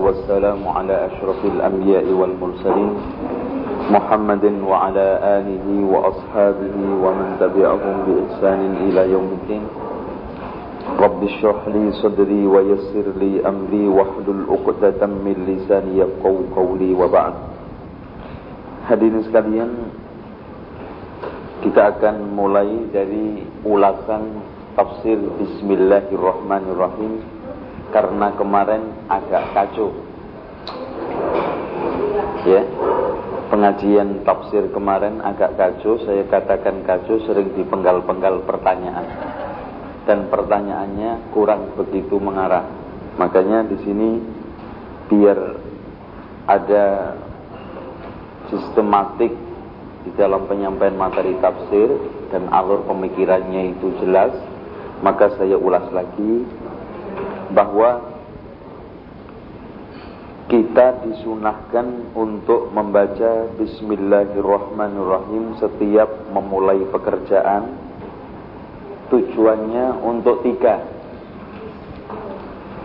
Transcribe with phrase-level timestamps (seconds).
[0.00, 2.92] والسلام على أشرف الأنبياء والمرسلين
[3.90, 5.06] محمد وعلى
[5.36, 9.64] آله وأصحابه ومن تبعهم بإحسان إلى يوم الدين.
[11.00, 17.34] رب اشرح لي صدري ويسر لي أمري واحلل عقدة من لساني يفقهوا قولي وبعد.
[18.88, 19.70] Hadirin sekalian
[21.60, 24.40] Kita akan mulai dari ulasan
[24.72, 27.39] tafsir Bismillahirrahmanirrahim.
[27.90, 29.90] Karena kemarin agak kacau.
[32.46, 32.62] Ya.
[33.50, 35.98] Pengajian tafsir kemarin agak kacau.
[36.06, 39.06] Saya katakan kacau sering dipenggal-penggal pertanyaan.
[40.06, 42.62] Dan pertanyaannya kurang begitu mengarah.
[43.18, 44.10] Makanya di sini
[45.10, 45.38] biar
[46.46, 47.18] ada
[48.50, 49.34] sistematik
[50.06, 51.90] di dalam penyampaian materi tafsir
[52.30, 54.32] dan alur pemikirannya itu jelas,
[55.04, 56.46] maka saya ulas lagi
[57.50, 58.00] bahwa
[60.50, 67.70] kita disunahkan untuk membaca Bismillahirrahmanirrahim setiap memulai pekerjaan.
[69.10, 70.86] Tujuannya untuk tiga.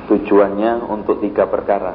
[0.10, 1.94] Tujuannya untuk tiga perkara.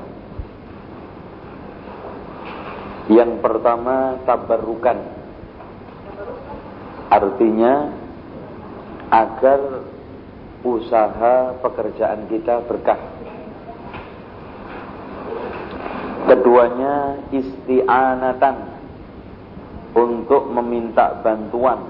[3.10, 5.20] Yang pertama tabarukan
[7.10, 7.90] Artinya
[9.10, 9.89] agar
[10.64, 13.00] usaha pekerjaan kita berkah.
[16.28, 18.56] Keduanya isti'anatan
[19.96, 21.80] untuk meminta bantuan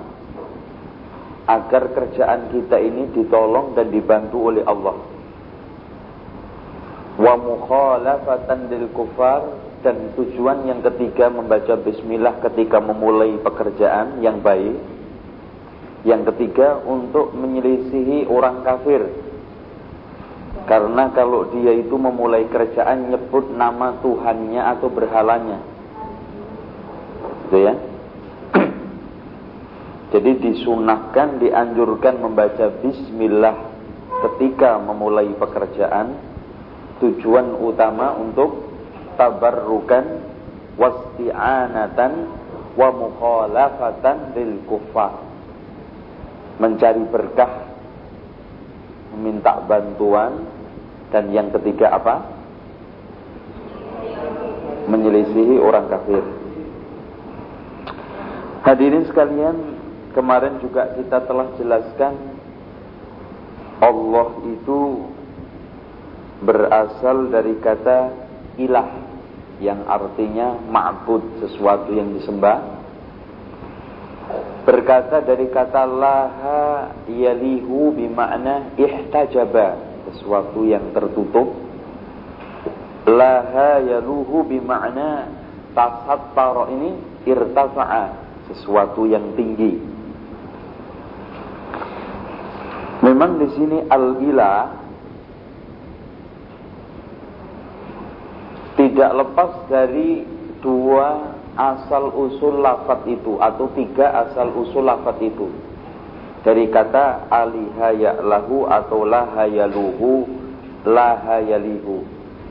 [1.51, 4.97] agar kerjaan kita ini ditolong dan dibantu oleh Allah.
[7.21, 9.45] Wa mukhalafatan lil kufar
[9.83, 15.00] dan tujuan yang ketiga membaca bismillah ketika memulai pekerjaan yang baik.
[16.01, 19.05] Yang ketiga untuk menyelisihi orang kafir.
[20.65, 25.59] Karena kalau dia itu memulai kerjaan nyebut nama Tuhannya atau berhalanya.
[27.49, 27.75] Gitu ya.
[30.17, 33.57] Jadi disunahkan, dianjurkan membaca bismillah
[34.29, 36.33] ketika memulai pekerjaan.
[37.01, 38.69] Tujuan utama untuk
[39.17, 40.05] tabarrukan
[40.77, 42.13] wasti'anatan
[42.77, 45.30] wa mukhalafatan lil kuffar
[46.61, 47.73] mencari berkah
[49.17, 50.45] meminta bantuan
[51.09, 52.23] dan yang ketiga apa?
[54.87, 56.23] Menyelisihi orang kafir.
[58.61, 59.57] Hadirin sekalian
[60.13, 62.15] kemarin juga kita telah jelaskan
[63.81, 65.09] Allah itu
[66.45, 68.13] berasal dari kata
[68.61, 68.89] ilah
[69.61, 72.80] yang artinya ma'bud sesuatu yang disembah
[74.65, 76.63] berkata dari kata laha
[77.09, 79.89] yalihu bima'na ihtajaba.
[80.11, 81.55] Sesuatu yang tertutup.
[83.07, 85.31] Laha yaluhu bima'na
[85.73, 86.91] tasattara ini
[87.25, 88.05] irtafa'a
[88.51, 89.79] sesuatu yang tinggi.
[93.01, 94.77] Memang di sini al-ilah
[98.77, 100.25] tidak lepas dari
[100.61, 105.53] dua asal usul lafat itu atau tiga asal usul lafat itu.
[106.41, 107.29] Dari kata
[108.25, 110.25] lahu atau lahayaluhu
[110.89, 112.01] lahayalihu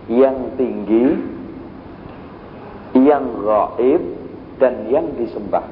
[0.06, 1.18] yang tinggi
[2.94, 4.04] yang gaib
[4.62, 5.66] dan yang disembah.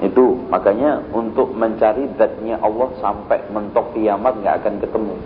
[0.00, 5.16] Itu makanya untuk mencari zatnya Allah sampai mentok kiamat nggak akan ketemu.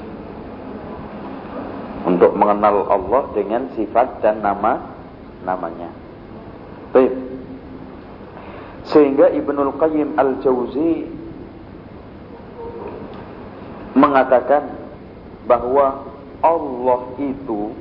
[2.03, 4.81] Untuk mengenal Allah dengan sifat dan nama
[5.47, 6.02] namanya.
[6.93, 7.13] Baik.
[8.93, 11.09] Sehingga Ibnul Qayyim Al-Jauzi
[13.97, 14.69] mengatakan
[15.49, 16.05] bahwa
[16.43, 17.73] Allah itu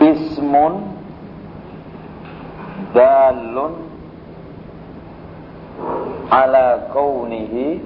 [0.00, 0.72] ismun
[2.96, 3.74] dalun
[6.32, 7.78] ala kaunihi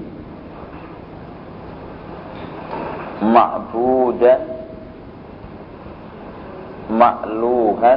[3.21, 4.54] ma'budan
[6.99, 7.95] مألوها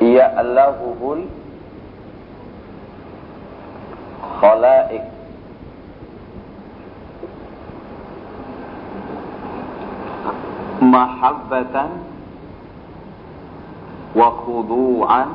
[0.00, 1.00] يألهه
[4.40, 5.04] الخلائق
[10.82, 11.76] محبة
[14.16, 15.26] وخضوعا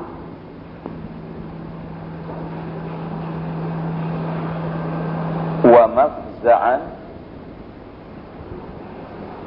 [5.66, 6.80] ومفزعا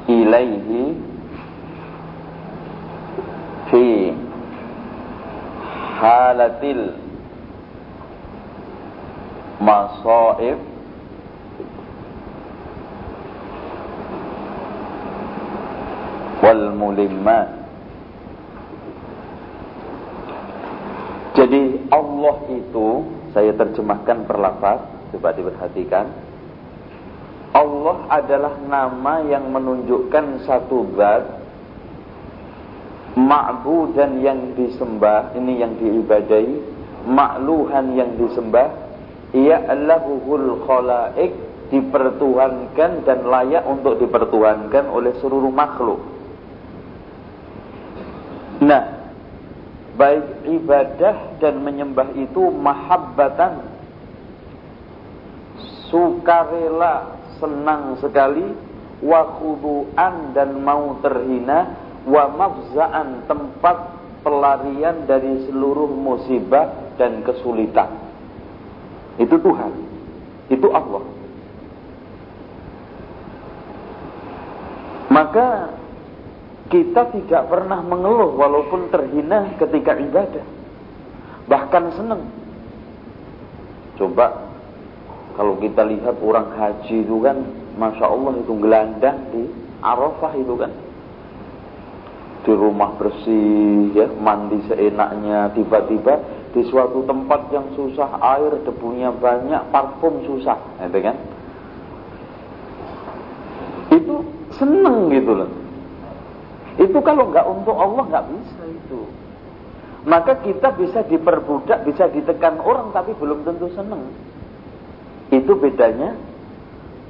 [0.09, 0.95] إليه
[6.29, 6.93] halatil
[9.65, 10.61] masaib
[16.45, 17.49] wal mulimmat
[21.39, 24.43] Jadi Allah itu saya terjemahkan per
[25.15, 26.11] coba diperhatikan.
[27.55, 31.38] Allah adalah nama yang menunjukkan satu zat
[33.29, 36.49] ma'budan yang disembah, ini yang diibadai,
[37.05, 38.73] makluhan yang disembah,
[39.37, 41.33] Allahul khalaik
[41.69, 46.01] dipertuhankan dan layak untuk dipertuhankan oleh seluruh makhluk.
[48.65, 49.13] Nah,
[50.01, 53.69] baik ibadah dan menyembah itu mahabbatan.
[55.93, 58.67] Sukarela senang sekali.
[58.99, 63.77] Wa khudu'an dan mau terhina wa mafza'an tempat
[64.23, 67.89] pelarian dari seluruh musibah dan kesulitan
[69.19, 69.73] itu Tuhan
[70.53, 71.03] itu Allah
[75.09, 75.79] maka
[76.69, 80.45] kita tidak pernah mengeluh walaupun terhina ketika ibadah.
[81.49, 82.23] Bahkan senang.
[83.97, 84.53] Coba
[85.35, 87.41] kalau kita lihat orang haji itu kan
[87.81, 89.43] Masya Allah itu gelandang di
[89.81, 90.71] Arafah itu kan
[92.47, 96.23] di rumah bersih ya mandi seenaknya tiba-tiba
[96.55, 101.17] di suatu tempat yang susah air debunya banyak parfum susah itu kan
[103.91, 104.15] itu
[104.55, 105.51] seneng gitu loh
[106.79, 109.03] itu kalau nggak untuk Allah nggak bisa itu.
[110.07, 114.15] Maka kita bisa diperbudak, bisa ditekan orang tapi belum tentu senang.
[115.35, 116.15] Itu bedanya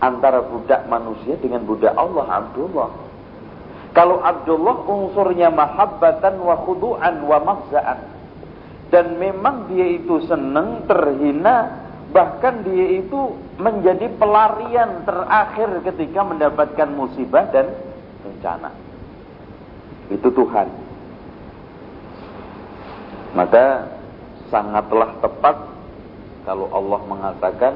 [0.01, 2.91] antara budak manusia dengan budak Allah Abdullah.
[3.99, 7.99] Kalau Abdullah unsurnya mahabbatan wa khudu'an wa mafza'an.
[8.95, 11.83] Dan memang dia itu senang, terhina,
[12.15, 17.75] bahkan dia itu menjadi pelarian terakhir ketika mendapatkan musibah dan
[18.23, 18.71] bencana
[20.15, 20.69] itu Tuhan.
[23.35, 23.67] Maka
[24.49, 25.57] sangatlah tepat
[26.47, 27.75] kalau Allah mengatakan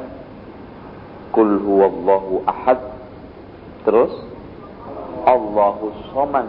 [1.33, 2.81] Kul huwallahu ahad
[3.85, 4.32] Terus
[5.27, 6.49] Allahu somad.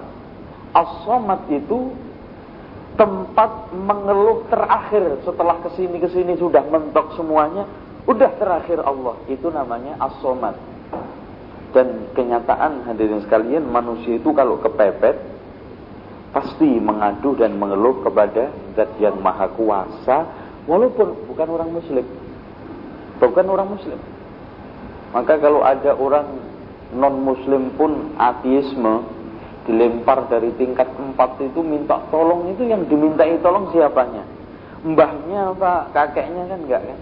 [0.73, 1.93] As-somad itu
[2.93, 7.65] Tempat mengeluh terakhir Setelah ke sini-kesini sudah mentok semuanya
[8.03, 9.15] Udah terakhir Allah.
[9.31, 10.59] Itu namanya as-somad.
[11.73, 15.33] Dan kenyataan hadirin sekalian Manusia itu kalau kepepet
[16.33, 20.25] pasti mengadu dan mengeluh kepada zat yang maha kuasa
[20.65, 22.05] walaupun bukan orang muslim.
[23.21, 24.01] Bukan orang muslim.
[25.13, 26.42] Maka kalau ada orang
[26.95, 29.05] non muslim pun ateisme
[29.63, 34.23] dilempar dari tingkat empat itu minta tolong itu yang dimintai tolong siapanya
[34.83, 36.99] mbahnya apa kakeknya kan enggak kan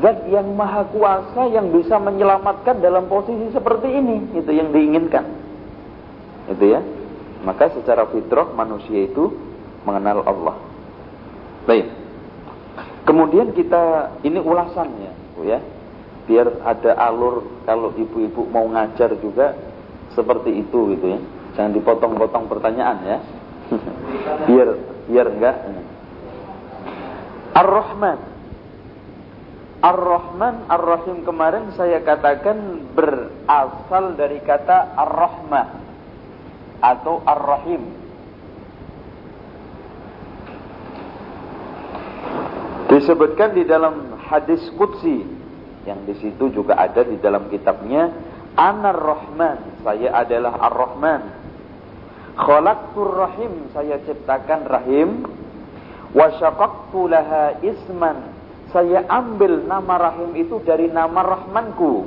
[0.00, 5.26] zat yang maha kuasa yang bisa menyelamatkan dalam posisi seperti ini itu yang diinginkan
[6.46, 6.80] itu ya
[7.40, 9.32] maka secara fitrah manusia itu
[9.84, 10.56] mengenal Allah.
[11.64, 11.86] Baik.
[13.08, 15.12] Kemudian kita ini ulasannya,
[15.44, 15.58] ya.
[16.30, 19.58] Biar ada alur kalau ibu-ibu mau ngajar juga
[20.14, 21.18] seperti itu gitu ya.
[21.58, 23.18] Jangan dipotong-potong pertanyaan ya.
[24.46, 24.68] biar
[25.10, 25.56] biar enggak.
[27.50, 28.18] Ar-Rahman.
[29.80, 35.66] Ar-Rahman, Ar-Rahim kemarin saya katakan berasal dari kata Ar-Rahmah
[36.78, 37.82] atau Ar-Rahim.
[42.92, 45.39] Disebutkan di dalam hadis Qudsi
[45.90, 48.14] yang di situ juga ada di dalam kitabnya
[48.54, 51.22] Anar Rahman, saya adalah Ar-Rahman.
[52.34, 55.08] Khalaqtur Rahim, saya ciptakan rahim.
[56.10, 58.34] Wa syaqaqtu laha isman,
[58.74, 62.06] saya ambil nama rahim itu dari nama Rahmanku.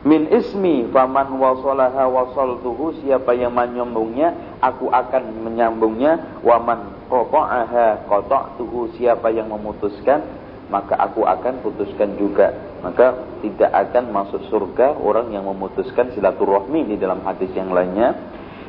[0.00, 2.98] Min ismi faman wasolaha wasaltuhu.
[3.04, 6.40] Siapa yang menyambungnya aku akan menyambungnya.
[6.40, 8.96] Waman qata'aha qata'tuhu.
[8.96, 10.24] Siapa yang memutuskan
[10.70, 12.54] maka aku akan putuskan juga.
[12.80, 18.14] Maka tidak akan masuk surga orang yang memutuskan silaturahmi di dalam hadis yang lainnya.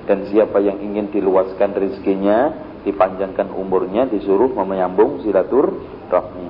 [0.10, 6.48] Dan siapa yang ingin diluaskan rezekinya dipanjangkan umurnya disuruh menyambung silaturahmi.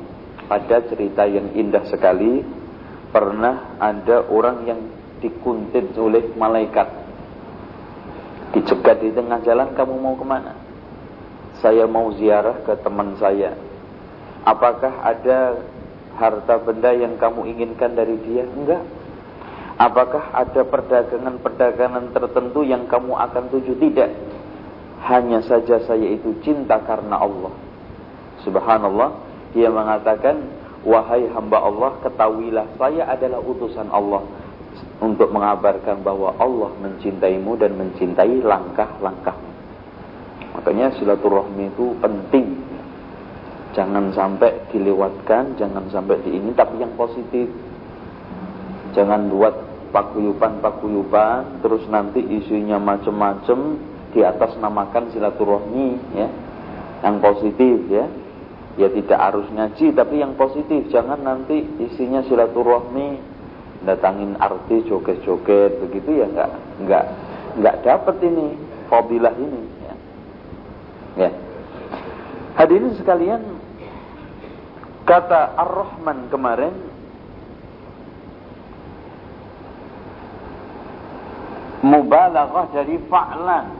[0.47, 2.63] Pada cerita yang indah sekali.
[3.11, 4.79] Pernah ada orang yang
[5.19, 6.87] dikuntit oleh malaikat.
[8.55, 10.55] Dicegat di tengah jalan kamu mau ke mana?
[11.59, 13.51] Saya mau ziarah ke teman saya
[14.47, 15.61] apakah ada
[16.17, 18.45] harta benda yang kamu inginkan dari dia?
[18.45, 18.83] Enggak.
[19.81, 23.73] Apakah ada perdagangan-perdagangan tertentu yang kamu akan tuju?
[23.81, 24.09] Tidak.
[25.01, 27.49] Hanya saja saya itu cinta karena Allah.
[28.45, 29.09] Subhanallah
[29.57, 34.25] dia mengatakan Wahai hamba Allah, ketahuilah saya adalah utusan Allah
[34.97, 39.51] untuk mengabarkan bahwa Allah mencintaimu dan mencintai langkah-langkahmu.
[40.57, 42.60] Makanya silaturahmi itu penting.
[43.71, 47.47] Jangan sampai dilewatkan, jangan sampai di tapi yang positif.
[48.91, 49.55] Jangan buat
[49.95, 53.79] pakuyupan-pakuyupan, terus nanti isunya macam-macam
[54.11, 56.27] di atas namakan silaturahmi, ya,
[57.07, 58.05] yang positif, ya
[58.79, 63.19] ya tidak harus ngaji tapi yang positif jangan nanti isinya silaturahmi
[63.83, 66.51] datangin artis joget-joget begitu ya nggak
[66.87, 67.05] nggak
[67.59, 68.55] nggak dapat ini
[68.87, 69.95] fadilah ini ya.
[71.27, 71.29] ya
[72.55, 73.41] hadirin sekalian
[75.11, 76.71] kata ar-rahman kemarin
[81.83, 83.75] mubalaghah dari fa'lan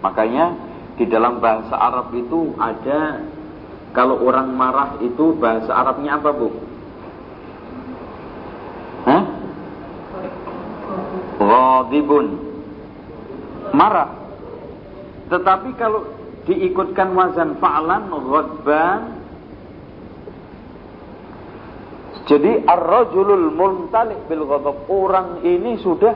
[0.00, 0.56] makanya
[0.96, 3.20] di dalam bahasa Arab itu ada
[3.92, 6.48] kalau orang marah itu bahasa Arabnya apa bu?
[9.04, 9.22] Hah?
[11.36, 12.26] Ghadibun
[13.76, 14.08] Marah
[15.28, 16.08] Tetapi kalau
[16.48, 19.21] diikutkan wazan fa'lan ghadban
[22.26, 26.14] Jadi ar-rajulul muntalik bil ghadab Orang ini sudah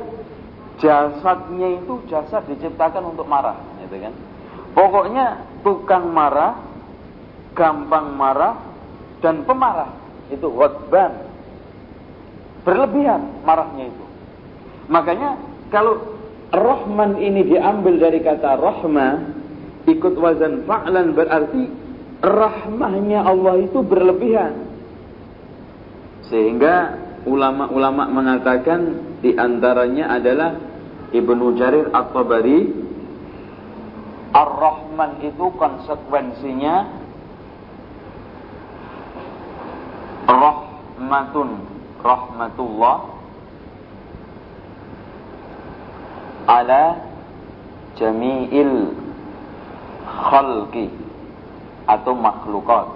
[0.79, 4.15] jasadnya itu jasad diciptakan untuk marah gitu kan
[4.77, 6.61] Pokoknya tukang marah,
[7.57, 8.61] gampang marah,
[9.25, 9.89] dan pemarah.
[10.29, 11.33] Itu ghadban.
[12.61, 14.05] Berlebihan marahnya itu.
[14.93, 15.41] Makanya
[15.73, 16.13] kalau
[16.53, 19.13] Rahman ini diambil dari kata rahmah,
[19.89, 21.73] ikut wazan fa'lan berarti
[22.21, 24.66] rahmahnya Allah itu berlebihan.
[26.29, 28.81] Sehingga ulama-ulama mengatakan
[29.23, 30.59] di antaranya adalah
[31.15, 32.87] Ibnu Jarir At-Tabari
[34.35, 37.07] Ar-Rahman itu konsekuensinya
[40.27, 41.49] rahmatun
[42.03, 42.99] rahmatullah
[46.47, 46.85] ala
[47.97, 48.93] jami'il
[50.05, 50.91] khalqi
[51.87, 52.96] atau makhlukat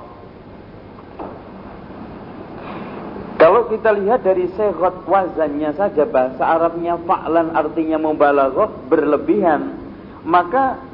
[3.41, 9.81] Kalau kita lihat dari sehat wazannya saja bahasa Arabnya fa'lan artinya mubalaghah berlebihan
[10.29, 10.91] maka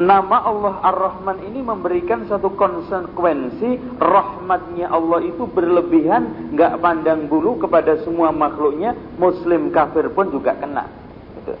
[0.00, 8.00] Nama Allah Ar-Rahman ini memberikan satu konsekuensi rahmatnya Allah itu berlebihan, nggak pandang bulu kepada
[8.00, 10.88] semua makhluknya, muslim kafir pun juga kena.
[11.36, 11.52] Gitu.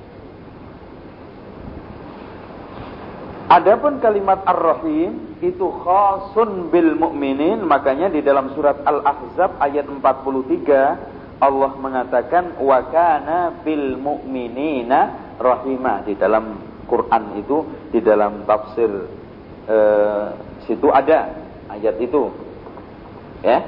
[3.52, 11.72] Adapun kalimat Ar-Rahim itu khasun bil mu'minin, makanya di dalam surat Al-Ahzab ayat 43 Allah
[11.80, 19.08] mengatakan wa kana bil mu'minina rahimah di dalam Quran itu di dalam tafsir
[19.64, 19.76] e,
[20.68, 21.32] situ ada
[21.72, 22.28] ayat itu.
[23.40, 23.64] Ya.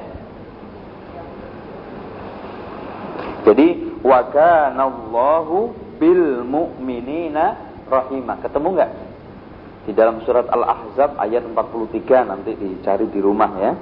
[3.49, 7.57] Jadi wa kanallahu bil mu'minina
[7.89, 8.37] rahimah.
[8.45, 8.93] Ketemu enggak?
[9.83, 13.73] Di dalam surat Al-Ahzab ayat 43 nanti dicari di rumah ya.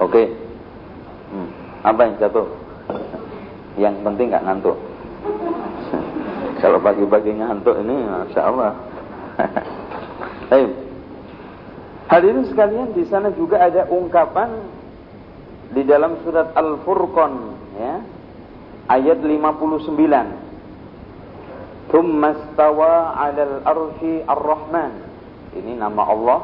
[0.00, 0.24] Oke.
[1.28, 1.48] Hmm.
[1.84, 2.48] Apa yang jatuh?
[3.76, 4.78] Yang penting nggak ngantuk.
[6.64, 8.72] Kalau pagi-pagi ngantuk ini, masya Allah.
[10.50, 10.70] Baik.
[12.08, 14.48] Hadirin sekalian, di sana juga ada ungkapan
[15.72, 17.32] di dalam surat Al-Furqan,
[17.80, 17.94] ya,
[18.92, 20.43] ayat 59.
[21.92, 24.92] Thummastawa 'alal arsy ar-Rahman.
[25.54, 26.40] Ini nama Allah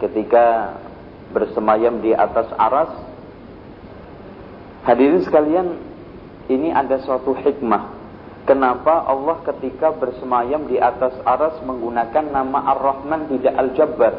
[0.00, 0.76] ketika
[1.30, 2.90] bersemayam di atas aras.
[4.86, 5.76] Hadirin sekalian,
[6.48, 8.00] ini ada suatu hikmah.
[8.48, 14.14] Kenapa Allah ketika bersemayam di atas aras menggunakan nama Ar-Rahman tidak Al-Jabbar?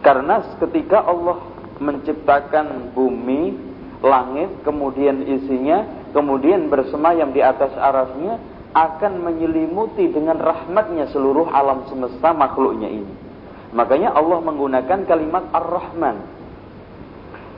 [0.00, 1.42] Karena ketika Allah
[1.82, 3.54] menciptakan bumi,
[4.00, 5.84] langit, kemudian isinya,
[6.14, 8.38] kemudian bersemayam di atas arasnya,
[8.72, 13.12] akan menyelimuti dengan rahmatnya seluruh alam semesta makhluknya ini.
[13.72, 16.16] Makanya Allah menggunakan kalimat Ar-Rahman.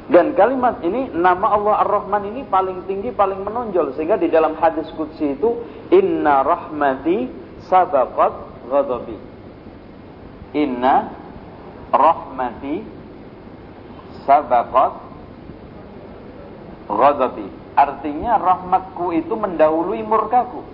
[0.05, 3.97] Dan kalimat ini, nama Allah Ar-Rahman ini paling tinggi, paling menonjol.
[3.97, 7.31] Sehingga di dalam hadis Qudsi itu, Inna rahmati
[7.67, 8.35] sabaqat
[8.69, 9.17] ghadabi.
[10.55, 11.09] Inna
[11.91, 12.85] rahmati
[14.29, 14.93] sabaqat
[16.91, 17.47] ghadabi.
[17.75, 20.74] Artinya rahmatku itu mendahului murkaku.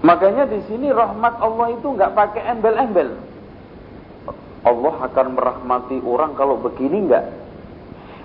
[0.00, 3.20] Makanya di sini rahmat Allah itu nggak pakai embel-embel.
[4.60, 7.26] Allah akan merahmati orang kalau begini enggak.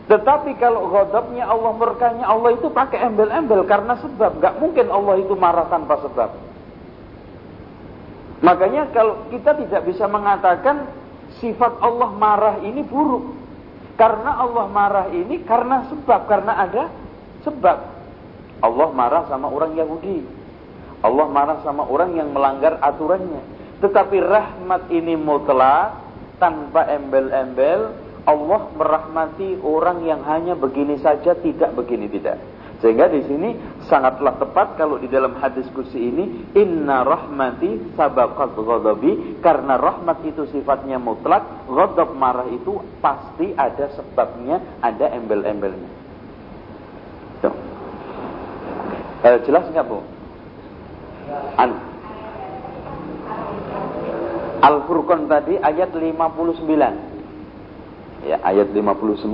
[0.06, 4.40] Tetapi kalau ghadabnya Allah murkanya Allah itu pakai embel-embel karena sebab.
[4.40, 6.30] Enggak mungkin Allah itu marah tanpa sebab.
[8.44, 10.92] Makanya kalau kita tidak bisa mengatakan
[11.40, 13.36] sifat Allah marah ini buruk.
[13.96, 16.92] Karena Allah marah ini karena sebab, karena ada
[17.48, 17.78] sebab.
[18.60, 20.45] Allah marah sama orang Yahudi.
[21.06, 23.46] Allah marah sama orang yang melanggar aturannya.
[23.78, 26.02] Tetapi rahmat ini mutlak
[26.42, 27.94] tanpa embel-embel.
[28.26, 32.42] Allah merahmati orang yang hanya begini saja, tidak begini tidak.
[32.82, 33.54] Sehingga di sini
[33.86, 40.50] sangatlah tepat kalau di dalam hadis kursi ini inna rahmati sabaqat ghadabi karena rahmat itu
[40.50, 45.90] sifatnya mutlak, ghadab marah itu pasti ada sebabnya, ada embel-embelnya.
[49.26, 50.15] Eh, jelas nggak Bu?
[51.58, 51.96] An
[54.66, 58.26] Al-Furqan tadi ayat 59.
[58.26, 59.30] Ya, ayat 59.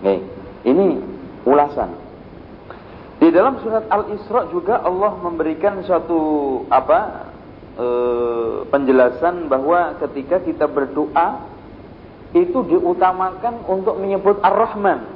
[0.00, 0.24] Nih,
[0.64, 1.04] ini
[1.44, 1.92] ulasan.
[3.20, 6.18] Di dalam surat Al-Isra juga Allah memberikan suatu
[6.72, 7.28] apa
[7.76, 7.86] e,
[8.68, 11.40] penjelasan bahwa ketika kita berdoa
[12.34, 15.13] itu diutamakan untuk menyebut Ar-Rahman.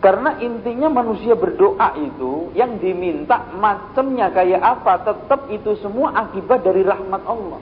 [0.00, 6.80] Karena intinya manusia berdoa itu yang diminta macamnya kayak apa tetap itu semua akibat dari
[6.80, 7.60] rahmat Allah.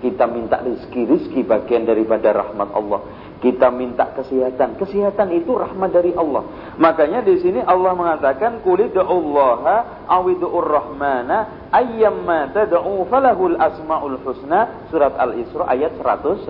[0.00, 3.04] Kita minta rizki-rizki bagian daripada rahmat Allah.
[3.44, 4.80] Kita minta kesehatan.
[4.80, 6.72] Kesehatan itu rahmat dari Allah.
[6.80, 15.68] Makanya di sini Allah mengatakan Qulidu'ullaha awidu'ur rahmana ayyamma tad'u falahul asmaul husna surat Al-Isra
[15.68, 16.48] ayat 110.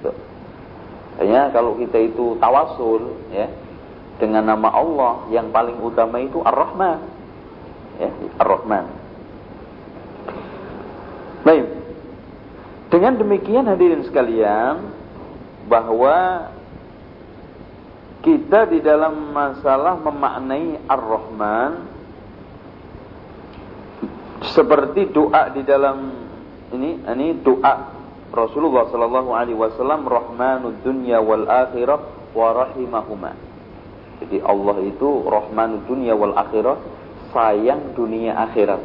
[0.00, 0.10] Itu.
[1.20, 3.69] Hanya kalau kita itu tawasul ya
[4.20, 6.98] dengan nama Allah yang paling utama itu Ar-Rahman.
[7.96, 8.84] Ya, Ar-Rahman.
[11.40, 11.66] Baik.
[12.90, 15.00] Dengan demikian hadirin sekalian,
[15.70, 16.50] bahwa
[18.26, 21.72] kita di dalam masalah memaknai Ar-Rahman
[24.50, 26.10] seperti doa di dalam
[26.74, 27.96] ini ini doa
[28.34, 33.49] Rasulullah sallallahu alaihi wasallam Rahmanud dunya wal akhirah wa rahimahuma.
[34.20, 36.76] Jadi Allah itu Rahmanud dunya wal akhirah
[37.32, 38.80] sayang dunia akhirat.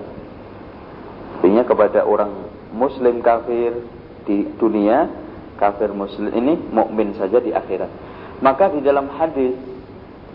[1.40, 2.32] Artinya kepada orang
[2.72, 3.76] muslim kafir
[4.26, 5.06] di dunia
[5.60, 7.92] kafir muslim ini mukmin saja di akhirat.
[8.40, 9.56] Maka di dalam hadis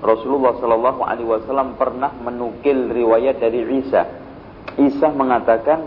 [0.01, 4.09] Rasulullah Shallallahu Alaihi Wasallam pernah menukil riwayat dari Isa.
[4.81, 5.85] Isa mengatakan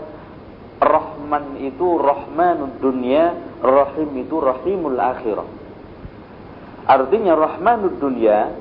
[0.78, 5.48] Rahman itu Rahmanud dunia, Rahim itu Rahimul akhirah.
[6.84, 8.52] Artinya Rahmanud dunia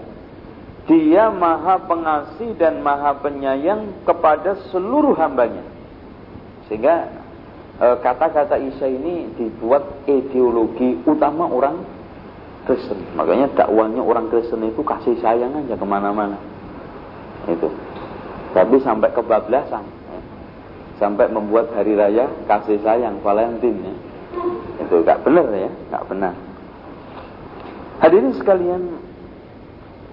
[0.84, 5.64] dia maha pengasih dan maha penyayang kepada seluruh hambanya.
[6.68, 7.24] Sehingga
[7.74, 11.82] Eh, kata-kata Isa ini dibuat ideologi utama orang
[12.70, 13.02] Kristen.
[13.18, 16.38] Makanya dakwanya orang Kristen itu kasih sayang aja ke mana-mana.
[17.50, 17.74] Itu.
[18.54, 19.84] Tapi sampai kebablasan.
[19.90, 20.20] Ya.
[21.02, 23.90] Sampai membuat hari raya kasih sayang Valentine.
[23.90, 23.96] Ya.
[24.86, 26.38] Itu gak benar ya, gak benar.
[28.06, 28.82] Hadirin sekalian,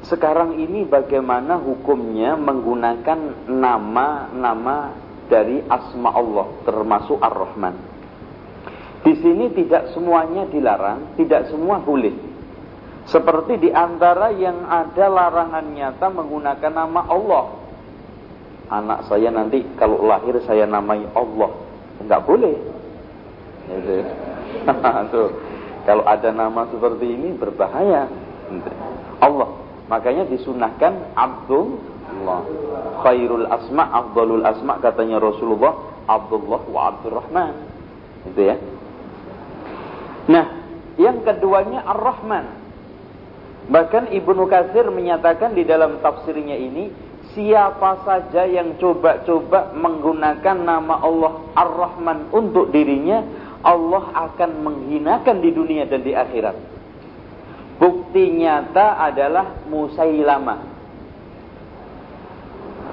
[0.07, 4.97] sekarang ini bagaimana hukumnya menggunakan nama-nama
[5.29, 7.75] dari asma Allah termasuk Ar-Rahman.
[9.01, 12.13] Di sini tidak semuanya dilarang, tidak semua boleh.
[13.09, 17.45] Seperti di antara yang ada larangan nyata menggunakan nama Allah.
[18.71, 21.51] Anak saya nanti kalau lahir saya namai Allah.
[22.01, 22.55] Enggak boleh.
[23.67, 24.05] Gitu.
[25.89, 28.07] Kalau ada nama seperti ini berbahaya.
[29.19, 29.70] Allah.
[29.91, 32.43] Makanya disunahkan Abdul Allah.
[33.03, 35.75] Khairul asma, afdalul asma katanya Rasulullah,
[36.07, 37.55] Abdullah wa Abdurrahman.
[38.31, 38.57] Itu ya.
[40.31, 40.47] Nah,
[41.01, 42.61] yang keduanya Ar-Rahman.
[43.71, 46.91] Bahkan Ibnu Katsir menyatakan di dalam tafsirnya ini,
[47.33, 53.23] siapa saja yang coba-coba menggunakan nama Allah Ar-Rahman untuk dirinya,
[53.63, 56.80] Allah akan menghinakan di dunia dan di akhirat.
[57.81, 60.71] Bukti nyata adalah Musailamah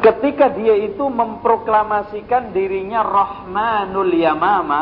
[0.08, 4.82] ketika dia itu memproklamasikan dirinya Rahmanul Yamama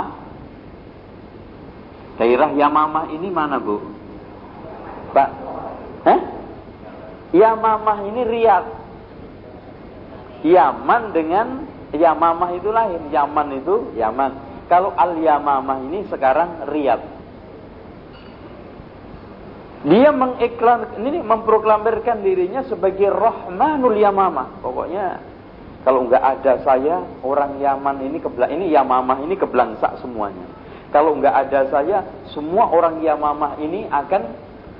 [2.21, 3.81] daerah Yamamah ini mana bu?
[5.11, 5.29] Pak?
[6.05, 6.21] Hah?
[7.35, 8.69] Yamamah ini Riyadh
[10.45, 11.47] Yaman dengan
[11.89, 14.31] Yamamah itu lain Yaman itu Yaman
[14.69, 17.14] kalau Al-Yamamah ini sekarang Riyadh
[19.85, 24.65] dia mengiklan ini memproklamirkan dirinya sebagai Rahmanul Yamamah.
[24.65, 25.21] Pokoknya
[25.85, 30.49] kalau nggak ada saya orang Yaman ini kebelang ini Yamamah ini kebelangsak semuanya.
[30.89, 31.97] Kalau nggak ada saya
[32.33, 34.21] semua orang Yamamah ini akan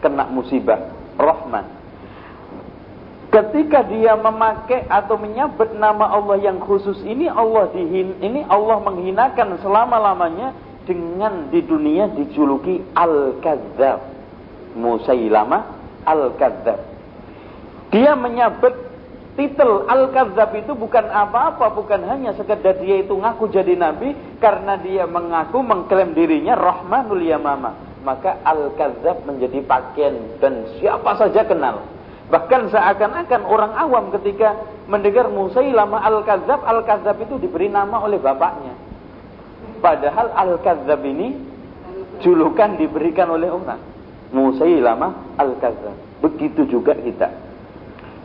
[0.02, 0.82] kena musibah.
[1.22, 1.70] Rahman.
[3.30, 9.60] Ketika dia memakai atau menyabet nama Allah yang khusus ini Allah dihin, ini Allah menghinakan
[9.60, 10.56] selama-lamanya
[10.88, 14.15] dengan di dunia dijuluki Al-Kadzab.
[14.76, 16.80] Musailama Al-Kadzab.
[17.90, 18.76] Dia menyabet
[19.40, 25.08] titel Al-Kadzab itu bukan apa-apa, bukan hanya sekedar dia itu ngaku jadi nabi karena dia
[25.08, 27.72] mengaku mengklaim dirinya Rahmanul Yamama.
[28.06, 31.82] Maka Al-Kadzab menjadi pakaian dan siapa saja kenal.
[32.30, 38.74] Bahkan seakan-akan orang awam ketika mendengar Musailamah Al-Kadzab, Al-Kadzab itu diberi nama oleh bapaknya.
[39.82, 41.38] Padahal Al-Kadzab ini
[42.22, 43.95] julukan diberikan oleh orang.
[44.36, 46.20] Musailamah Al-Kadzab.
[46.20, 47.32] Begitu juga kita.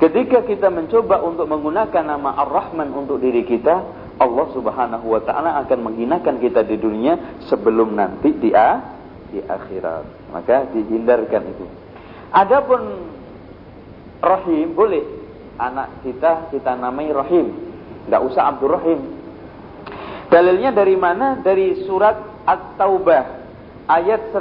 [0.02, 3.84] Ketika kita mencoba untuk menggunakan nama Ar-Rahman untuk diri kita,
[4.18, 8.50] Allah Subhanahu wa taala akan menghinakan kita di dunia sebelum nanti di,
[9.30, 10.34] di akhirat.
[10.34, 11.64] Maka dihindarkan itu.
[12.34, 12.80] Adapun
[14.20, 15.04] Rahim boleh
[15.60, 17.52] anak kita kita namai Rahim
[18.08, 19.00] nggak usah Abdul Rahim
[20.32, 22.16] dalilnya dari mana dari surat
[22.48, 23.24] At-Taubah
[23.84, 24.32] ayat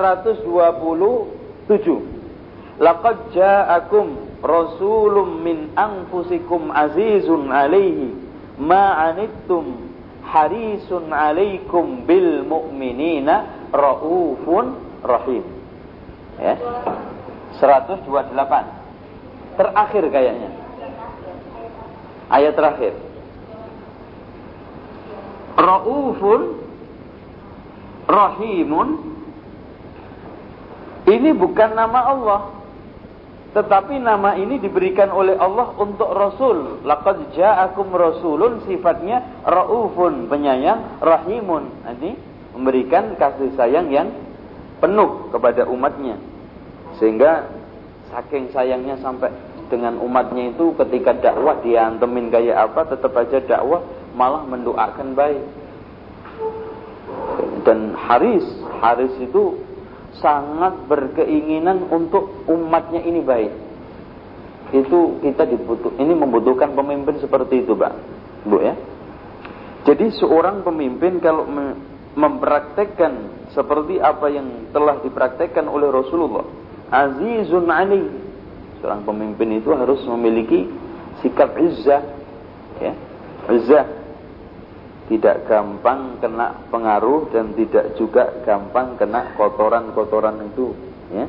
[1.70, 8.18] 127 laqad ja'akum rasulun min anfusikum azizun alaihi
[8.58, 9.78] ma anittum
[10.26, 14.74] harisun alaikum bil mu'minina raufun
[15.06, 15.46] rahim
[16.42, 16.58] ya
[17.62, 18.80] 128
[19.60, 20.50] Terakhir kayaknya.
[22.32, 22.96] Ayat terakhir.
[25.60, 26.42] Raufun
[28.08, 29.19] Rahimun
[31.10, 32.42] Ini bukan nama Allah.
[33.50, 36.86] Tetapi nama ini diberikan oleh Allah untuk Rasul.
[36.86, 41.82] Laqad ja'akum Rasulun sifatnya Raufun penyayang Rahimun.
[41.98, 42.12] Ini
[42.54, 44.14] memberikan kasih sayang yang
[44.78, 46.22] penuh kepada umatnya.
[47.02, 47.50] Sehingga
[48.14, 49.34] saking sayangnya sampai
[49.70, 53.82] dengan umatnya itu ketika dakwah diantemin kayak apa tetap aja dakwah
[54.14, 55.42] malah mendoakan baik.
[57.66, 58.46] Dan Haris
[58.78, 59.58] Haris itu
[60.20, 63.52] sangat berkeinginan untuk umatnya ini baik
[64.70, 67.94] itu kita dibutuh ini membutuhkan pemimpin seperti itu Pak
[68.46, 68.76] Bu ya
[69.88, 71.50] jadi seorang pemimpin kalau
[72.14, 76.46] mempraktekkan seperti apa yang telah dipraktekkan oleh Rasulullah
[76.94, 78.30] azizun alaihi
[78.80, 80.64] Seorang pemimpin itu harus memiliki
[81.20, 82.00] sikap izzah.
[82.80, 82.96] Ya.
[83.52, 83.86] Izzah.
[85.10, 90.78] Tidak gampang kena pengaruh dan tidak juga gampang kena kotoran-kotoran itu.
[91.10, 91.26] Ya.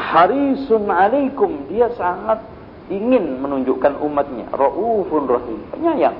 [0.00, 1.68] Harisun alaikum.
[1.68, 2.40] Dia sangat
[2.88, 4.48] ingin menunjukkan umatnya.
[4.56, 5.60] Ra'ufun rahim.
[5.76, 6.16] Penyayang.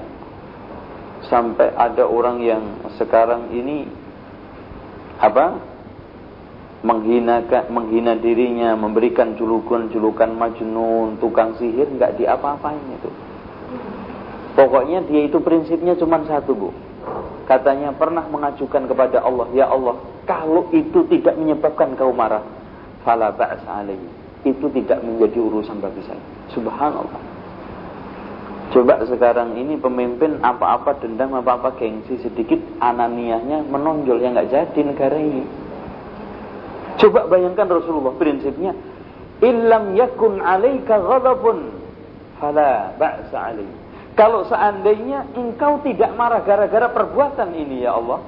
[1.33, 2.63] Sampai ada orang yang
[3.01, 3.89] sekarang ini
[5.21, 5.61] apa
[6.81, 13.30] menghina menghina dirinya, memberikan julukan-julukan majnun, tukang sihir nggak diapa-apain itu.
[14.55, 16.71] Pokoknya dia itu prinsipnya cuma satu, Bu.
[17.47, 19.99] Katanya pernah mengajukan kepada Allah, "Ya Allah,
[20.31, 22.47] kalau itu tidak menyebabkan kau marah,
[23.03, 23.35] fala
[24.47, 26.23] Itu tidak menjadi urusan bagi saya.
[26.55, 27.21] Subhanallah.
[28.71, 35.19] Coba sekarang ini pemimpin apa-apa dendam, apa-apa gengsi sedikit, ananiahnya menonjol yang nggak jadi negara
[35.19, 35.43] ini.
[37.03, 38.71] Coba bayangkan Rasulullah prinsipnya,
[39.43, 41.75] "Illam yakun 'alaika ghadabun
[42.39, 43.80] fala ba'sa 'alaik."
[44.21, 48.21] Kalau seandainya engkau tidak marah gara-gara perbuatan ini ya Allah,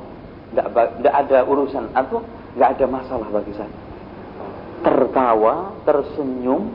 [0.57, 2.25] tidak ada urusan atau
[2.57, 3.77] nggak ada masalah bagi saya.
[4.81, 6.73] Tertawa, tersenyum,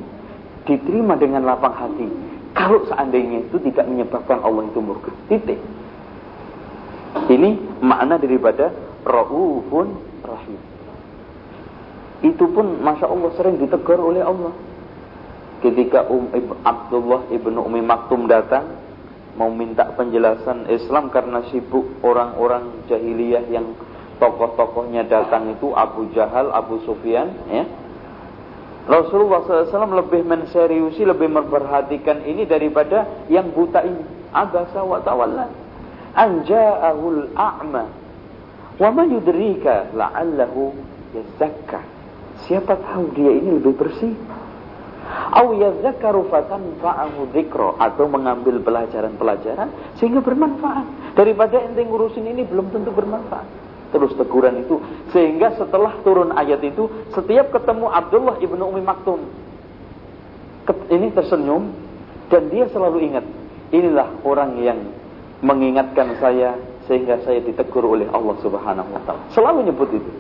[0.69, 2.05] diterima dengan lapang hati.
[2.53, 5.09] Kalau seandainya itu tidak menyebabkan Allah itu murka.
[5.33, 5.57] Titik.
[7.25, 8.69] Ini makna daripada
[9.01, 10.61] Ra'ufun Rahim
[12.25, 14.53] itu pun masya Allah sering ditegur oleh Allah.
[15.61, 16.29] Ketika um,
[16.61, 18.86] Abdullah ibnu Umi Maktum datang
[19.37, 23.77] mau minta penjelasan Islam karena sibuk orang-orang jahiliyah yang
[24.17, 27.63] tokoh-tokohnya datang itu Abu Jahal, Abu Sufyan, ya.
[28.87, 34.31] Rasulullah SAW lebih menseriusi, lebih memperhatikan ini daripada yang buta ini.
[34.31, 35.51] Abasa wa tawalla.
[36.15, 37.83] Anja'ahul a'ma.
[38.79, 40.71] Wa ma yudrika la'allahu
[41.13, 41.83] yazakka.
[42.47, 44.15] Siapa tahu dia ini lebih bersih.
[45.33, 51.15] Au yadzakaru fatanfa'ahu dzikra atau mengambil pelajaran-pelajaran sehingga bermanfaat.
[51.15, 53.67] Daripada ente ngurusin ini belum tentu bermanfaat.
[53.87, 54.83] Terus teguran itu
[55.15, 59.23] sehingga setelah turun ayat itu setiap ketemu Abdullah ibnu Umi Maktum
[60.91, 61.71] ini tersenyum
[62.27, 63.23] dan dia selalu ingat
[63.71, 64.79] inilah orang yang
[65.39, 69.23] mengingatkan saya sehingga saya ditegur oleh Allah Subhanahu wa taala.
[69.35, 70.11] Selalu nyebut itu.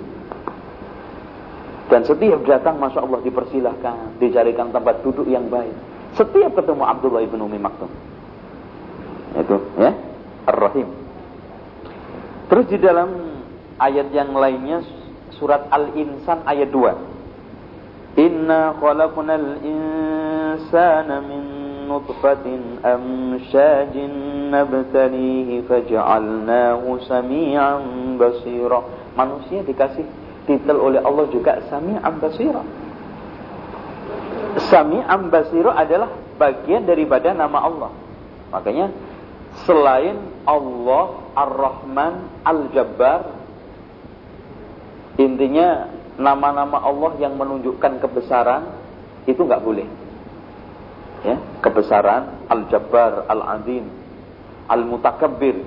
[1.87, 5.71] Dan setiap datang Masya Allah dipersilahkan Dicarikan tempat duduk yang baik
[6.17, 7.93] Setiap ketemu Abdullah ibn Umi Maktum.
[9.37, 9.93] Itu ya,
[10.49, 10.89] Ar-Rahim.
[12.49, 13.37] Terus di dalam
[13.77, 14.81] ayat yang lainnya
[15.37, 18.17] surat Al-Insan ayat 2.
[18.17, 21.43] Inna khalaqnal insana min
[21.85, 28.81] nutfatin amshajin nabtalihi faj'alnahu sami'an basira.
[29.13, 30.07] Manusia dikasih
[30.47, 32.63] titel oleh Allah juga sami'an basira.
[34.71, 37.91] Sami'an basira adalah bagian daripada nama Allah.
[38.49, 38.89] Makanya
[39.67, 41.05] selain Allah
[41.35, 42.13] Ar-Rahman
[42.47, 43.19] Al-Jabbar
[45.17, 48.73] intinya nama-nama Allah yang menunjukkan kebesaran
[49.25, 49.85] itu nggak boleh
[51.25, 53.85] ya kebesaran Al-Jabbar Al-Azim
[54.69, 55.57] Al-Mutakabbir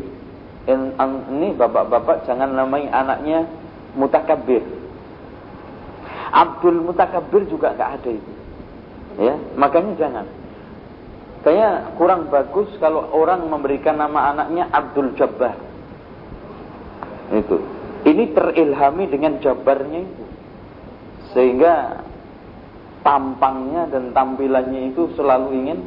[0.71, 3.49] ini bapak-bapak jangan namai anaknya
[3.99, 4.63] Mutakabbir
[6.31, 8.33] Abdul Mutakabbir juga nggak ada itu
[9.19, 10.27] ya makanya jangan
[11.41, 15.57] Kayaknya kurang bagus kalau orang memberikan nama anaknya Abdul Jabbar.
[17.33, 17.65] Itu.
[18.05, 20.25] Ini terilhami dengan jabarnya itu.
[21.33, 22.05] Sehingga
[23.01, 25.79] tampangnya dan tampilannya itu selalu ingin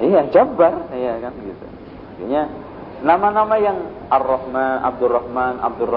[0.00, 1.64] iya jabar iya kan gitu.
[1.68, 2.42] Artinya
[3.02, 5.90] nama-nama yang Ar-Rahman, Abdul Rahman, Abdul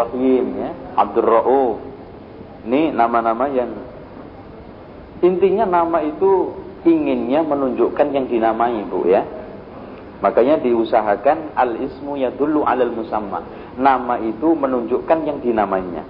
[0.57, 1.29] ya, Abdul.
[2.65, 3.69] Ini nama-nama yang
[5.21, 6.49] intinya nama itu
[6.85, 9.21] inginnya menunjukkan yang dinamai Bu ya.
[10.25, 13.45] Makanya diusahakan al-ismu yadullu alal musamma.
[13.77, 16.01] Nama itu menunjukkan yang dinamainya.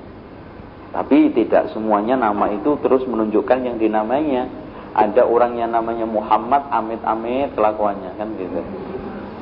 [0.95, 4.47] Tapi tidak semuanya nama itu terus menunjukkan yang dinamainya.
[4.95, 8.63] Ada orang yang namanya Muhammad amit-amit kelakuannya kan gitu.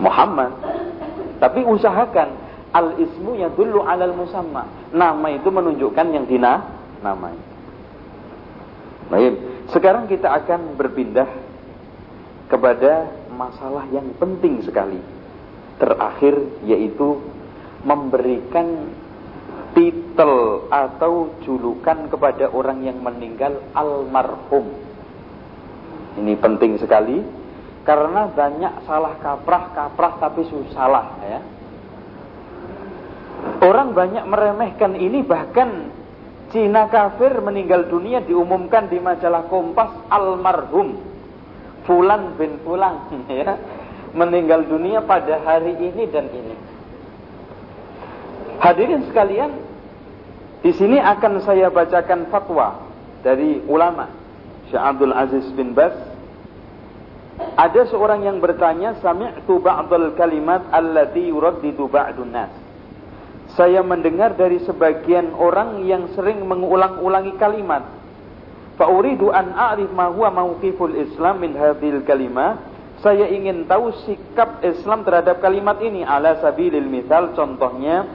[0.02, 0.50] Muhammad.
[1.38, 2.30] Tapi usahakan
[2.74, 4.89] al-ismu yadullu alal musamma.
[4.89, 7.38] Nama itu menunjukkan yang dinamai.
[9.13, 9.34] Baik.
[9.69, 11.30] Sekarang kita akan berpindah
[12.50, 15.00] kepada masalah yang penting sekali.
[15.78, 17.22] Terakhir yaitu
[17.84, 18.93] memberikan
[19.74, 24.69] titel atau julukan kepada orang yang meninggal almarhum.
[26.13, 27.42] Ini penting sekali
[27.84, 31.39] karena banyak salah kaprah-kaprah tapi susah ya.
[33.63, 35.91] Orang banyak meremehkan ini bahkan
[36.54, 41.02] Cina kafir meninggal dunia diumumkan di majalah Kompas almarhum
[41.84, 43.58] Fulan bin Fulan ya
[44.13, 46.56] meninggal dunia pada hari ini dan ini.
[48.62, 49.52] Hadirin sekalian,
[50.62, 52.80] di sini akan saya bacakan fatwa
[53.26, 54.08] dari ulama
[54.69, 56.12] Syekh Abdul Aziz bin Bas.
[57.34, 62.54] Ada seorang yang bertanya, sami'tu ba'dal kalimat allati yuraddidu ba'dun nas.
[63.54, 67.86] Saya mendengar dari sebagian orang yang sering mengulang-ulangi kalimat.
[68.78, 72.58] Fa'uridu an a'rif ma huwa mauqiful Islam min hadhil kalimah.
[73.06, 78.08] Saya ingin tahu sikap Islam terhadap kalimat ini ala sabilil misal contohnya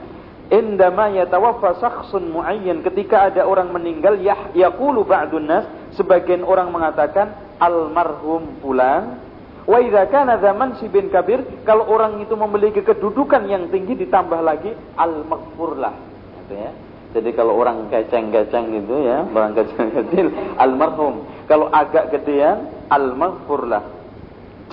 [0.49, 7.48] indama yatawaffa shakhsun muayyan ketika ada orang meninggal yah yaqulu ba'dun nas sebagian orang mengatakan
[7.59, 9.29] almarhum pulang
[9.69, 14.41] Wa idza kana zaman si bin kabir, kalau orang itu memiliki kedudukan yang tinggi ditambah
[14.41, 15.93] lagi al-maghfur lah.
[16.41, 16.71] Gitu ya.
[17.13, 21.21] Jadi kalau orang keceng-keceng gitu ya, orang keceng kecil almarhum.
[21.45, 23.85] Kalau agak gedean al-maghfur lah.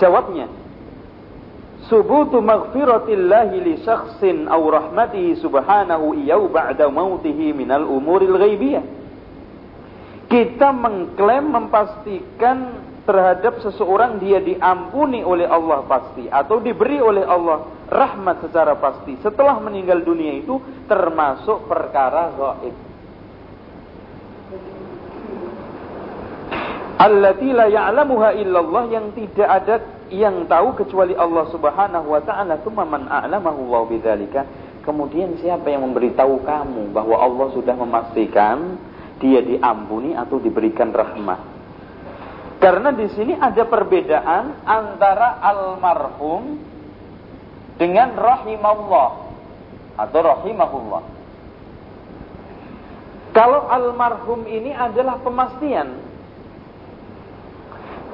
[0.01, 0.49] Jawabnya,
[1.85, 8.81] subutu maghfiratillahi li syakhsin aw rahmatihi subhanahu iyau ba'da mautihi minal umuril ghaibiyah.
[10.27, 18.43] Kita mengklaim memastikan terhadap seseorang dia diampuni oleh Allah pasti atau diberi oleh Allah rahmat
[18.43, 20.59] secara pasti setelah meninggal dunia itu
[20.91, 22.75] termasuk perkara gaib.
[26.97, 29.75] Allati la ya'lamuha illallah yang tidak ada
[30.11, 34.41] yang tahu kecuali Allah Subhanahu wa taala tsumma man a'lamahu Allah bidzalika.
[34.83, 38.79] Kemudian siapa yang memberitahu kamu bahwa Allah sudah memastikan
[39.17, 41.39] dia diampuni atau diberikan rahmat?
[42.57, 46.57] Karena di sini ada perbedaan antara almarhum
[47.77, 49.11] dengan rahimallah
[49.97, 51.03] atau rahimahullah.
[53.37, 56.09] Kalau almarhum ini adalah pemastian.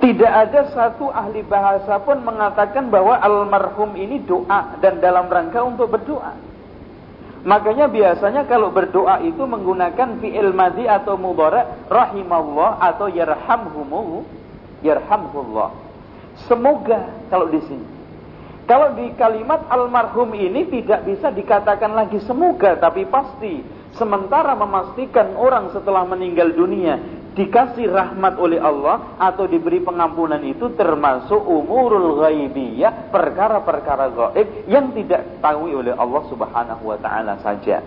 [0.04, 5.96] Tidak ada satu ahli bahasa pun mengatakan bahwa almarhum ini doa dan dalam rangka untuk
[5.96, 6.36] berdoa.
[7.44, 14.24] Makanya biasanya kalau berdoa itu menggunakan fi'il madhi atau mudhara rahimallah atau yarhamhumu
[14.80, 15.76] yarhamhullah.
[16.48, 17.88] Semoga kalau di sini.
[18.64, 23.84] Kalau di kalimat almarhum ini tidak bisa dikatakan lagi semoga tapi pasti.
[23.94, 26.98] Sementara memastikan orang setelah meninggal dunia
[27.34, 35.42] dikasih rahmat oleh Allah atau diberi pengampunan itu termasuk umurul ghaibiyah, perkara-perkara gaib yang tidak
[35.42, 37.82] tahu oleh Allah Subhanahu wa taala saja.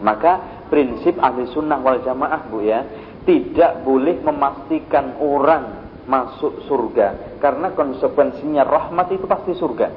[0.00, 2.84] Maka prinsip ahli sunnah wal jamaah Bu ya,
[3.28, 9.88] tidak boleh memastikan orang masuk surga karena konsekuensinya rahmat itu pasti surga.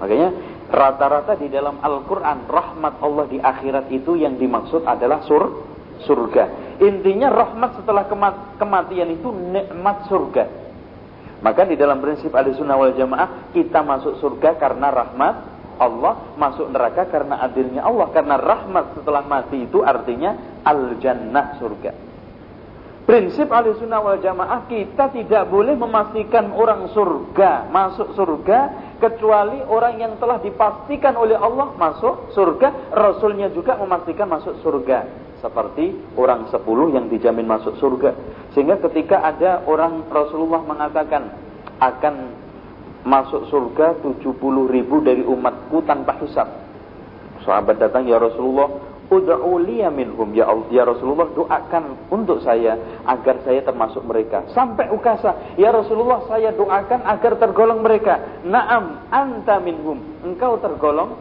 [0.00, 0.28] Makanya
[0.72, 5.69] rata-rata di dalam Al-Qur'an rahmat Allah di akhirat itu yang dimaksud adalah sur
[6.04, 6.76] surga.
[6.80, 8.08] Intinya rahmat setelah
[8.56, 10.44] kematian itu nikmat surga.
[11.40, 15.36] Maka di dalam prinsip ahli sunnah wal jamaah kita masuk surga karena rahmat
[15.80, 18.12] Allah, masuk neraka karena adilnya Allah.
[18.12, 21.92] Karena rahmat setelah mati itu artinya al-jannah surga.
[23.08, 28.58] Prinsip ahli sunnah wal jamaah kita tidak boleh memastikan orang surga masuk surga
[29.00, 36.16] kecuali orang yang telah dipastikan oleh Allah masuk surga, Rasulnya juga memastikan masuk surga seperti
[36.16, 38.12] orang sepuluh yang dijamin masuk surga.
[38.52, 41.32] Sehingga ketika ada orang Rasulullah mengatakan
[41.80, 42.14] akan
[43.04, 44.20] masuk surga 70
[44.68, 46.48] ribu dari umatku tanpa hisab.
[47.40, 48.68] Sahabat datang ya Rasulullah,
[49.08, 49.56] ud'u
[49.88, 54.44] minhum ya Allah ya Rasulullah doakan untuk saya agar saya termasuk mereka.
[54.52, 58.44] Sampai Ukasa, ya Rasulullah saya doakan agar tergolong mereka.
[58.44, 61.16] Naam anta minhum, engkau tergolong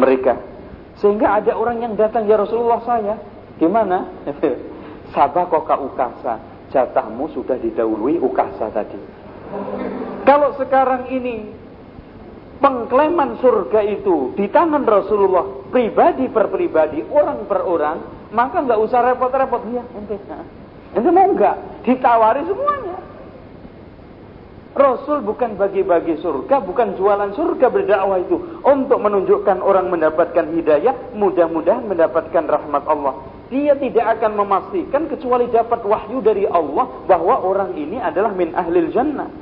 [0.00, 0.55] mereka.
[1.00, 3.14] Sehingga ada orang yang datang, ya Rasulullah saya,
[3.60, 4.08] gimana?
[5.14, 6.40] Sabakoka ukasa,
[6.72, 8.98] jatahmu sudah didahului ukasa tadi.
[10.26, 11.52] Kalau sekarang ini
[12.58, 17.96] pengklaiman surga itu di tangan Rasulullah pribadi per pribadi, orang per orang,
[18.34, 20.16] maka nggak usah repot-repot ya, ente.
[20.96, 22.96] Ente mau nggak ditawari semuanya.
[24.76, 31.88] Rasul bukan bagi-bagi surga, bukan jualan surga berdakwah itu untuk menunjukkan orang mendapatkan hidayah, mudah-mudahan
[31.88, 33.24] mendapatkan rahmat Allah.
[33.48, 38.92] Dia tidak akan memastikan kecuali dapat wahyu dari Allah bahwa orang ini adalah min ahlil
[38.92, 39.32] jannah.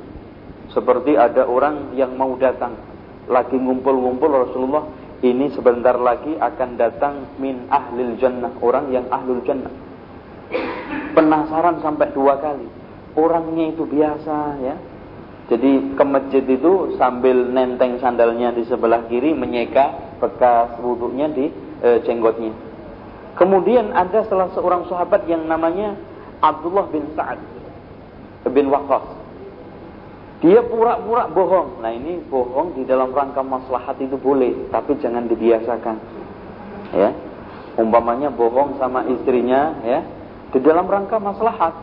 [0.71, 2.79] Seperti ada orang yang mau datang
[3.27, 4.87] lagi ngumpul-ngumpul Rasulullah
[5.19, 9.73] ini sebentar lagi akan datang min ahlil jannah, orang yang ahlul jannah.
[11.11, 12.67] Penasaran sampai dua kali.
[13.15, 14.75] Orangnya itu biasa ya,
[15.45, 21.53] jadi ke masjid itu sambil nenteng sandalnya di sebelah kiri menyeka bekas wudhunya di
[21.85, 22.49] e, jenggotnya.
[23.37, 25.93] Kemudian ada salah seorang sahabat yang namanya
[26.41, 27.37] Abdullah bin Sa'ad
[28.49, 29.05] bin Waqqas.
[30.41, 31.81] Dia pura-pura bohong.
[31.81, 35.97] Nah ini bohong di dalam rangka maslahat itu boleh, tapi jangan dibiasakan.
[36.93, 37.09] Ya,
[37.77, 39.99] umpamanya bohong sama istrinya, ya,
[40.53, 41.73] di dalam rangka maslahat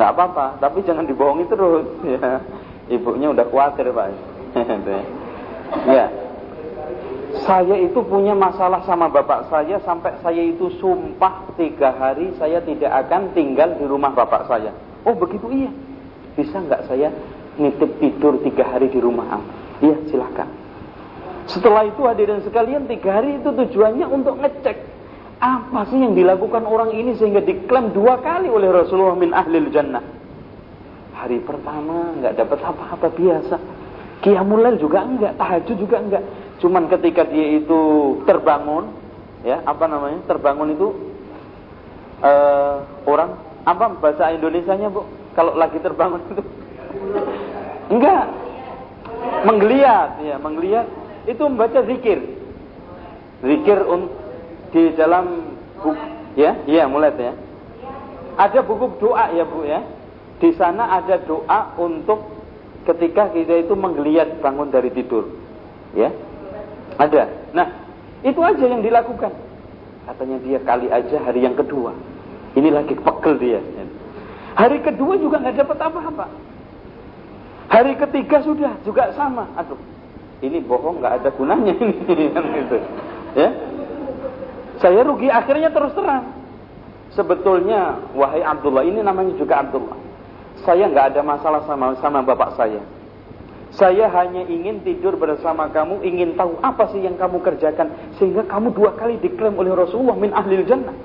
[0.00, 1.84] nggak apa-apa tapi jangan dibohongi terus.
[2.90, 4.08] Ya ibunya udah khawatir pak.
[5.86, 6.10] Ya.
[7.46, 12.90] Saya itu punya masalah sama bapak saya sampai saya itu sumpah tiga hari saya tidak
[13.06, 14.74] akan tinggal di rumah bapak saya.
[15.06, 15.70] Oh begitu iya.
[16.34, 17.14] Bisa nggak saya
[17.54, 19.38] nitip tidur tiga hari di rumah?
[19.38, 19.42] Am
[19.84, 20.48] iya silahkan
[21.50, 24.76] setelah itu hadirin sekalian tiga hari itu tujuannya untuk ngecek
[25.40, 30.04] apa sih yang dilakukan orang ini sehingga diklaim dua kali oleh Rasulullah min ahlil jannah?
[31.16, 33.56] Hari pertama nggak dapat apa-apa biasa.
[34.20, 36.24] Qiyamul juga enggak, tahajud juga enggak.
[36.60, 37.80] Cuman ketika dia itu
[38.28, 38.92] terbangun,
[39.40, 40.20] ya apa namanya?
[40.28, 40.88] Terbangun itu
[42.20, 45.08] uh, orang apa bahasa Indonesianya bu?
[45.32, 46.42] Kalau lagi terbangun itu
[47.96, 48.28] enggak
[49.48, 50.84] menggeliat, ya menggeliat
[51.24, 52.20] itu membaca zikir,
[53.40, 54.19] zikir untuk
[54.70, 55.90] di dalam buku
[56.38, 57.34] ya, iya mulai ya.
[58.38, 59.82] Ada buku doa ya Bu ya.
[60.40, 62.24] Di sana ada doa untuk
[62.88, 65.28] ketika kita itu menggeliat bangun dari tidur.
[65.92, 66.08] Ya.
[66.96, 67.52] Ada.
[67.52, 67.68] Nah,
[68.24, 69.32] itu aja yang dilakukan.
[70.08, 71.92] Katanya dia kali aja hari yang kedua.
[72.56, 73.60] Ini lagi pegel dia.
[74.56, 76.26] Hari kedua juga nggak dapat apa-apa.
[77.70, 79.46] Hari ketiga sudah juga sama.
[79.54, 79.78] Aduh,
[80.42, 81.94] ini bohong nggak ada gunanya ini
[82.58, 82.76] gitu.
[83.38, 83.54] Ya,
[84.80, 86.40] saya rugi akhirnya terus terang.
[87.12, 89.98] Sebetulnya wahai Abdullah ini namanya juga Abdullah.
[90.64, 92.80] Saya nggak ada masalah sama sama bapak saya.
[93.70, 98.74] Saya hanya ingin tidur bersama kamu, ingin tahu apa sih yang kamu kerjakan sehingga kamu
[98.74, 100.96] dua kali diklaim oleh Rasulullah min ahlil jannah.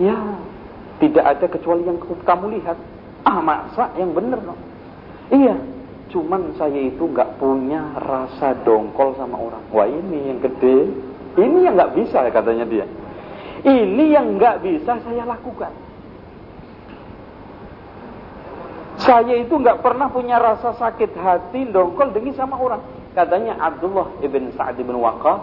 [0.00, 0.16] Ya,
[1.00, 2.78] tidak ada kecuali yang kamu lihat.
[3.26, 4.60] Ah, masa yang benar dong.
[5.28, 5.58] Iya,
[6.14, 9.64] cuman saya itu nggak punya rasa dongkol sama orang.
[9.74, 11.05] Wah ini yang gede.
[11.36, 12.86] Ini yang nggak bisa katanya dia.
[13.64, 15.72] Ini yang nggak bisa saya lakukan.
[18.96, 22.80] Saya itu nggak pernah punya rasa sakit hati dongkol demi sama orang.
[23.12, 25.40] Katanya Abdullah ibn Sa'ad ibn Waqqas,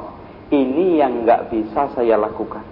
[0.49, 2.65] ini yang nggak bisa saya lakukan.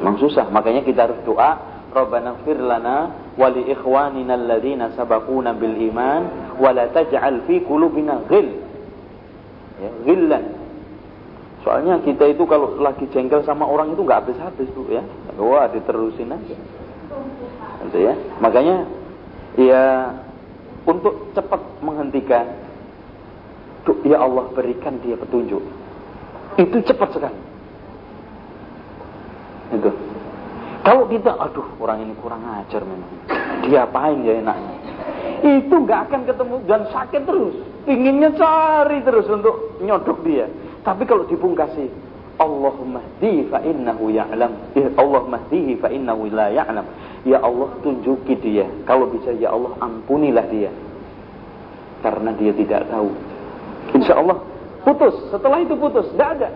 [0.00, 1.70] Memang susah, makanya kita harus doa.
[1.92, 8.48] Rabbana ighfir lana wa ikhwanina alladhina sabaquna bil iman wa la taj'al fi qulubina ghil.
[9.76, 10.61] Ya, ghillan.
[11.62, 15.02] Soalnya kita itu kalau lagi jengkel sama orang itu nggak habis-habis Bu ya.
[15.38, 16.56] Wah, diterusin aja.
[17.86, 18.14] Gitu ya.
[18.42, 18.86] Makanya
[19.54, 20.10] ya
[20.82, 22.46] untuk cepat menghentikan
[24.02, 25.62] ya Allah berikan dia petunjuk.
[26.58, 27.40] Itu cepat sekali.
[29.72, 29.90] Itu.
[30.82, 33.10] Kalau kita, aduh orang ini kurang ajar memang.
[33.62, 34.76] Dia apain ya enaknya.
[35.42, 37.54] Itu nggak akan ketemu dan sakit terus.
[37.86, 40.46] Pinginnya cari terus untuk nyodok dia.
[40.82, 41.86] Tapi kalau dipungkasi,
[42.42, 44.74] Allahumma di fa innahu ya'lam.
[44.74, 46.86] Ya Allah mahdihi fa innahu la ya'lam.
[47.22, 48.66] Ya Allah tunjuki dia.
[48.82, 50.74] Kalau bisa ya Allah ampunilah dia.
[52.02, 53.14] Karena dia tidak tahu.
[53.94, 54.42] Insya Allah
[54.82, 55.14] putus.
[55.30, 56.10] Setelah itu putus.
[56.10, 56.50] Tidak ada.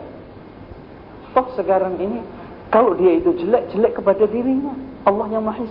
[1.36, 2.18] Toh sekarang ini
[2.72, 4.74] kalau dia itu jelek-jelek kepada dirinya,
[5.06, 5.62] Allah yang maha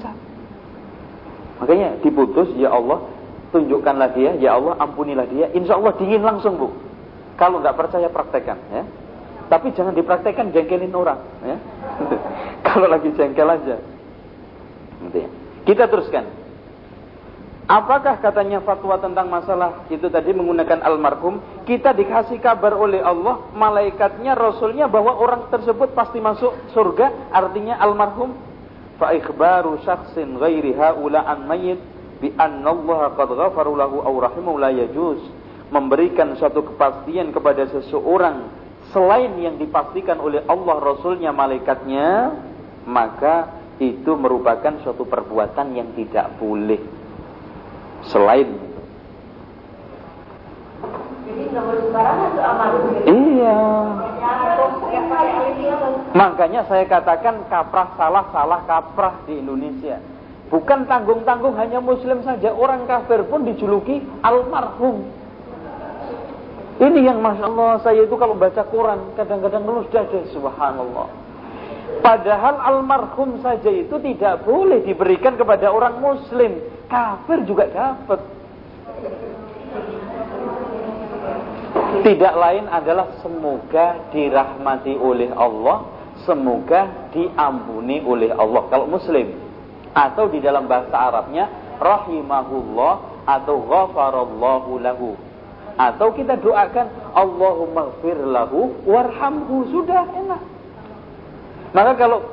[1.60, 3.04] Makanya diputus, ya Allah,
[3.52, 5.52] tunjukkanlah dia, ya Allah, ampunilah dia.
[5.56, 6.72] Insya Allah dingin langsung bu.
[7.36, 8.84] Kalau nggak percaya praktekkan, ya.
[9.46, 11.58] Tapi jangan dipraktekkan jengkelin orang, ya.
[12.68, 13.78] Kalau lagi jengkel aja.
[15.06, 15.30] Gitu ya.
[15.66, 16.46] Kita teruskan.
[17.66, 21.42] Apakah katanya fatwa tentang masalah itu tadi menggunakan almarhum?
[21.66, 28.38] Kita dikasih kabar oleh Allah, malaikatnya, rasulnya bahwa orang tersebut pasti masuk surga, artinya almarhum.
[29.02, 31.82] Fa ikhbaru syakhsin ghairi an mayyit
[32.22, 34.06] bi anna Allah qad ghafara lahu.
[35.76, 38.48] Memberikan suatu kepastian kepada seseorang
[38.96, 42.32] selain yang dipastikan oleh Allah, rasulnya, malaikatnya,
[42.88, 43.52] maka
[43.84, 46.80] itu merupakan suatu perbuatan yang tidak boleh
[48.08, 48.76] selain
[53.06, 53.60] Iya.
[56.16, 60.00] Makanya saya katakan kaprah salah salah kaprah di Indonesia.
[60.48, 65.25] Bukan tanggung-tanggung hanya muslim saja, orang kafir pun dijuluki almarhum.
[66.76, 71.08] Ini yang masya Allah saya itu kalau baca Quran kadang-kadang ngelus dada subhanallah.
[72.04, 76.60] Padahal almarhum saja itu tidak boleh diberikan kepada orang muslim.
[76.92, 78.20] Kafir juga dapat.
[82.06, 85.88] Tidak lain adalah semoga dirahmati oleh Allah,
[86.28, 88.68] semoga diampuni oleh Allah.
[88.68, 89.32] Kalau muslim
[89.96, 91.48] atau di dalam bahasa Arabnya
[91.80, 92.94] rahimahullah
[93.26, 95.16] atau ghafarallahu lahu.
[95.76, 97.92] Atau kita doakan Allahumma
[98.24, 100.42] lahu warhamhu sudah enak.
[101.76, 102.24] Maka kalau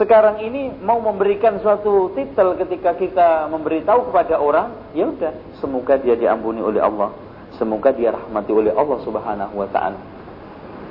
[0.00, 6.16] sekarang ini mau memberikan suatu titel ketika kita memberitahu kepada orang, ya udah, semoga dia
[6.16, 7.12] diampuni oleh Allah,
[7.60, 10.00] semoga dia rahmati oleh Allah Subhanahu wa taala.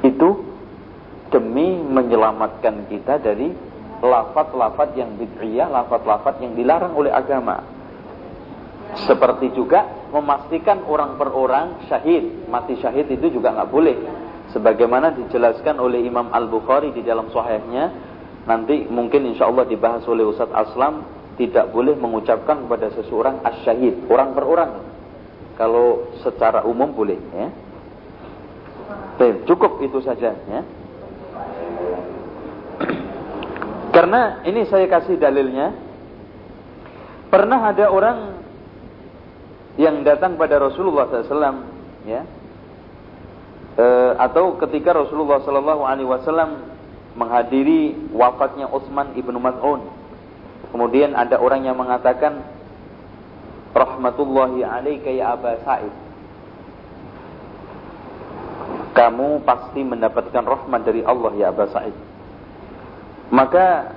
[0.05, 0.45] Itu
[1.33, 3.49] demi menyelamatkan kita dari
[4.05, 7.65] lafat-lafat yang bid'iyah, lafat-lafat yang dilarang oleh agama.
[9.09, 13.97] Seperti juga memastikan orang per orang syahid, mati syahid itu juga nggak boleh.
[14.55, 17.91] Sebagaimana dijelaskan oleh Imam Al Bukhari di dalam Sahihnya,
[18.47, 21.03] nanti mungkin insya Allah dibahas oleh Ustadz Aslam
[21.35, 24.71] tidak boleh mengucapkan kepada seseorang asyahid orang per orang.
[25.59, 27.47] Kalau secara umum boleh ya.
[29.49, 30.61] Cukup itu saja ya.
[33.91, 35.73] Karena ini saya kasih dalilnya.
[37.33, 38.36] Pernah ada orang
[39.77, 41.61] yang datang pada Rasulullah SAW
[42.09, 42.25] ya
[43.77, 43.85] e,
[44.17, 46.77] atau ketika Rasulullah SAW
[47.17, 49.81] menghadiri wafatnya Utsman ibnu Mas'ud.
[50.69, 52.45] Kemudian ada orang yang mengatakan,
[53.73, 55.93] Rahmatullahi alaika ya Aba Sa'id.
[58.93, 61.93] Kamu pasti mendapatkan rahmat dari Allah ya Aba Sa'id.
[63.29, 63.93] Maka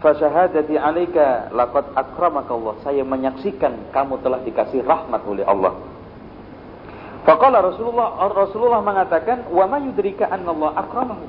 [0.00, 2.74] fasyahadati alaika laqad akramaka Allah.
[2.84, 5.74] Saya menyaksikan kamu telah dikasih rahmat oleh Allah.
[7.26, 11.26] Faqala Rasulullah Rasulullah mengatakan, "Wa ma yudrika anna Allah akramahu?"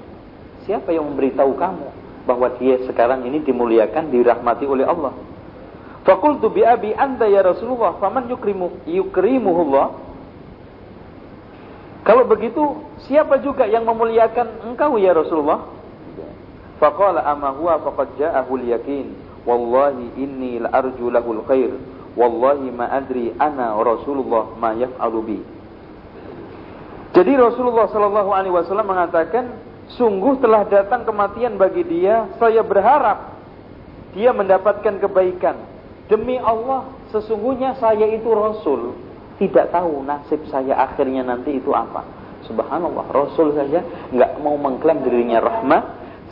[0.70, 1.88] Siapa yang memberitahu kamu
[2.28, 5.16] bahwa dia sekarang ini dimuliakan, dirahmati oleh Allah?
[6.04, 9.88] Fakultu bi abi anta ya Rasulullah, faman yukrimu yukrimuhullah?
[12.08, 12.64] Kalau begitu,
[13.08, 15.77] siapa juga yang memuliakan engkau ya Rasulullah?
[16.78, 19.08] Faqala amma huwa faqad ja'ahu yakin
[19.48, 21.72] Wallahi inni la arju lahul khair.
[22.20, 25.40] Wallahi ma adri ana Rasulullah ma yaf'alu bi.
[27.16, 32.28] Jadi Rasulullah sallallahu alaihi wasallam mengatakan Sungguh telah datang kematian bagi dia.
[32.36, 33.40] Saya berharap
[34.12, 35.56] dia mendapatkan kebaikan.
[36.12, 39.00] Demi Allah, sesungguhnya saya itu Rasul.
[39.40, 42.04] Tidak tahu nasib saya akhirnya nanti itu apa.
[42.52, 45.84] Subhanallah, Rasul saja nggak mau mengklaim dirinya rahmat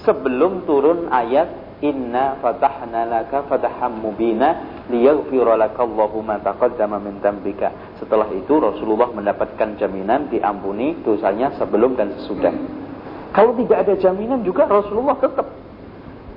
[0.04, 7.96] sebelum turun ayat inna fatahna laka fataham mubina liyaghfira lakallahu ma taqaddama min dambika.
[8.00, 12.54] Setelah itu Rasulullah mendapatkan jaminan diampuni dosanya sebelum dan sesudah.
[13.36, 15.52] Kalau tidak ada jaminan juga Rasulullah tetap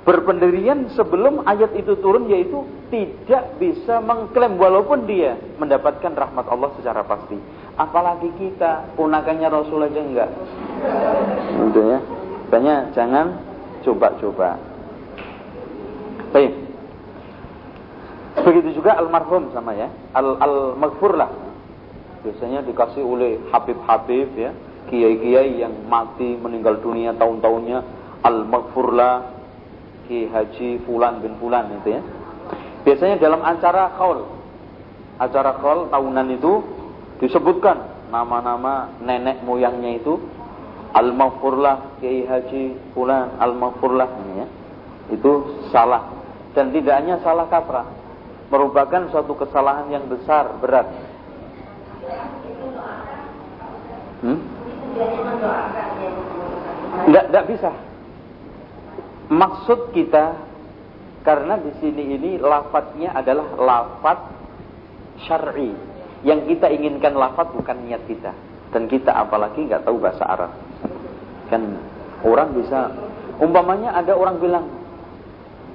[0.02, 7.04] berpendirian sebelum ayat itu turun yaitu tidak bisa mengklaim walaupun dia mendapatkan rahmat Allah secara
[7.04, 7.36] pasti.
[7.76, 10.30] Apalagi kita punakannya Rasul aja enggak.
[11.70, 11.98] Gitu ya.
[12.96, 13.47] Jangan
[13.89, 14.61] coba-coba.
[16.36, 16.53] Baik.
[18.45, 19.89] Begitu juga almarhum sama ya.
[20.12, 21.32] Al al-maghfur lah.
[22.20, 24.51] Biasanya dikasih oleh Habib-Habib ya,
[24.93, 27.78] kiai-kiai yang mati meninggal dunia tahun-tahunnya
[28.26, 29.39] al-maghfur lah
[30.11, 32.03] Ki Haji Fulan bin Fulan itu ya.
[32.84, 34.24] Biasanya dalam acara khaul.
[35.18, 36.53] Acara khaul tahunan itu
[37.18, 40.16] disebutkan nama-nama nenek moyangnya itu
[40.95, 44.47] Al-Maghfurlah Kiai Haji Fulan Al-Maghfurlah ya.
[45.12, 46.16] Itu salah.
[46.57, 47.86] Dan tidak hanya salah kaprah
[48.49, 50.89] merupakan suatu kesalahan yang besar berat.
[54.24, 54.41] Hmm?
[57.07, 57.70] Enggak, enggak bisa.
[59.28, 60.41] Maksud kita
[61.20, 64.32] karena di sini ini lafadznya adalah lafadz
[65.28, 65.76] syar'i.
[66.24, 68.32] Yang kita inginkan lafadz bukan niat kita.
[68.72, 70.53] Dan kita apalagi nggak tahu bahasa Arab
[71.49, 71.80] kan
[72.24, 72.92] orang bisa
[73.40, 74.66] umpamanya ada orang bilang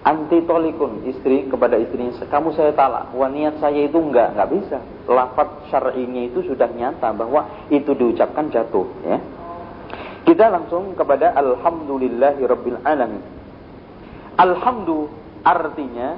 [0.03, 4.79] anti tolikun istri kepada istrinya kamu saya talak wah niat saya itu enggak enggak bisa.
[5.07, 9.17] Lafaz syar'inya itu sudah nyata bahwa itu diucapkan jatuh ya.
[10.23, 13.23] Kita langsung kepada alhamdulillahi rabbil alamin.
[14.39, 15.11] Alhamdu
[15.43, 16.15] artinya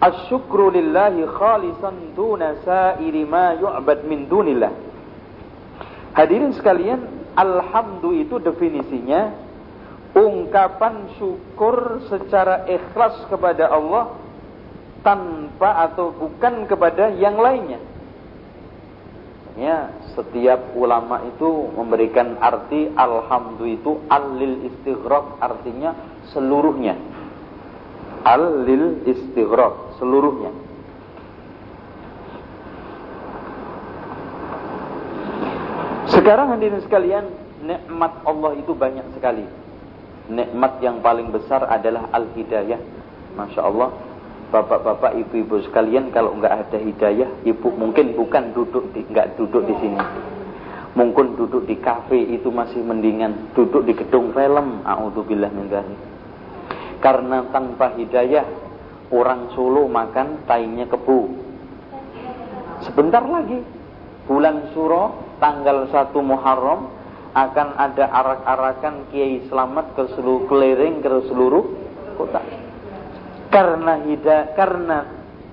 [0.00, 4.72] asyukru lillahi khalisan duna sa'iri ma yu'bad min dunillah.
[6.16, 9.32] Hadirin sekalian alhamdu itu definisinya
[10.12, 14.12] ungkapan syukur secara ikhlas kepada Allah
[15.00, 17.80] tanpa atau bukan kepada yang lainnya.
[19.52, 25.92] Ya, setiap ulama itu memberikan arti alhamdu itu alil istighraq artinya
[26.32, 26.96] seluruhnya.
[28.24, 30.61] Alil istighraq seluruhnya.
[36.12, 37.24] Sekarang hadirin sekalian,
[37.64, 39.44] nikmat Allah itu banyak sekali
[40.30, 42.78] nikmat yang paling besar adalah al-hidayah.
[43.34, 43.90] Masya Allah,
[44.52, 49.74] bapak-bapak, ibu-ibu sekalian, kalau nggak ada hidayah, ibu mungkin bukan duduk di, nggak duduk di
[49.80, 50.00] sini.
[50.92, 54.84] Mungkin duduk di kafe itu masih mendingan duduk di gedung film.
[54.84, 55.72] A'udzubillah min
[57.00, 58.44] Karena tanpa hidayah,
[59.08, 61.40] orang Solo makan tainya kebu.
[62.84, 63.56] Sebentar lagi,
[64.28, 67.02] bulan Suro, tanggal 1 Muharram,
[67.34, 71.64] akan ada arak-arakan kiai selamat ke seluruh keliling ke seluruh
[72.14, 72.44] kota.
[73.50, 74.98] Karena hidayah, karena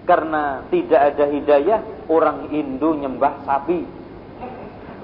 [0.04, 1.80] karena tidak ada hidayah,
[2.10, 3.86] orang Indo nyembah sapi.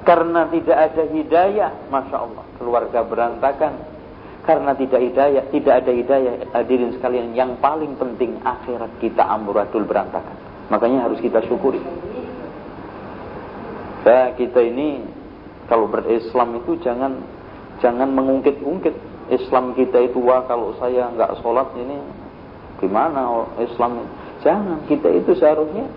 [0.06, 3.74] Karena tidak ada hidayah, masya Allah, keluarga berantakan.
[4.46, 10.38] Karena tidak hidayah, tidak ada hidayah, hadirin sekalian, yang paling penting akhirat kita amburadul berantakan.
[10.70, 11.82] Makanya harus kita syukuri.
[14.06, 15.02] Nah, kita ini
[15.66, 17.26] kalau berislam itu jangan
[17.82, 18.94] jangan mengungkit-ungkit
[19.34, 21.98] Islam kita itu wah kalau saya nggak sholat ini
[22.78, 24.06] gimana Islam
[24.46, 25.90] jangan kita itu seharusnya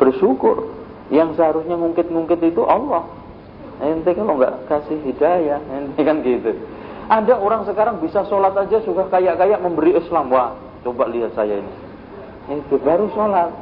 [0.00, 0.72] bersyukur.
[1.12, 3.04] Yang seharusnya ngungkit-ngungkit itu Allah.
[3.76, 6.56] Ente kalau nggak kasih hidayah ente kan gitu.
[7.12, 10.32] Ada orang sekarang bisa sholat aja suka kayak-kayak memberi Islam.
[10.32, 11.72] Wah coba lihat saya ini.
[12.56, 13.52] Itu baru sholat.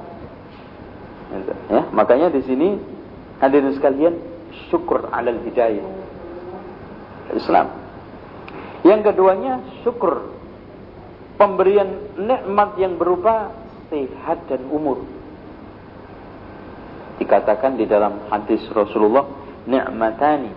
[1.66, 2.93] Ya makanya di sini
[3.42, 4.14] hadirin sekalian
[4.70, 5.86] syukur alal hidayah.
[7.34, 7.72] Islam.
[8.84, 10.28] Yang keduanya syukur
[11.40, 13.50] pemberian nikmat yang berupa
[13.88, 15.02] sehat dan umur.
[17.16, 19.24] Dikatakan di dalam hadis Rasulullah
[19.64, 20.52] ni'matani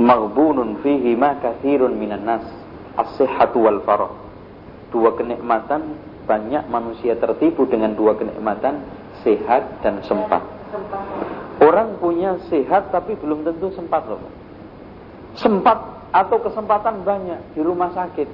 [0.00, 2.44] maghbunun fihi ma kathirun minan nas.
[2.96, 4.12] As-sihhatu wal farah.
[4.88, 8.80] Dua kenikmatan banyak manusia tertipu dengan dua kenikmatan
[9.26, 10.56] sehat dan sempat
[11.56, 14.20] Orang punya sehat tapi belum tentu sempat loh.
[15.40, 15.78] Sempat
[16.12, 18.28] atau kesempatan banyak di rumah sakit.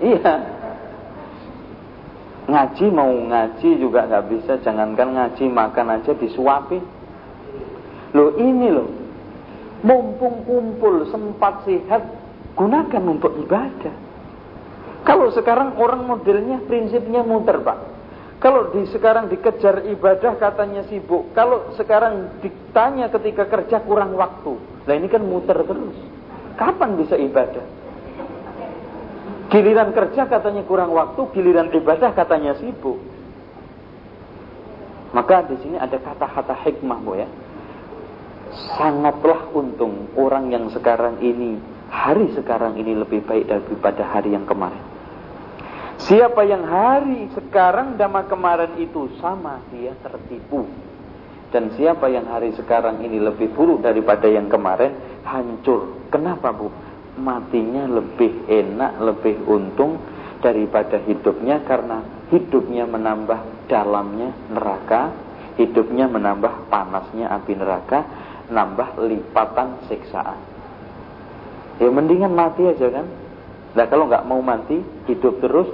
[0.00, 0.34] Iya.
[2.42, 6.80] Ngaji mau ngaji juga nggak bisa, jangankan ngaji makan aja disuapi.
[8.16, 8.88] Loh ini loh,
[9.84, 12.02] mumpung kumpul sempat sehat,
[12.58, 13.94] gunakan untuk ibadah.
[15.04, 17.91] Kalau sekarang orang modelnya prinsipnya muter pak.
[18.42, 21.30] Kalau di sekarang dikejar ibadah katanya sibuk.
[21.30, 24.58] Kalau sekarang ditanya ketika kerja kurang waktu.
[24.82, 25.94] Nah ini kan muter terus.
[26.58, 27.64] kapan bisa ibadah?
[29.48, 32.98] Giliran kerja katanya kurang waktu, giliran ibadah katanya sibuk.
[35.14, 37.28] Maka di sini ada kata-kata hikmah, Bu ya.
[38.76, 41.56] Sangatlah untung orang yang sekarang ini,
[41.88, 44.91] hari sekarang ini lebih baik daripada hari yang kemarin.
[46.02, 50.66] Siapa yang hari sekarang sama kemarin itu sama, dia tertipu.
[51.54, 56.08] Dan siapa yang hari sekarang ini lebih buruk daripada yang kemarin, hancur.
[56.10, 56.72] Kenapa bu?
[57.20, 60.00] Matinya lebih enak, lebih untung
[60.40, 65.12] daripada hidupnya karena hidupnya menambah dalamnya neraka,
[65.60, 68.00] hidupnya menambah panasnya api neraka,
[68.48, 70.40] nambah lipatan siksaan.
[71.78, 73.06] Ya mendingan mati aja kan.
[73.72, 75.68] Nah kalau nggak mau mati, hidup terus,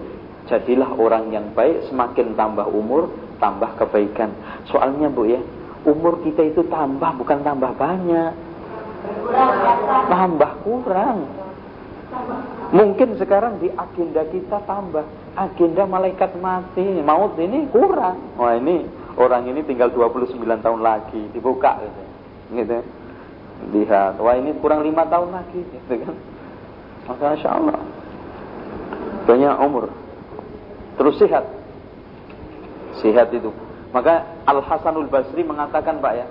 [0.49, 4.32] jadilah orang yang baik, semakin tambah umur, tambah kebaikan.
[4.72, 5.40] Soalnya bu ya,
[5.84, 8.32] umur kita itu tambah bukan tambah banyak.
[10.09, 11.28] Tambah kurang.
[12.72, 15.05] Mungkin sekarang di agenda kita tambah.
[15.38, 18.18] Agenda malaikat mati maut ini kurang.
[18.40, 22.03] Wah ini orang ini tinggal 29 tahun lagi dibuka gitu,
[22.59, 22.78] gitu.
[23.74, 26.16] lihat wah ini kurang lima tahun lagi gitu kan.
[27.07, 27.78] Maka insya Allah.
[29.28, 30.07] Banyak umur
[30.99, 31.46] terus sehat
[32.99, 33.55] sehat itu
[33.88, 36.26] maka Al Hasanul Basri mengatakan Pak ya,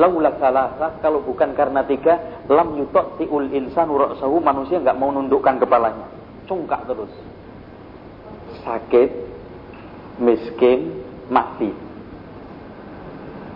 [0.00, 5.60] laula salasa kalau bukan karena tiga, lam yutok tiul insanu ra'sahu manusia nggak mau nundukkan
[5.60, 6.08] kepalanya,
[6.48, 7.12] cungkak terus.
[8.64, 9.10] Sakit,
[10.16, 11.76] miskin, mati.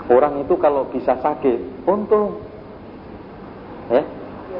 [0.09, 2.45] Orang itu kalau bisa sakit, untung.
[3.89, 4.05] Ya,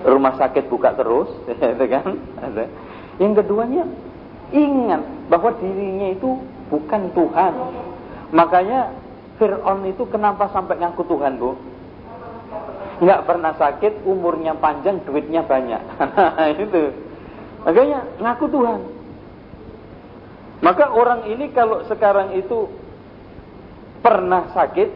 [0.09, 1.29] rumah sakit buka terus,
[1.77, 2.17] itu kan?
[3.21, 3.85] Yang keduanya,
[4.53, 6.41] ingat bahwa dirinya itu
[6.73, 7.55] bukan Tuhan.
[8.33, 8.93] Makanya
[9.41, 11.57] Fir'aun itu kenapa sampai ngaku Tuhan bu?
[12.99, 15.79] Nggak pernah sakit, umurnya panjang, duitnya banyak.
[16.67, 16.91] Itu.
[17.63, 18.81] Makanya ngaku Tuhan.
[20.59, 22.67] Maka orang ini kalau sekarang itu
[24.03, 24.91] pernah sakit,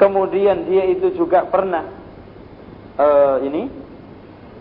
[0.00, 1.84] kemudian dia itu juga pernah
[2.96, 3.68] uh, ini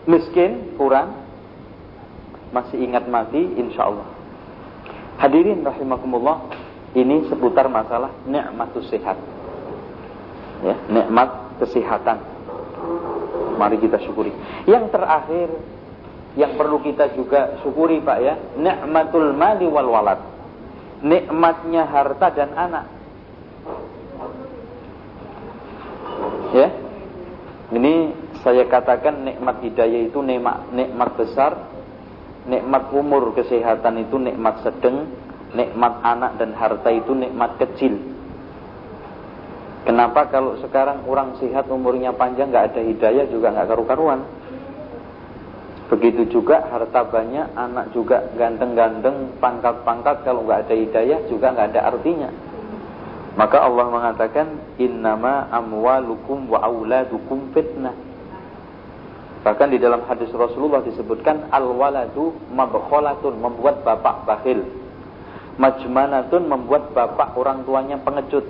[0.04, 1.23] miskin, kurang,
[2.54, 4.08] masih ingat mati, insya Allah.
[5.18, 6.48] Hadirin rahimakumullah,
[6.94, 9.18] ini seputar masalah nikmatus sehat.
[10.62, 12.22] Ya, nikmat kesehatan.
[13.58, 14.32] Mari kita syukuri.
[14.70, 15.50] Yang terakhir
[16.34, 20.22] yang perlu kita juga syukuri Pak ya, nikmatul mali wal walad.
[21.04, 22.86] Nikmatnya harta dan anak.
[26.54, 26.70] Ya.
[27.74, 27.94] Ini
[28.46, 31.73] saya katakan nikmat hidayah itu nikmat nikmat besar
[32.48, 35.08] nikmat umur kesehatan itu nikmat sedang,
[35.56, 37.96] nikmat anak dan harta itu nikmat kecil.
[39.84, 44.22] Kenapa kalau sekarang orang sehat umurnya panjang nggak ada hidayah juga nggak karu-karuan.
[45.92, 51.82] Begitu juga harta banyak, anak juga ganteng-ganteng, pangkat-pangkat kalau nggak ada hidayah juga nggak ada
[51.92, 52.30] artinya.
[53.34, 58.13] Maka Allah mengatakan innama amwalukum wa auladukum fitnah.
[59.44, 64.64] Bahkan di dalam hadis Rasulullah disebutkan al-waladu mabkhalatun membuat bapak bakhil.
[65.60, 68.48] Majmanatun membuat bapak orang tuanya pengecut.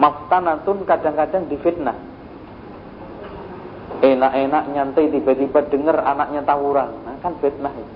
[0.00, 2.00] Maftanatun kadang-kadang difitnah.
[4.00, 6.88] Enak-enak nyantai tiba-tiba dengar anaknya tawuran.
[7.04, 7.94] Nah, kan fitnah itu.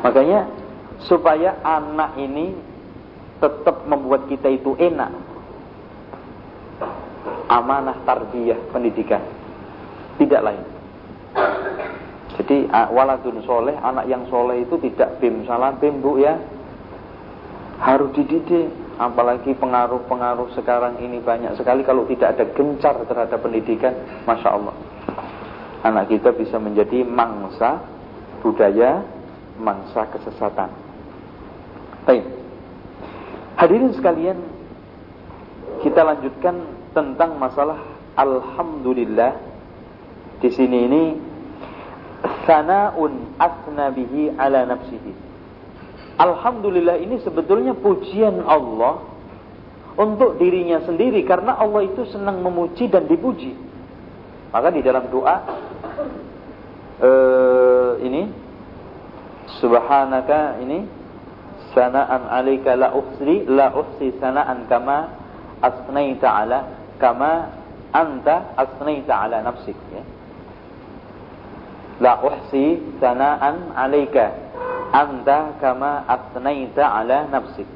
[0.00, 0.48] Makanya
[1.04, 2.56] supaya anak ini
[3.44, 5.12] tetap membuat kita itu enak.
[7.52, 9.20] Amanah tarbiyah pendidikan
[10.16, 10.64] tidak lain.
[12.36, 16.36] Jadi waladun soleh, anak yang soleh itu tidak bim salah bim bu ya.
[17.80, 18.72] Harus dididik.
[18.96, 21.84] Apalagi pengaruh-pengaruh sekarang ini banyak sekali.
[21.84, 23.92] Kalau tidak ada gencar terhadap pendidikan,
[24.24, 24.72] masya Allah,
[25.84, 27.84] anak kita bisa menjadi mangsa
[28.40, 29.04] budaya,
[29.60, 30.72] mangsa kesesatan.
[32.08, 32.24] Baik.
[33.60, 34.38] Hadirin sekalian,
[35.84, 36.56] kita lanjutkan
[36.96, 37.76] tentang masalah
[38.16, 39.36] Alhamdulillah
[40.40, 41.02] di sini ini
[42.44, 45.12] sanaun asna bihi ala nafsihi.
[46.16, 49.04] Alhamdulillah ini sebetulnya pujian Allah
[49.96, 53.52] untuk dirinya sendiri karena Allah itu senang memuji dan dipuji.
[54.52, 55.36] Maka di dalam doa
[57.04, 58.32] uh, ini
[59.60, 60.88] subhanaka ini
[61.76, 65.12] sanaan alaika la uhsi la uhsi sanaan kama
[65.60, 66.58] asnaita ala
[66.96, 67.52] kama
[67.92, 70.15] anta asnaita ala nafsik ya.
[72.02, 74.32] La uhsi sana'an alaika
[74.92, 77.66] Anta kama asnaita ala nafsik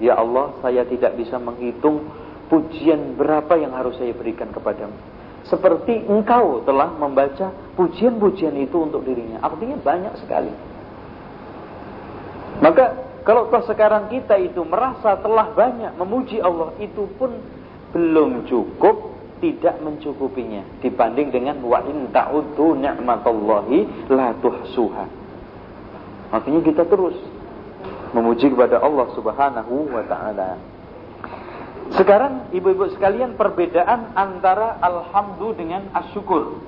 [0.00, 2.06] Ya Allah saya tidak bisa menghitung
[2.52, 5.12] Pujian berapa yang harus saya berikan kepadamu
[5.42, 9.42] seperti engkau telah membaca pujian-pujian itu untuk dirinya.
[9.42, 10.52] Artinya banyak sekali.
[12.62, 12.84] Maka
[13.26, 17.34] kalau toh sekarang kita itu merasa telah banyak memuji Allah, itu pun
[17.90, 19.11] belum cukup,
[19.42, 25.04] tidak mencukupinya dibanding dengan wa in ta'uddu ni'matallahi la tuhsuha.
[26.30, 27.18] Artinya kita terus
[28.14, 30.62] memuji kepada Allah Subhanahu wa taala.
[31.98, 36.62] Sekarang ibu-ibu sekalian perbedaan antara alhamdulillah dengan asyukur.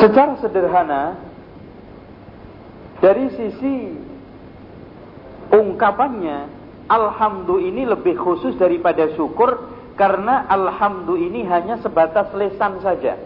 [0.00, 1.20] Secara sederhana
[3.04, 4.07] dari sisi
[5.52, 6.48] ungkapannya
[6.88, 9.68] alhamdulillah ini lebih khusus daripada syukur
[9.98, 13.18] karena alhamdulillah ini hanya sebatas lesan saja.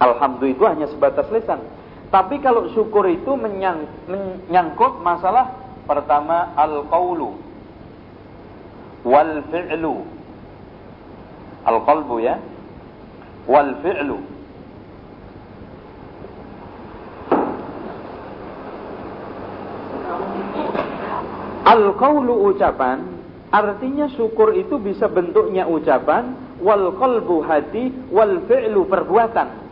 [0.00, 1.60] Alhamdulillah itu hanya sebatas lesan.
[2.10, 5.50] Tapi kalau syukur itu menyang, menyangkut masalah
[5.84, 7.36] pertama al-qawlu
[9.04, 9.96] wal fi'lu.
[11.64, 12.40] Al-qalbu ya.
[13.44, 14.33] Wal fi'lu.
[21.64, 23.00] Al-qawlu ucapan
[23.48, 29.64] artinya syukur itu bisa bentuknya ucapan wal qalbu hati wal fi'lu perbuatan.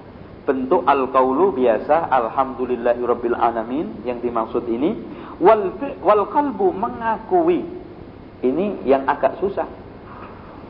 [0.43, 4.97] Bentuk al-qaulu biasa alhamdulillahirabbil alamin yang dimaksud ini.
[5.39, 7.63] Wal wal qalbu mengakui.
[8.43, 9.69] Ini yang agak susah.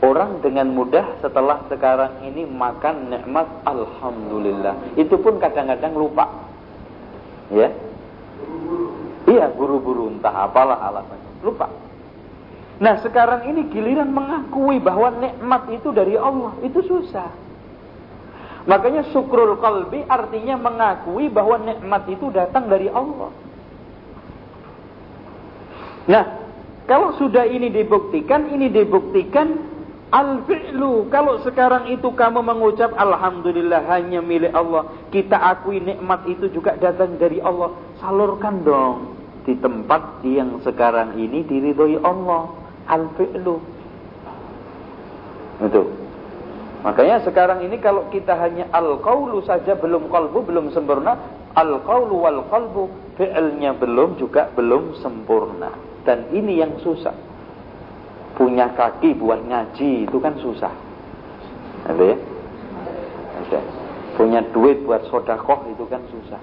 [0.03, 4.99] Orang dengan mudah setelah sekarang ini makan nikmat alhamdulillah.
[4.99, 6.27] Itu pun kadang-kadang lupa.
[7.55, 7.71] Ya
[9.29, 11.67] iya buru-buru entah apalah alasannya lupa
[12.83, 17.43] nah sekarang ini giliran mengakui bahwa nikmat itu dari Allah itu susah
[18.63, 23.31] Makanya syukrul qalbi artinya mengakui bahwa nikmat itu datang dari Allah.
[26.07, 26.25] Nah,
[26.87, 29.59] kalau sudah ini dibuktikan, ini dibuktikan
[30.15, 31.11] al-fi'lu.
[31.11, 37.19] Kalau sekarang itu kamu mengucap alhamdulillah hanya milik Allah, kita akui nikmat itu juga datang
[37.19, 37.75] dari Allah.
[37.99, 39.12] Salurkan dong
[39.43, 42.51] di tempat yang sekarang ini diridhoi Allah.
[42.83, 43.57] Al-fi'lu.
[45.63, 45.83] Itu.
[46.83, 51.15] Makanya sekarang ini kalau kita hanya al-qaulu saja belum qalbu belum sempurna,
[51.55, 55.71] al-qaulu wal qalbu fi'ilnya belum juga belum sempurna.
[56.03, 57.15] Dan ini yang susah.
[58.35, 60.75] Punya kaki buat ngaji itu kan susah.
[61.87, 62.17] Ada ya?
[63.47, 63.61] Ada.
[64.19, 66.43] Punya duit buat sodakoh itu kan susah.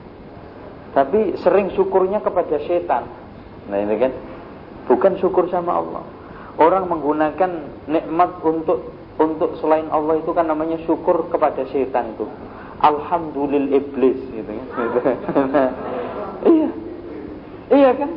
[0.89, 3.05] Tapi sering syukurnya kepada setan.
[3.69, 4.11] Nah ini kan
[4.89, 6.03] bukan syukur sama Allah.
[6.59, 7.51] Orang menggunakan
[7.87, 12.25] nikmat untuk untuk selain Allah itu kan namanya syukur kepada setan itu.
[12.79, 14.51] Alhamdulillah iblis gitu
[15.03, 15.17] kan.
[16.55, 16.69] iya.
[17.69, 18.11] Iya kan?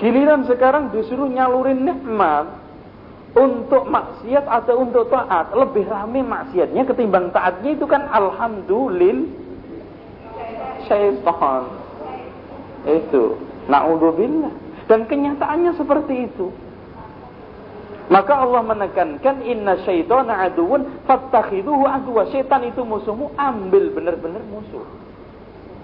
[0.00, 2.60] Giliran sekarang disuruh nyalurin nikmat
[3.36, 5.54] untuk maksiat atau untuk taat.
[5.54, 9.28] Lebih rame maksiatnya ketimbang taatnya itu kan alhamdulillah
[10.90, 11.79] syaitan.
[12.86, 13.38] Itu.
[13.68, 14.52] Na'udzubillah.
[14.88, 16.50] Dan kenyataannya seperti itu.
[18.10, 22.26] Maka Allah menekankan inna syaitana aduun fattakhiduhu aduwa.
[22.34, 24.82] Syaitan itu musuhmu, ambil benar-benar musuh.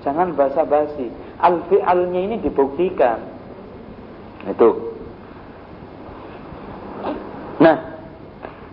[0.03, 1.07] Jangan basa-basi.
[1.39, 3.23] Al-fi'alnya ini dibuktikan.
[4.47, 4.99] Itu.
[7.63, 7.77] Nah,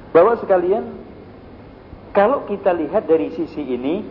[0.10, 0.98] bahwa sekalian,
[2.10, 4.06] kalau kita lihat dari sisi ini,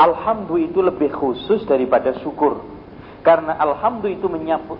[0.00, 2.69] Alhamdulillah itu lebih khusus daripada syukur.
[3.20, 4.28] Karena alhamdulillah itu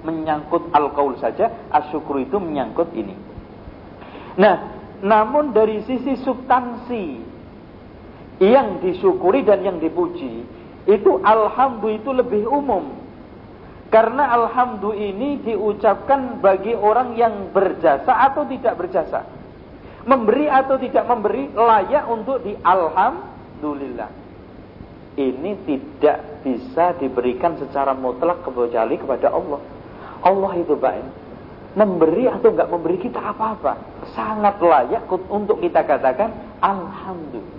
[0.01, 3.13] menyangkut, al-qaul saja, asyukur itu menyangkut ini.
[4.41, 4.57] Nah,
[5.05, 7.05] namun dari sisi substansi
[8.41, 10.49] yang disyukuri dan yang dipuji,
[10.89, 12.97] itu alhamdulillah itu lebih umum.
[13.93, 19.27] Karena alhamdulillah ini diucapkan bagi orang yang berjasa atau tidak berjasa.
[20.09, 24.20] Memberi atau tidak memberi layak untuk di alhamdulillah
[25.19, 29.61] ini tidak bisa diberikan secara mutlak kecuali kepada Allah.
[30.23, 31.07] Allah itu baik.
[31.75, 33.79] Memberi atau enggak memberi kita apa-apa.
[34.15, 36.31] Sangat layak untuk kita katakan
[36.63, 37.59] Alhamdulillah.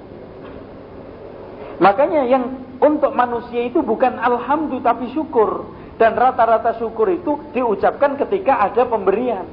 [1.82, 2.44] Makanya yang
[2.78, 5.80] untuk manusia itu bukan Alhamdulillah tapi syukur.
[6.00, 9.46] Dan rata-rata syukur itu diucapkan ketika ada pemberian.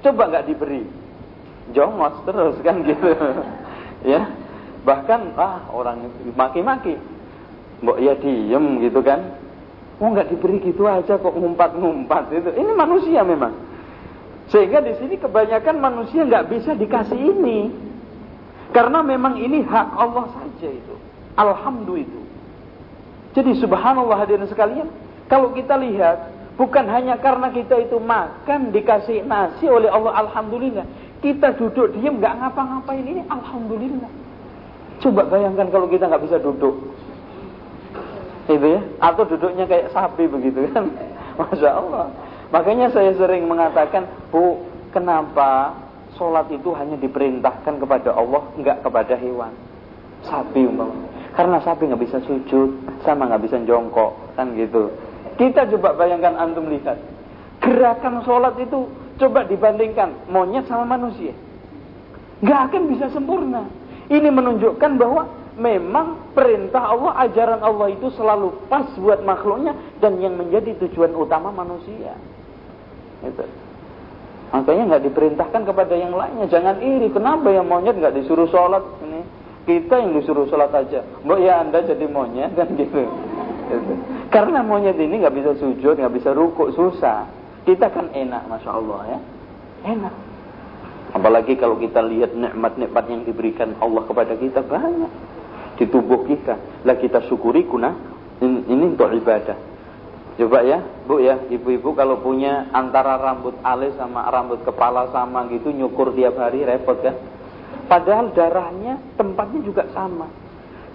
[0.00, 0.84] Coba enggak diberi.
[1.74, 3.08] Jongos terus kan gitu.
[4.12, 4.22] ya.
[4.84, 7.13] Bahkan ah orang maki-maki
[7.82, 9.20] mbok ya diem gitu kan
[9.98, 13.54] oh nggak diberi gitu aja kok ngumpat-ngumpat itu ini manusia memang
[14.52, 17.72] sehingga di sini kebanyakan manusia nggak bisa dikasih ini
[18.70, 20.94] karena memang ini hak Allah saja itu
[21.34, 22.20] alhamdulillah itu
[23.34, 24.86] jadi subhanallah hadirin sekalian
[25.26, 30.86] kalau kita lihat Bukan hanya karena kita itu makan dikasih nasi oleh Allah alhamdulillah.
[31.18, 34.10] Kita duduk diam nggak ngapa-ngapain ini alhamdulillah.
[35.02, 36.94] Coba bayangkan kalau kita nggak bisa duduk.
[38.44, 40.92] Itu ya, atau duduknya kayak sapi begitu kan.
[41.40, 42.12] Masya Allah.
[42.52, 44.62] Makanya saya sering mengatakan, Bu,
[44.94, 45.74] kenapa
[46.14, 49.50] sholat itu hanya diperintahkan kepada Allah, nggak kepada hewan?
[50.22, 51.08] Sapi umpamanya.
[51.34, 52.70] Karena sapi nggak bisa sujud,
[53.02, 54.92] sama nggak bisa jongkok, kan gitu.
[55.34, 56.94] Kita coba bayangkan antum lihat.
[57.58, 58.86] Gerakan sholat itu
[59.18, 61.34] coba dibandingkan monyet sama manusia.
[62.38, 63.66] Nggak akan bisa sempurna.
[64.06, 70.34] Ini menunjukkan bahwa memang perintah Allah, ajaran Allah itu selalu pas buat makhluknya dan yang
[70.34, 72.18] menjadi tujuan utama manusia.
[73.22, 73.46] Itu.
[74.54, 76.46] Makanya nggak diperintahkan kepada yang lainnya.
[76.46, 77.10] Jangan iri.
[77.10, 78.82] Kenapa yang monyet nggak disuruh sholat?
[79.02, 79.20] Ini
[79.66, 81.02] kita yang disuruh sholat aja.
[81.26, 83.02] Mbak ya anda jadi monyet kan gitu.
[83.70, 83.92] gitu.
[84.30, 87.26] Karena monyet ini nggak bisa sujud, nggak bisa rukuk, susah.
[87.66, 89.18] Kita kan enak, masya Allah ya.
[89.90, 90.14] Enak.
[91.14, 95.33] Apalagi kalau kita lihat nikmat-nikmat yang diberikan Allah kepada kita banyak
[95.74, 96.84] di tubuh kita.
[96.86, 97.94] Lah kita syukuri kuna
[98.42, 99.74] ini untuk ibadah.
[100.34, 105.70] Coba ya, Bu ya, ibu-ibu kalau punya antara rambut alis sama rambut kepala sama gitu
[105.70, 107.14] nyukur tiap hari repot kan?
[107.86, 110.26] Padahal darahnya tempatnya juga sama.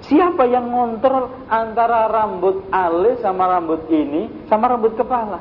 [0.03, 5.39] Siapa yang ngontrol antara rambut alis sama rambut ini sama rambut kepala?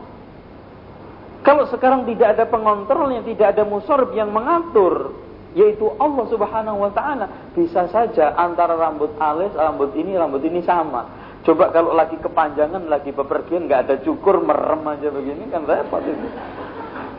[1.42, 5.14] Kalau sekarang tidak ada pengontrolnya, tidak ada musorb yang mengatur,
[5.58, 7.26] yaitu Allah Subhanahu wa taala,
[7.58, 11.10] bisa saja antara rambut alis, rambut ini, rambut ini sama.
[11.42, 16.28] Coba kalau lagi kepanjangan, lagi bepergian, nggak ada cukur, merem aja begini kan repot itu.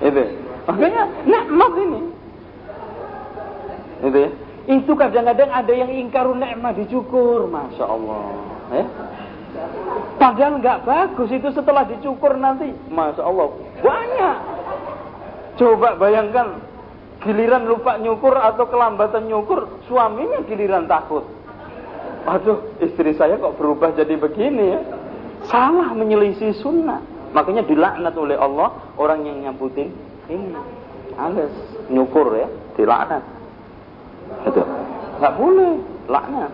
[0.08, 0.24] Itu.
[0.72, 2.02] Makanya nikmat ini.
[4.08, 4.32] Itu ya.
[4.70, 8.24] Itu kadang-kadang ada yang ingkarun nikmat dicukur, masya Allah.
[8.72, 8.86] Ya.
[10.16, 13.52] Padahal nggak bagus itu setelah dicukur nanti, masya Allah
[13.84, 14.38] banyak.
[15.60, 16.69] Coba bayangkan
[17.20, 21.28] giliran lupa nyukur atau kelambatan nyukur, suaminya giliran takut.
[22.28, 24.82] Aduh, istri saya kok berubah jadi begini ya.
[25.48, 27.00] Salah menyelisih sunnah.
[27.32, 29.94] Makanya dilaknat oleh Allah orang yang nyamputin
[30.28, 30.56] ini.
[31.20, 31.52] Alis,
[31.92, 33.24] nyukur ya, dilaknat.
[34.48, 34.62] Itu.
[35.20, 35.74] Enggak boleh,
[36.08, 36.52] laknat.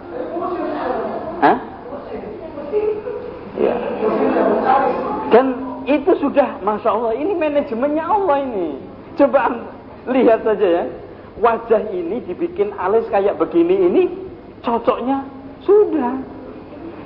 [1.41, 1.57] Hah?
[3.55, 3.76] Ya.
[5.30, 5.45] Dan
[5.86, 8.68] itu sudah, masya Allah, ini manajemennya Allah ini.
[9.16, 9.53] Coba
[10.10, 10.86] lihat saja ya,
[11.41, 14.03] wajah ini dibikin alis kayak begini ini,
[14.62, 15.26] cocoknya
[15.66, 16.14] sudah.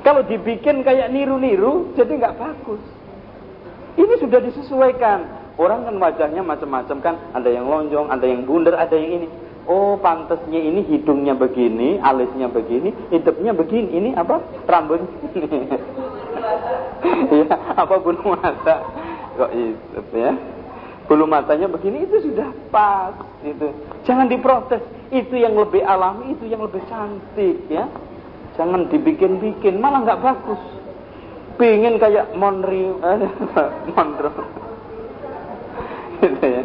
[0.03, 2.79] Kalau dibikin kayak niru-niru, jadi nggak bagus.
[3.99, 5.19] Ini sudah disesuaikan.
[5.59, 9.27] Orang kan wajahnya macam-macam kan, ada yang lonjong, ada yang bundar, ada yang ini.
[9.67, 13.91] Oh, pantasnya ini hidungnya begini, alisnya begini, hidupnya begini.
[13.91, 14.39] Ini apa?
[14.65, 15.03] Rambut.
[17.43, 18.87] ya, apa bulu mata?
[19.35, 20.31] Kok itu ya?
[21.09, 23.73] Bulu matanya begini itu sudah pas itu.
[24.05, 24.77] Jangan diprotes.
[25.09, 27.89] Itu yang lebih alami, itu yang lebih cantik ya.
[28.53, 30.61] Jangan dibikin-bikin, malah nggak bagus.
[31.57, 33.25] Pingin kayak Monri, eh,
[33.97, 34.31] Mondro.
[36.21, 36.63] gitu ya.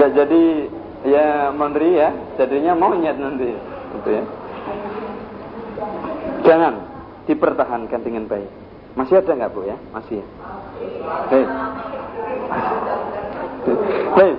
[0.00, 0.42] Nggak jadi
[1.04, 3.52] ya Monri ya, jadinya monyet nanti.
[3.92, 4.24] Gitu ya.
[6.48, 6.74] Jangan
[7.28, 8.59] dipertahankan dengan baik.
[8.98, 9.76] Masih ada nggak bu ya?
[9.94, 10.26] Masih ya.
[11.30, 11.48] Baik.
[14.16, 14.38] Baik.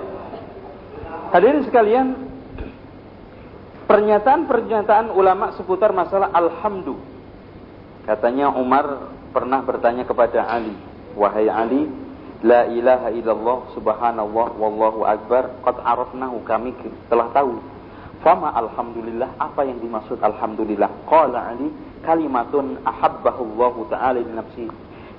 [1.32, 2.06] Hadirin sekalian,
[3.92, 6.96] Pernyataan-pernyataan ulama seputar masalah alhamdu.
[8.08, 10.72] Katanya Umar pernah bertanya kepada Ali,
[11.12, 11.92] "Wahai Ali,
[12.40, 16.72] la ilaha illallah subhanallah wallahu akbar, qad arafnahu kami
[17.12, 17.60] telah tahu."
[18.24, 20.88] Fama alhamdulillah, apa yang dimaksud alhamdulillah?
[21.04, 21.68] Qala Ali,
[22.02, 24.66] kalimatun ahabbahullahu ta'ala li nafsi.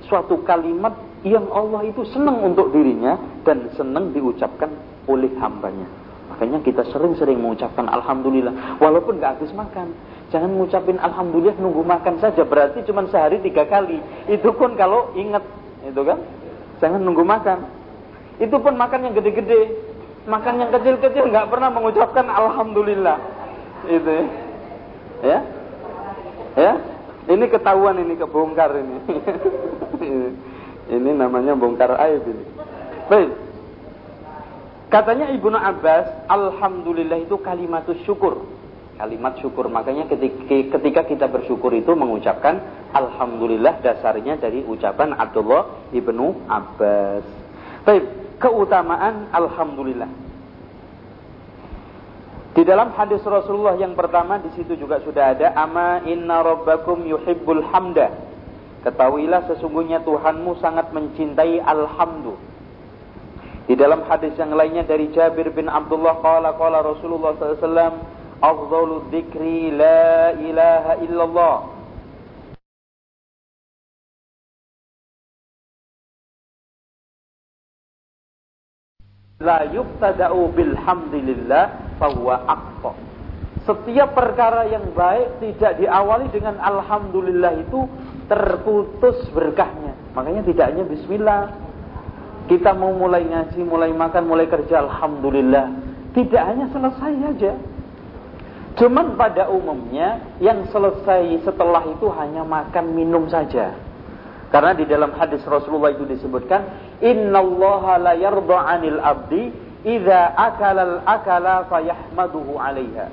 [0.04, 0.92] Suatu kalimat
[1.24, 3.16] yang Allah itu senang untuk dirinya
[3.48, 4.68] dan senang diucapkan
[5.08, 5.88] oleh hambanya.
[6.34, 8.80] Makanya kita sering-sering mengucapkan Alhamdulillah.
[8.80, 9.92] Walaupun gak habis makan.
[10.28, 12.42] Jangan mengucapin Alhamdulillah nunggu makan saja.
[12.44, 14.00] Berarti cuma sehari tiga kali.
[14.28, 15.44] Itu pun kalau ingat.
[15.84, 16.20] Itu kan.
[16.82, 17.58] Jangan nunggu makan.
[18.42, 19.62] Itu pun makan yang gede-gede.
[20.24, 23.18] Makan yang kecil-kecil gak pernah mengucapkan Alhamdulillah.
[23.88, 24.28] Itu
[25.24, 25.63] ya.
[26.54, 26.74] Ya.
[27.24, 28.98] Ini ketahuan ini kebongkar ini.
[31.00, 32.44] ini namanya bongkar aib ini.
[33.08, 33.30] Baik.
[34.92, 38.44] Katanya Ibnu Abbas, Alhamdulillah itu kalimat syukur.
[38.94, 39.66] Kalimat syukur.
[39.66, 42.62] Makanya ketika, ketika kita bersyukur itu mengucapkan
[42.94, 47.26] Alhamdulillah dasarnya dari ucapan Abdullah Ibnu Abbas.
[47.82, 48.04] Baik,
[48.38, 50.23] keutamaan Alhamdulillah.
[52.54, 57.66] Di dalam hadis Rasulullah yang pertama di situ juga sudah ada ama inna rabbakum yuhibbul
[57.74, 58.14] hamda
[58.84, 62.36] Ketahuilah sesungguhnya Tuhanmu sangat mencintai alhamdu.
[63.64, 68.12] Di dalam hadis yang lainnya dari Jabir bin Abdullah qala qala Rasulullah SAW
[68.44, 71.56] Afdalu dzikri la ilaha illallah
[79.40, 82.92] La yubtada'u bilhamdilillah fahuwa aqsa
[83.64, 87.88] Setiap perkara yang baik tidak diawali dengan alhamdulillah itu
[88.28, 89.96] terputus berkahnya.
[90.12, 91.42] Makanya tidak hanya bismillah.
[92.44, 95.80] Kita mau mulai ngaji, mulai makan, mulai kerja, alhamdulillah.
[96.12, 97.52] Tidak hanya selesai saja.
[98.74, 103.72] Cuman pada umumnya yang selesai setelah itu hanya makan minum saja.
[104.52, 106.62] Karena di dalam hadis Rasulullah itu disebutkan,
[107.00, 109.50] "Innallaha la yarda 'anil abdi
[109.84, 113.06] idza akala al-akala fayahmaduhu 'alaiha.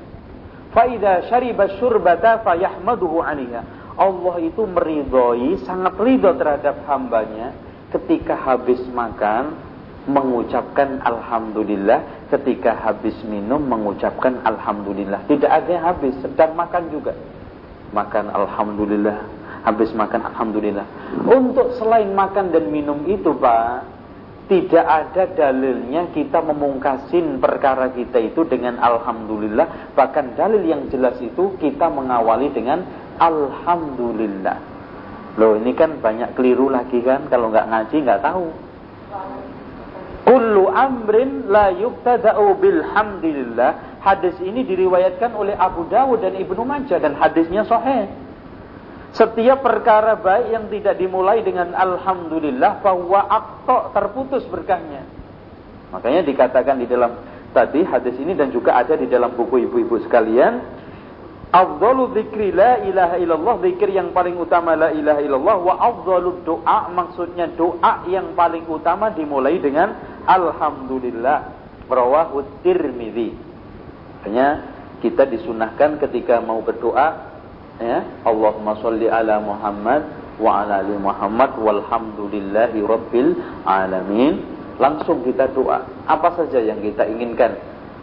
[0.72, 3.62] Fa idza syariba syurbata fayahmaduhu 'alaiha."
[4.00, 7.54] Allah itu meridhoi, sangat ridho terhadap hambanya
[7.92, 9.54] ketika habis makan
[10.10, 15.28] mengucapkan alhamdulillah, ketika habis minum mengucapkan alhamdulillah.
[15.30, 17.14] Tidak ada yang habis, sedang makan juga.
[17.94, 19.18] Makan alhamdulillah,
[19.68, 20.88] habis makan alhamdulillah.
[21.28, 23.91] Untuk selain makan dan minum itu, Pak,
[24.52, 29.96] tidak ada dalilnya kita memungkasin perkara kita itu dengan alhamdulillah.
[29.96, 32.84] Bahkan dalil yang jelas itu kita mengawali dengan
[33.16, 34.58] Alhamdulillah.
[35.40, 38.46] Loh ini kan banyak keliru lagi kan kalau nggak ngaji nggak tahu.
[40.28, 44.04] Kullu amrin la yuktada'u bilhamdulillah.
[44.04, 48.12] Hadis ini diriwayatkan oleh Abu Dawud dan Ibnu Majah dan hadisnya sahih.
[49.12, 55.04] Setiap perkara baik yang tidak dimulai dengan alhamdulillah bahwa akto terputus berkahnya.
[55.92, 57.20] Makanya dikatakan di dalam
[57.52, 60.64] tadi hadis ini dan juga ada di dalam buku ibu-ibu sekalian
[61.52, 66.88] Afdalu dzikri la ilaha illallah Zikir yang paling utama la ilaha illallah Wa afdalu doa
[66.96, 69.92] Maksudnya doa yang paling utama dimulai dengan
[70.24, 71.52] Alhamdulillah
[71.92, 73.36] Rawahu tirmidhi
[74.24, 74.64] Hanya
[75.04, 77.31] kita disunahkan ketika mau berdoa
[77.82, 84.42] ya, Allahumma salli ala Muhammad Wa ala ali Muhammad Walhamdulillahi rabbil alamin.
[84.82, 85.86] Langsung kita doa.
[86.10, 87.54] Apa saja yang kita inginkan?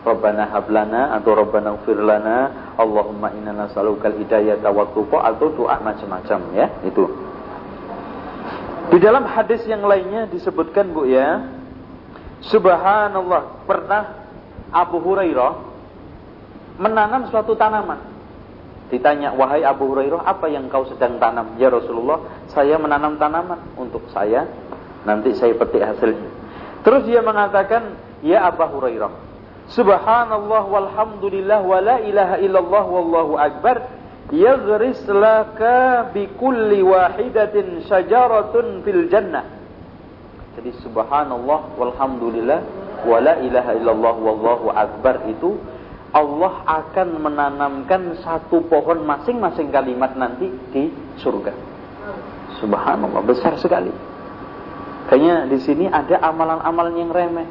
[0.07, 2.71] Rabbana hablana atau Rabbana ufir lana.
[2.79, 4.87] Allahumma inna nas'alukal hidayata wa
[5.27, 6.71] atau doa macam-macam ya.
[6.87, 7.11] Itu.
[8.95, 11.43] Di dalam hadis yang lainnya disebutkan Bu ya.
[12.47, 13.67] Subhanallah.
[13.67, 14.03] Pernah
[14.71, 15.67] Abu Hurairah
[16.79, 18.08] menanam suatu tanaman
[18.89, 21.57] ditanya wahai Abu Hurairah apa yang kau sedang tanam?
[21.61, 24.49] Ya Rasulullah saya menanam tanaman untuk saya.
[25.07, 26.29] Nanti saya petik hasilnya.
[26.83, 29.29] Terus dia mengatakan ya Abu Hurairah
[29.69, 33.85] Subhanallah walhamdulillah wa la ilaha illallah wallahu akbar.
[34.29, 39.45] Yaghris laka bi kulli wahidatin syajaratun fil jannah.
[40.57, 42.61] Jadi subhanallah walhamdulillah
[43.05, 45.61] wa la ilaha illallah wallahu akbar itu
[46.09, 50.89] Allah akan menanamkan satu pohon masing-masing kalimat nanti di
[51.21, 51.53] surga.
[52.65, 53.93] Subhanallah besar sekali.
[55.09, 57.49] Kayaknya di sini ada amalan-amalan yang remeh.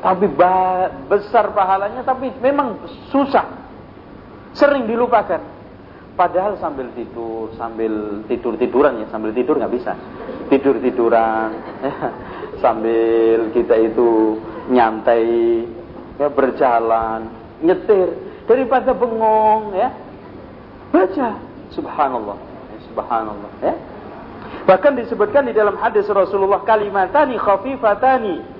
[0.00, 0.28] Tapi
[1.08, 2.80] besar pahalanya tapi memang
[3.12, 3.44] susah.
[4.56, 5.56] Sering dilupakan.
[6.16, 9.92] Padahal sambil tidur sambil tidur tiduran ya sambil tidur nggak bisa.
[10.48, 11.52] Tidur tiduran
[11.84, 11.92] ya,
[12.64, 14.40] sambil kita itu
[14.72, 15.60] nyantai
[16.16, 18.12] ya berjalan nyetir
[18.44, 19.88] daripada bengong ya
[20.92, 21.40] baca
[21.72, 22.38] subhanallah
[22.72, 23.74] ya, subhanallah ya
[24.68, 28.56] bahkan disebutkan di dalam hadis Rasulullah kalimatani khafifatani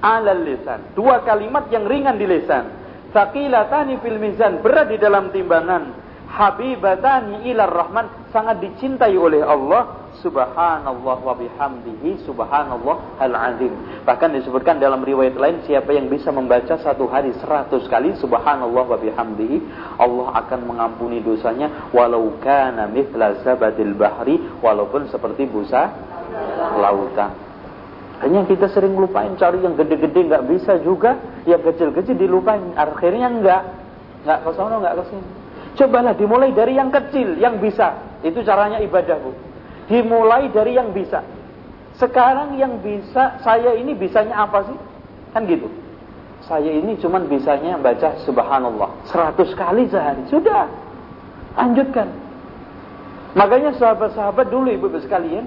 [0.00, 0.92] alal lisan.
[0.92, 2.68] Dua kalimat yang ringan di lisan.
[3.14, 6.05] Saqilatani fil mizan, berat di dalam timbangan.
[6.36, 10.04] Habibatani ilar rahman, sangat dicintai oleh Allah.
[10.20, 13.72] Subhanallah wa bihamdihi subhanallah al-azim.
[14.04, 18.96] Bahkan disebutkan dalam riwayat lain siapa yang bisa membaca satu hari seratus kali subhanallah wa
[18.96, 19.60] bihamdihi
[20.00, 25.92] Allah akan mengampuni dosanya walau kana mithla zabadil bahri walaupun seperti busa
[26.80, 27.32] lautan.
[28.24, 32.72] Hanya kita sering lupain cari yang gede-gede nggak bisa juga, yang kecil-kecil dilupain.
[32.72, 33.62] Akhirnya enggak,
[34.24, 35.45] nggak ke sana nggak ke sini.
[35.76, 38.18] Cobalah dimulai dari yang kecil, yang bisa.
[38.24, 39.30] Itu caranya ibadah bu.
[39.86, 41.20] Dimulai dari yang bisa.
[42.00, 44.78] Sekarang yang bisa, saya ini bisanya apa sih?
[45.36, 45.68] Kan gitu.
[46.48, 48.88] Saya ini cuman bisanya baca subhanallah.
[49.08, 50.24] Seratus kali sehari.
[50.32, 50.68] Sudah.
[51.56, 52.08] Lanjutkan.
[53.36, 55.44] Makanya sahabat-sahabat dulu ibu-ibu sekalian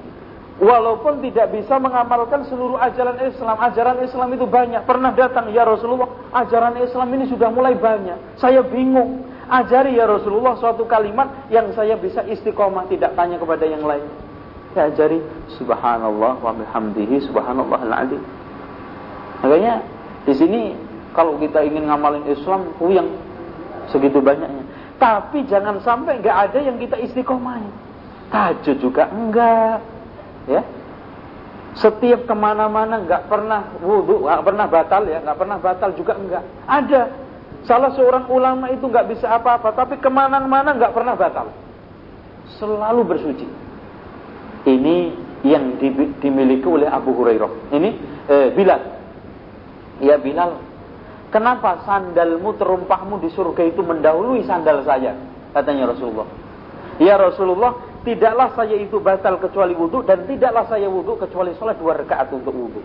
[0.60, 3.56] Walaupun tidak bisa mengamalkan seluruh ajaran Islam.
[3.64, 4.84] Ajaran Islam itu banyak.
[4.84, 8.36] Pernah datang, ya Rasulullah, ajaran Islam ini sudah mulai banyak.
[8.36, 9.24] Saya bingung.
[9.50, 14.06] Ajari ya Rasulullah suatu kalimat yang saya bisa istiqomah, tidak tanya kepada yang lain.
[14.78, 15.18] Saya ajari
[15.58, 18.22] subhanallah wa bihamdihi subhanallah al-azim.
[19.42, 19.82] Makanya
[20.30, 20.62] di sini
[21.18, 23.10] kalau kita ingin ngamalin Islam yang
[23.90, 24.62] segitu banyaknya.
[25.02, 27.66] Tapi jangan sampai nggak ada yang kita istiqomah.
[28.30, 29.82] Tahajud juga enggak.
[30.46, 30.62] Ya,
[31.78, 36.44] setiap ke mana-mana nggak pernah wudhu, nggak pernah batal ya, nggak pernah batal juga enggak.
[36.70, 37.02] Ada
[37.70, 41.54] salah seorang ulama itu nggak bisa apa-apa, tapi ke mana-mana nggak pernah batal.
[42.58, 43.46] Selalu bersuci.
[44.66, 44.98] Ini
[45.46, 45.78] yang
[46.18, 47.70] dimiliki oleh Abu Hurairah.
[47.70, 47.90] Ini
[48.26, 48.82] eh, Bilal.
[50.02, 50.58] Ya Bilal,
[51.30, 55.14] kenapa sandalmu terumpahmu di surga itu mendahului sandal saya?
[55.54, 56.28] Katanya Rasulullah.
[56.98, 62.00] Ya Rasulullah, tidaklah saya itu batal kecuali wudhu dan tidaklah saya wudhu kecuali sholat dua
[62.02, 62.82] rakaat untuk wudhu.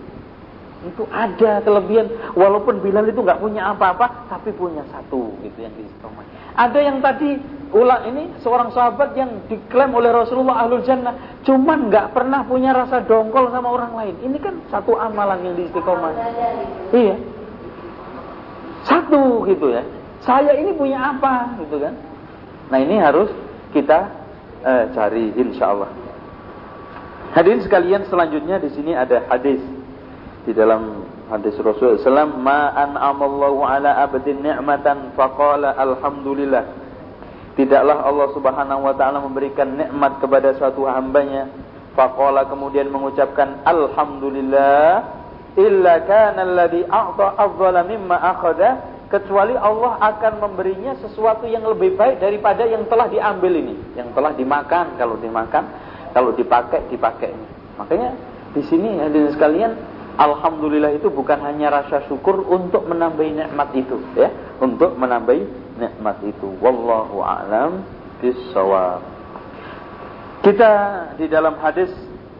[0.84, 6.28] Itu ada kelebihan walaupun Bilal itu nggak punya apa-apa tapi punya satu gitu yang diistimewakan.
[6.54, 7.40] Ada yang tadi
[7.74, 13.02] ulang ini seorang sahabat yang diklaim oleh Rasulullah ahlul jannah cuman nggak pernah punya rasa
[13.02, 14.14] dongkol sama orang lain.
[14.22, 16.12] Ini kan satu amalan yang diistiqomah.
[16.94, 17.16] Iya.
[18.84, 19.82] Satu gitu ya.
[20.22, 21.96] Saya ini punya apa gitu kan.
[22.70, 23.32] Nah ini harus
[23.72, 24.08] kita
[24.62, 25.90] eh, cari insya Allah.
[27.34, 29.58] Hadirin sekalian selanjutnya di sini ada hadis
[30.44, 36.64] di dalam hadis Rasulullah SAW ma an'amallahu ala abdin ni'matan faqala alhamdulillah
[37.56, 41.48] tidaklah Allah Subhanahu wa taala memberikan nikmat kepada suatu hambanya
[41.96, 45.00] faqala kemudian mengucapkan alhamdulillah
[45.56, 52.18] illa kana alladhi a'ta afdhala mimma akhadha kecuali Allah akan memberinya sesuatu yang lebih baik
[52.18, 54.98] daripada yang telah diambil ini, yang telah dimakan.
[54.98, 55.64] Kalau dimakan,
[56.10, 57.30] kalau dipakai, dipakai.
[57.78, 58.10] Makanya
[58.58, 59.72] di sini hadirin sekalian,
[60.16, 64.30] alhamdulillah itu bukan hanya rasa syukur untuk menambah nikmat itu, ya,
[64.62, 65.34] untuk menambah
[65.78, 66.48] nikmat itu.
[66.62, 67.84] Wallahu a'lam
[68.22, 69.02] bishawab.
[70.44, 70.72] Kita
[71.16, 71.88] di dalam hadis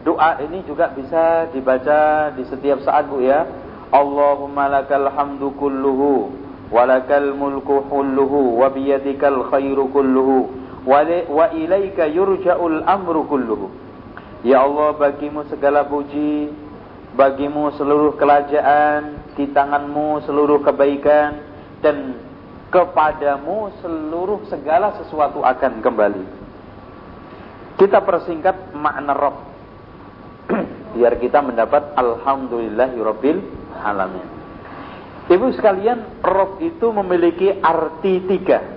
[0.05, 3.45] doa ini juga bisa dibaca di setiap saat Bu ya.
[3.89, 6.33] Allahumma lakal hamdu kulluhu
[6.69, 10.53] walakal mulku kulluhu wa biyadikal khairu kulluhu
[10.85, 13.67] wa ilaika yurja'ul amru kulluhu
[14.45, 16.53] Ya Allah bagimu segala puji
[17.15, 21.39] bagimu seluruh kerajaan di tanganmu seluruh kebaikan
[21.79, 22.19] dan
[22.69, 26.25] kepadamu seluruh segala sesuatu akan kembali.
[27.79, 29.37] Kita persingkat makna Rabb.
[30.95, 33.39] Biar kita mendapat alhamdulillahirabbil
[33.83, 34.27] alamin.
[35.25, 38.74] Ibu sekalian, Rob itu memiliki arti tiga.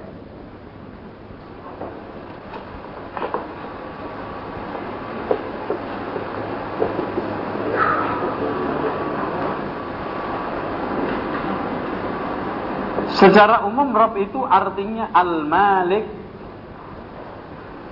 [13.18, 16.06] Secara umum Rob itu artinya Al-Malik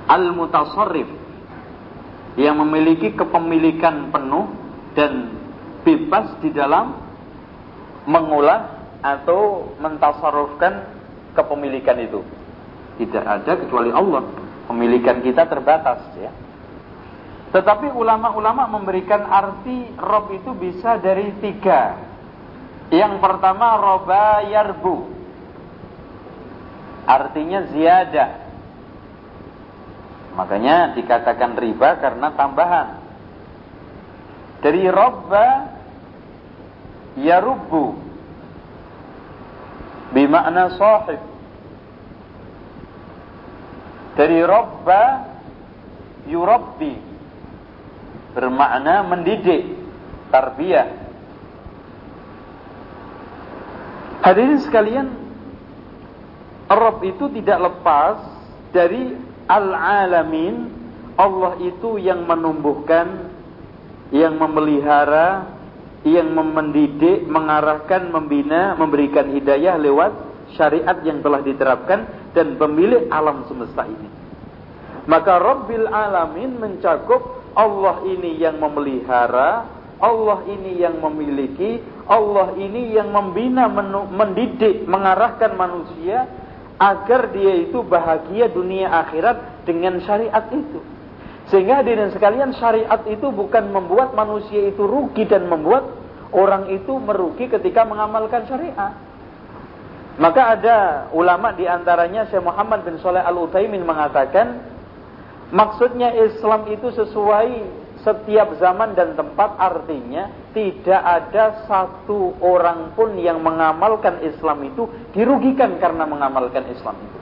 [0.07, 1.11] Al-Mutasarrif
[2.39, 4.47] Yang memiliki kepemilikan penuh
[4.95, 5.37] Dan
[5.87, 7.07] bebas di dalam
[8.07, 10.91] mengolah atau mentasarufkan
[11.39, 12.21] kepemilikan itu.
[12.99, 14.27] Tidak ada kecuali Allah.
[14.67, 16.33] Pemilikan kita terbatas ya.
[17.55, 21.95] Tetapi ulama-ulama memberikan arti Rob itu bisa dari tiga.
[22.91, 25.16] Yang pertama roba yarbu.
[27.07, 28.31] Artinya ziyadah.
[30.37, 32.89] Makanya dikatakan riba karena tambahan.
[34.61, 35.71] Dari roba
[37.17, 37.97] yarubbu
[40.13, 41.21] bimakna sahib
[44.17, 45.03] dari robba
[46.25, 46.97] yurabbi
[48.33, 49.77] bermakna mendidik
[50.33, 50.89] tarbiyah
[54.25, 55.09] hadirin sekalian
[56.67, 58.17] Rob itu tidak lepas
[58.75, 59.15] dari
[59.47, 60.71] al-alamin
[61.17, 63.33] Allah itu yang menumbuhkan
[64.11, 65.57] yang memelihara
[66.07, 70.15] yang mendidik, mengarahkan, membina, memberikan hidayah lewat
[70.55, 74.07] syariat yang telah diterapkan dan pemilik alam semesta ini.
[75.11, 79.67] Maka Rabbil Alamin mencakup Allah ini yang memelihara,
[79.99, 83.67] Allah ini yang memiliki, Allah ini yang membina,
[84.07, 86.31] mendidik, mengarahkan manusia
[86.77, 90.81] agar dia itu bahagia dunia akhirat dengan syariat itu.
[91.49, 95.87] Sehingga hadirin sekalian syariat itu bukan membuat manusia itu rugi dan membuat
[96.35, 98.93] orang itu merugi ketika mengamalkan syariat.
[100.17, 100.77] Maka ada
[101.13, 104.65] ulama di antaranya Syekh Muhammad bin Saleh Al Utsaimin mengatakan
[105.53, 113.43] maksudnya Islam itu sesuai setiap zaman dan tempat artinya tidak ada satu orang pun yang
[113.43, 117.19] mengamalkan Islam itu dirugikan karena mengamalkan Islam itu.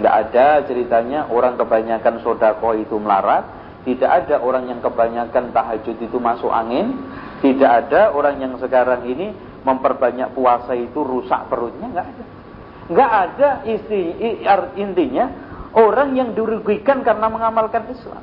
[0.00, 6.16] Tidak ada ceritanya orang kebanyakan sodako itu melarat, Tidak ada orang yang kebanyakan tahajud itu
[6.20, 7.00] masuk angin.
[7.40, 9.32] Tidak ada orang yang sekarang ini
[9.64, 11.88] memperbanyak puasa itu rusak perutnya.
[11.88, 12.24] Nggak ada.
[12.92, 14.02] Nggak ada isti,
[14.76, 15.32] intinya
[15.72, 18.20] orang yang dirugikan karena mengamalkan Islam.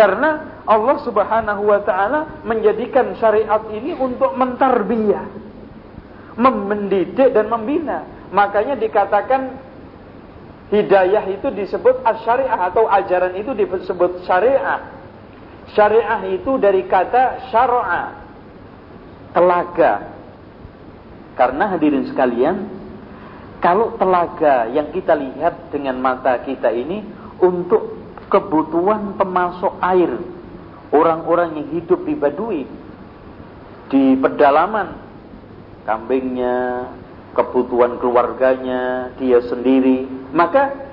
[0.00, 5.28] Karena Allah Subhanahu wa taala menjadikan syariat ini untuk mentarbiyah,
[6.40, 8.08] mendidik dan membina.
[8.32, 9.60] Makanya dikatakan
[10.72, 14.88] hidayah itu disebut asyariah atau ajaran itu disebut syariah.
[15.76, 18.04] Syariah itu dari kata syara'a,
[19.36, 20.16] telaga.
[21.36, 22.56] Karena hadirin sekalian,
[23.60, 27.04] kalau telaga yang kita lihat dengan mata kita ini
[27.36, 27.99] untuk
[28.30, 30.12] kebutuhan pemasok air.
[30.90, 32.62] Orang-orang yang hidup di Badui
[33.90, 34.98] di pedalaman
[35.86, 36.86] kambingnya
[37.34, 40.06] kebutuhan keluarganya dia sendiri.
[40.34, 40.90] Maka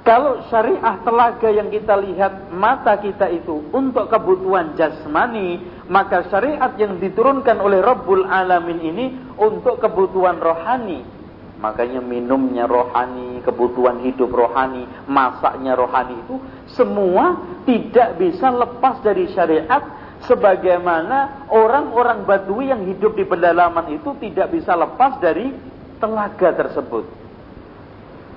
[0.00, 5.60] kalau syariah telaga yang kita lihat mata kita itu untuk kebutuhan jasmani
[5.92, 9.06] maka syariat yang diturunkan oleh Rabbul Alamin ini
[9.36, 11.19] untuk kebutuhan rohani
[11.60, 16.40] Makanya minumnya rohani, kebutuhan hidup rohani, masaknya rohani itu
[16.72, 17.36] semua
[17.68, 19.84] tidak bisa lepas dari syariat
[20.24, 25.52] sebagaimana orang-orang Badui yang hidup di pedalaman itu tidak bisa lepas dari
[26.00, 27.04] telaga tersebut.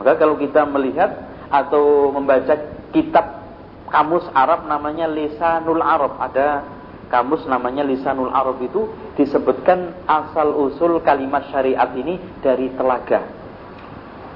[0.03, 1.15] Maka kalau kita melihat
[1.47, 2.59] atau membaca
[2.91, 3.39] kitab
[3.87, 6.65] kamus Arab namanya Lisanul Arab, ada
[7.13, 13.21] kamus namanya Lisanul Arab itu disebutkan asal usul kalimat syariat ini dari telaga.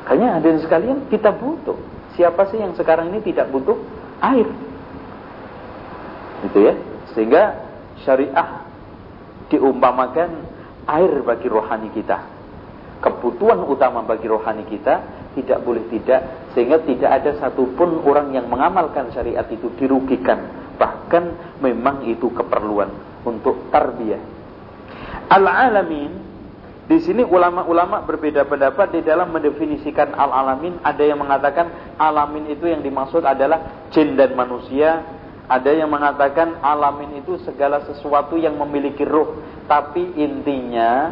[0.06, 1.74] Hanya hadirin sekalian kita butuh.
[2.14, 3.74] Siapa sih yang sekarang ini tidak butuh
[4.22, 4.46] air?
[6.46, 6.78] Itu ya.
[7.18, 7.58] Sehingga
[8.06, 8.62] syariah
[9.50, 10.30] diumpamakan
[10.86, 12.22] air bagi rohani kita.
[13.02, 15.02] Kebutuhan utama bagi rohani kita
[15.34, 21.24] tidak boleh tidak sehingga tidak ada satupun orang yang mengamalkan syariat itu dirugikan Bahkan
[21.60, 22.90] memang itu keperluan
[23.26, 24.22] untuk tarbiyah.
[25.28, 26.28] Al-alamin
[26.88, 30.80] di sini ulama-ulama berbeda pendapat di dalam mendefinisikan al-alamin.
[30.80, 31.68] Ada yang mengatakan
[32.00, 35.04] alamin itu yang dimaksud adalah jin dan manusia.
[35.52, 39.36] Ada yang mengatakan alamin itu segala sesuatu yang memiliki ruh.
[39.68, 41.12] Tapi intinya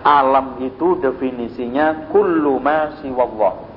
[0.00, 3.75] alam itu definisinya kullu ma siwallah.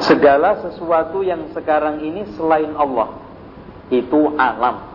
[0.00, 3.20] Segala sesuatu yang sekarang ini selain Allah
[3.92, 4.88] itu alam.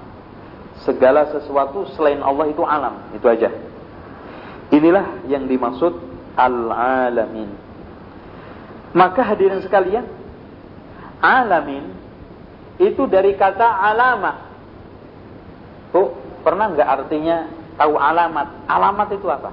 [0.82, 3.54] Segala sesuatu selain Allah itu alam, itu aja.
[4.74, 5.94] Inilah yang dimaksud
[6.34, 7.54] al-alamin.
[8.98, 10.10] Maka hadirin sekalian,
[11.22, 11.94] alamin
[12.82, 14.38] itu dari kata alamah.
[15.94, 16.12] Tuh,
[16.42, 17.46] pernah nggak artinya
[17.78, 18.48] tahu alamat?
[18.68, 19.50] Alamat itu apa?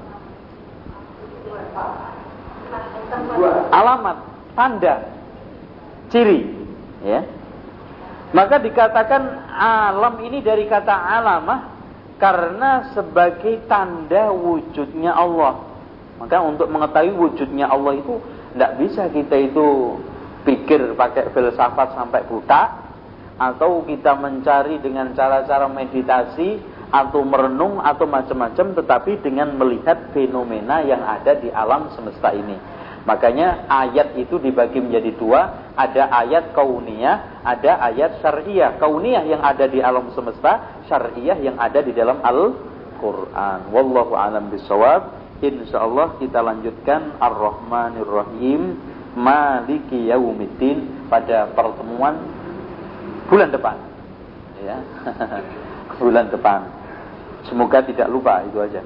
[3.70, 4.16] Alamat,
[4.56, 5.21] tanda
[6.12, 6.40] ciri
[7.02, 7.20] ya.
[8.32, 9.22] Maka dikatakan
[9.52, 11.60] alam ini dari kata alamah
[12.16, 15.68] karena sebagai tanda wujudnya Allah.
[16.20, 18.20] Maka untuk mengetahui wujudnya Allah itu
[18.54, 19.98] tidak bisa kita itu
[20.48, 22.62] pikir pakai filsafat sampai buta
[23.36, 26.60] atau kita mencari dengan cara-cara meditasi
[26.92, 32.54] atau merenung atau macam-macam tetapi dengan melihat fenomena yang ada di alam semesta ini
[33.02, 38.78] Makanya ayat itu dibagi menjadi dua, ada ayat kauniyah, ada ayat syariah.
[38.78, 43.74] Kauniyah yang ada di alam semesta, syariah yang ada di dalam Al-Qur'an.
[43.74, 45.18] Wallahu alam bisawab.
[45.42, 48.78] Insyaallah kita lanjutkan Ar-Rahmanir Rahim
[49.18, 52.22] Maliki Yaumiddin pada pertemuan
[53.26, 53.76] bulan depan.
[54.62, 54.78] Ya.
[55.98, 56.70] bulan depan.
[57.50, 58.82] Semoga tidak lupa itu aja.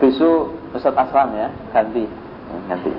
[0.00, 2.08] Besok Ustaz Aslam ya, ganti.
[2.72, 2.92] Ganti.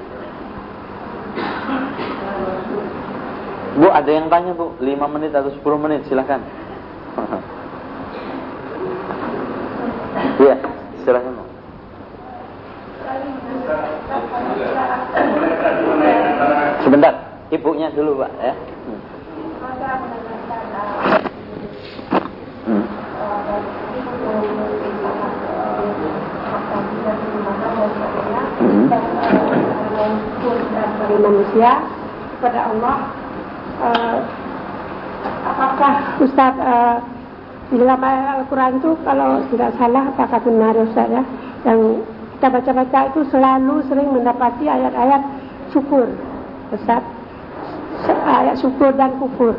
[3.81, 6.37] Bu, ada yang tanya Bu, 5 menit atau 10 menit, silahkan.
[10.37, 10.55] Iya,
[11.01, 11.45] silahkan Bu.
[16.85, 17.13] Sebentar,
[17.49, 18.53] ibunya dulu Pak ya.
[31.01, 31.71] Dari manusia
[32.37, 32.97] kepada Allah.
[33.81, 34.17] Uh,
[35.45, 36.97] apakah Ustaz uh,
[37.73, 41.23] di dalam Al-Quran itu kalau tidak salah apakah benar Ustaz ya?
[41.65, 42.05] Yang
[42.37, 45.21] kita baca-baca itu selalu sering mendapati ayat-ayat
[45.73, 46.09] syukur
[46.73, 47.03] Ustaz.
[48.25, 49.53] Ayat syukur dan kufur.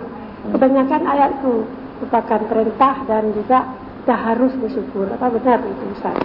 [0.51, 1.63] Kebanyakan ayat itu
[2.03, 3.71] merupakan perintah dan juga
[4.03, 5.07] kita harus bersyukur.
[5.15, 6.19] Apa benar itu Ustaz?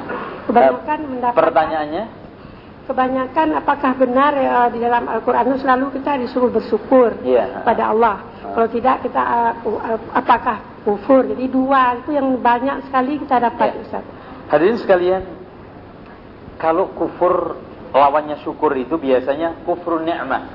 [0.50, 2.27] Kebanyakan mendapat pertanyaannya
[2.88, 7.62] kebanyakan apakah benar uh, di dalam Al-Quran selalu kita disuruh bersyukur Iya.
[7.68, 8.24] pada Allah.
[8.56, 11.28] Kalau tidak kita uh, uh, apakah kufur.
[11.28, 13.84] Jadi dua itu yang banyak sekali kita dapat Ya.
[13.84, 14.04] Ustaz.
[14.48, 15.24] Hadirin sekalian,
[16.56, 17.60] kalau kufur
[17.92, 20.48] lawannya syukur itu biasanya kufur ni'mah.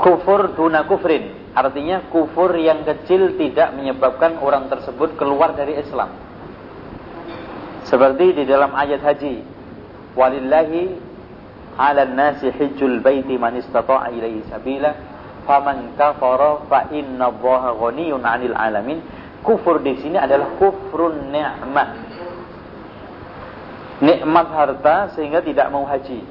[0.00, 1.52] Kufur duna kufrin.
[1.54, 6.10] Artinya kufur yang kecil tidak menyebabkan orang tersebut keluar dari Islam.
[7.86, 9.53] Seperti di dalam ayat haji.
[10.14, 10.94] Walillahi
[11.74, 14.94] ala nasi hijjul baiti man istata'a ilaihi sabila
[15.42, 19.02] faman kafara fa inna allaha ghaniyun 'anil alamin.
[19.44, 21.88] Kufur di sini adalah kufrun ni'mah.
[24.00, 26.24] Nikmat harta sehingga tidak mau haji.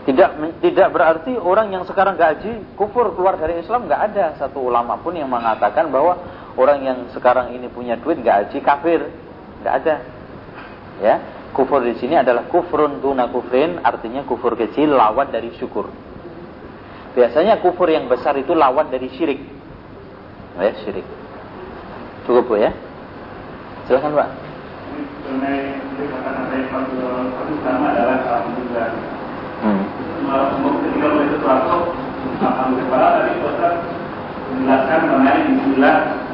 [0.00, 0.30] Tidak
[0.64, 4.96] tidak berarti orang yang sekarang gak haji kufur keluar dari Islam nggak ada satu ulama
[4.96, 6.16] pun yang mengatakan bahwa
[6.56, 9.00] orang yang sekarang ini punya duit nggak haji kafir
[9.60, 9.94] nggak ada
[11.04, 11.14] ya
[11.50, 15.90] kufur di sini adalah kufrun tuna kufrin artinya kufur kecil lawan dari syukur.
[17.14, 19.42] Biasanya kufur yang besar itu lawan dari syirik.
[20.60, 21.06] Ya syirik.
[22.26, 22.70] Cukup bu ya?
[23.90, 24.28] Silakan pak.
[29.60, 29.82] Hmm.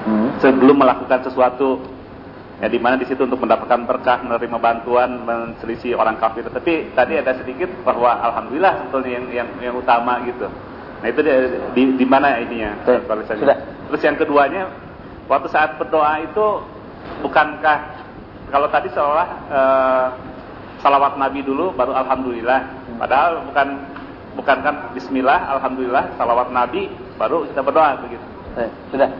[0.07, 0.29] Hmm.
[0.39, 1.83] sebelum melakukan sesuatu
[2.57, 6.49] ya di mana di situ untuk mendapatkan berkah menerima bantuan menselisih orang kafir.
[6.49, 10.49] Tapi tadi ada sedikit bahwa alhamdulillah sebetulnya yang yang, yang utama gitu.
[11.05, 11.33] Nah itu di,
[11.77, 12.81] di, di mana ininya?
[13.45, 13.59] Sudah.
[13.87, 14.73] terus yang keduanya
[15.29, 16.47] waktu saat berdoa itu
[17.23, 17.79] bukankah
[18.49, 20.07] kalau tadi seolah eh,
[20.81, 22.61] salawat Nabi dulu baru alhamdulillah.
[22.97, 23.69] Padahal bukan
[24.37, 26.89] bukan kan Bismillah alhamdulillah salawat Nabi
[27.21, 28.25] baru kita berdoa begitu.
[28.89, 29.11] Sudah.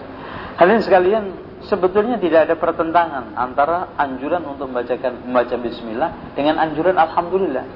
[0.57, 1.25] Hadirin sekalian,
[1.67, 7.67] sebetulnya tidak ada pertentangan antara anjuran untuk membacakan membaca bismillah dengan anjuran alhamdulillah.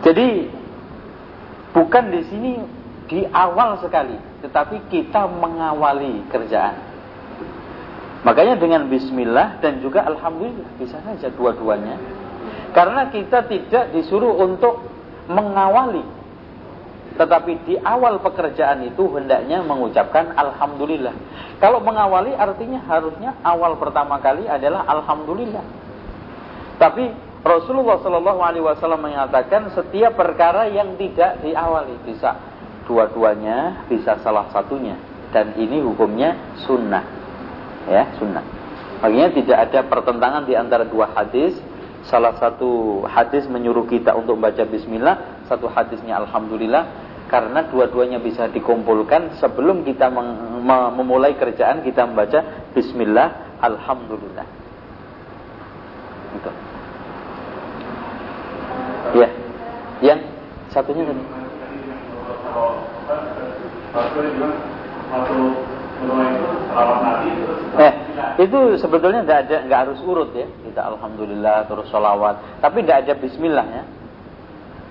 [0.00, 0.48] Jadi
[1.74, 2.52] bukan di sini
[3.10, 4.14] di awal sekali,
[4.44, 6.90] tetapi kita mengawali kerjaan.
[8.20, 11.96] Makanya dengan bismillah dan juga alhamdulillah bisa saja dua-duanya.
[12.70, 14.86] Karena kita tidak disuruh untuk
[15.26, 16.19] mengawali
[17.20, 21.12] tetapi di awal pekerjaan itu hendaknya mengucapkan Alhamdulillah.
[21.60, 25.60] Kalau mengawali artinya harusnya awal pertama kali adalah Alhamdulillah.
[26.80, 27.12] Tapi
[27.44, 32.40] Rasulullah Shallallahu Alaihi Wasallam mengatakan setiap perkara yang tidak diawali bisa
[32.88, 34.96] dua-duanya, bisa salah satunya.
[35.28, 37.04] Dan ini hukumnya sunnah,
[37.84, 38.42] ya sunnah.
[39.04, 41.52] Makanya tidak ada pertentangan di antara dua hadis.
[42.08, 49.38] Salah satu hadis menyuruh kita untuk membaca Bismillah, satu hadisnya Alhamdulillah karena dua-duanya bisa dikumpulkan
[49.38, 50.66] sebelum kita mem
[50.98, 52.42] memulai kerjaan kita membaca
[52.74, 54.46] Bismillah Alhamdulillah
[56.34, 56.50] gitu.
[59.14, 59.28] ya
[60.02, 60.20] yang
[60.74, 61.22] satunya tadi
[67.80, 67.92] Eh,
[68.40, 70.46] itu sebetulnya nggak ada nggak harus urut ya.
[70.46, 73.84] Kita alhamdulillah terus sholawat, tapi nggak ada bismillah ya.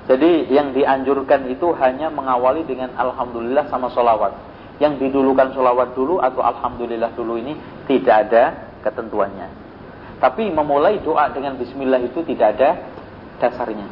[0.09, 4.33] Jadi yang dianjurkan itu hanya mengawali dengan alhamdulillah sama sholawat.
[4.81, 7.53] Yang didulukan sholawat dulu atau alhamdulillah dulu ini
[7.85, 8.43] tidak ada
[8.81, 9.45] ketentuannya.
[10.17, 12.69] Tapi memulai doa dengan bismillah itu tidak ada
[13.37, 13.85] dasarnya.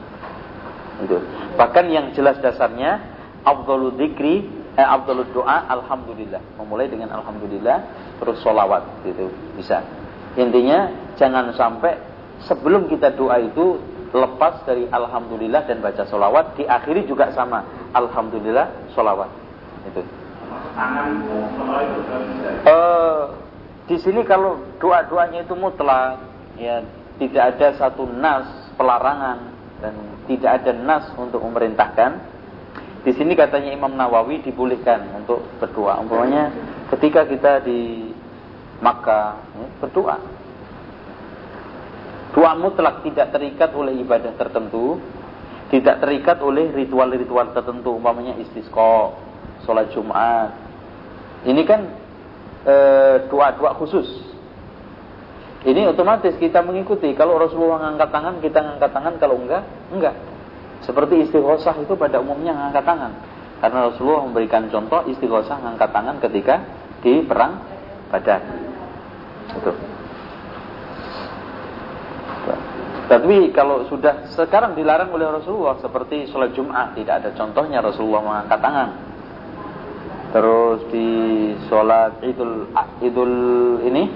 [1.06, 1.22] Itu.
[1.53, 2.98] Bahkan yang jelas dasarnya
[3.45, 6.41] afdhalu dzikri eh, afdhalu doa alhamdulillah.
[6.57, 7.77] Memulai dengan alhamdulillah
[8.18, 9.85] terus sholawat gitu bisa.
[10.34, 11.94] Intinya jangan sampai
[12.49, 13.77] sebelum kita doa itu
[14.14, 19.28] lepas dari alhamdulillah dan baca sholawat diakhiri juga sama alhamdulillah sholawat
[19.88, 20.02] itu.
[22.68, 23.24] Uh,
[23.88, 26.22] di sini kalau doa doanya itu mutlak
[26.60, 26.84] ya
[27.18, 28.46] tidak ada satu nas
[28.78, 29.52] pelarangan
[29.82, 29.94] dan
[30.30, 32.36] tidak ada nas untuk memerintahkan.
[33.08, 36.04] Di sini katanya Imam Nawawi dibolehkan untuk berdoa.
[36.04, 36.52] Umpamanya
[36.92, 38.12] ketika kita di
[38.84, 40.37] Makkah ya, berdoa
[42.38, 45.02] Doa mutlak tidak terikat oleh ibadah tertentu,
[45.74, 49.18] tidak terikat oleh ritual-ritual tertentu, umpamanya istisqa,
[49.66, 50.54] sholat Jumat.
[51.50, 51.82] Ini kan
[53.34, 54.06] doa-doa e, khusus.
[55.66, 57.10] Ini otomatis kita mengikuti.
[57.18, 59.14] Kalau Rasulullah mengangkat tangan, kita mengangkat tangan.
[59.18, 60.16] Kalau enggak, enggak.
[60.86, 63.12] Seperti istighosah itu pada umumnya mengangkat tangan.
[63.66, 66.62] Karena Rasulullah memberikan contoh istighosah mengangkat tangan ketika
[67.02, 67.66] di perang
[68.14, 68.46] Badar.
[69.58, 69.97] Itu.
[73.08, 78.60] Tapi kalau sudah sekarang dilarang oleh Rasulullah seperti sholat Jumat tidak ada contohnya Rasulullah mengangkat
[78.60, 78.90] tangan.
[80.36, 81.08] Terus di
[81.72, 82.68] sholat Idul
[83.00, 83.36] Idul
[83.88, 84.12] ini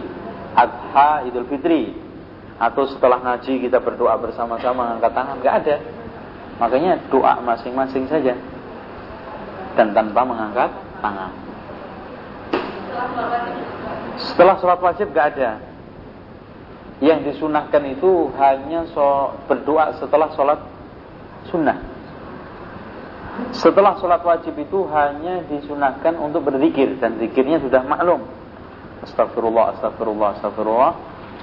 [0.60, 1.96] Adha Idul Fitri
[2.60, 5.76] atau setelah ngaji kita berdoa bersama-sama angkat tangan, nggak ada.
[6.60, 8.36] Makanya doa masing-masing saja
[9.80, 10.68] dan tanpa mengangkat
[11.00, 11.32] tangan.
[14.20, 15.71] Setelah sholat wajib nggak ada.
[17.02, 20.60] Yang disunahkan itu hanya so, berdoa setelah sholat
[21.50, 21.82] sunnah.
[23.58, 28.22] Setelah sholat wajib itu hanya disunahkan untuk berzikir dan zikirnya sudah maklum.
[29.02, 30.94] Astagfirullah, astagfirullah, astagfirullah.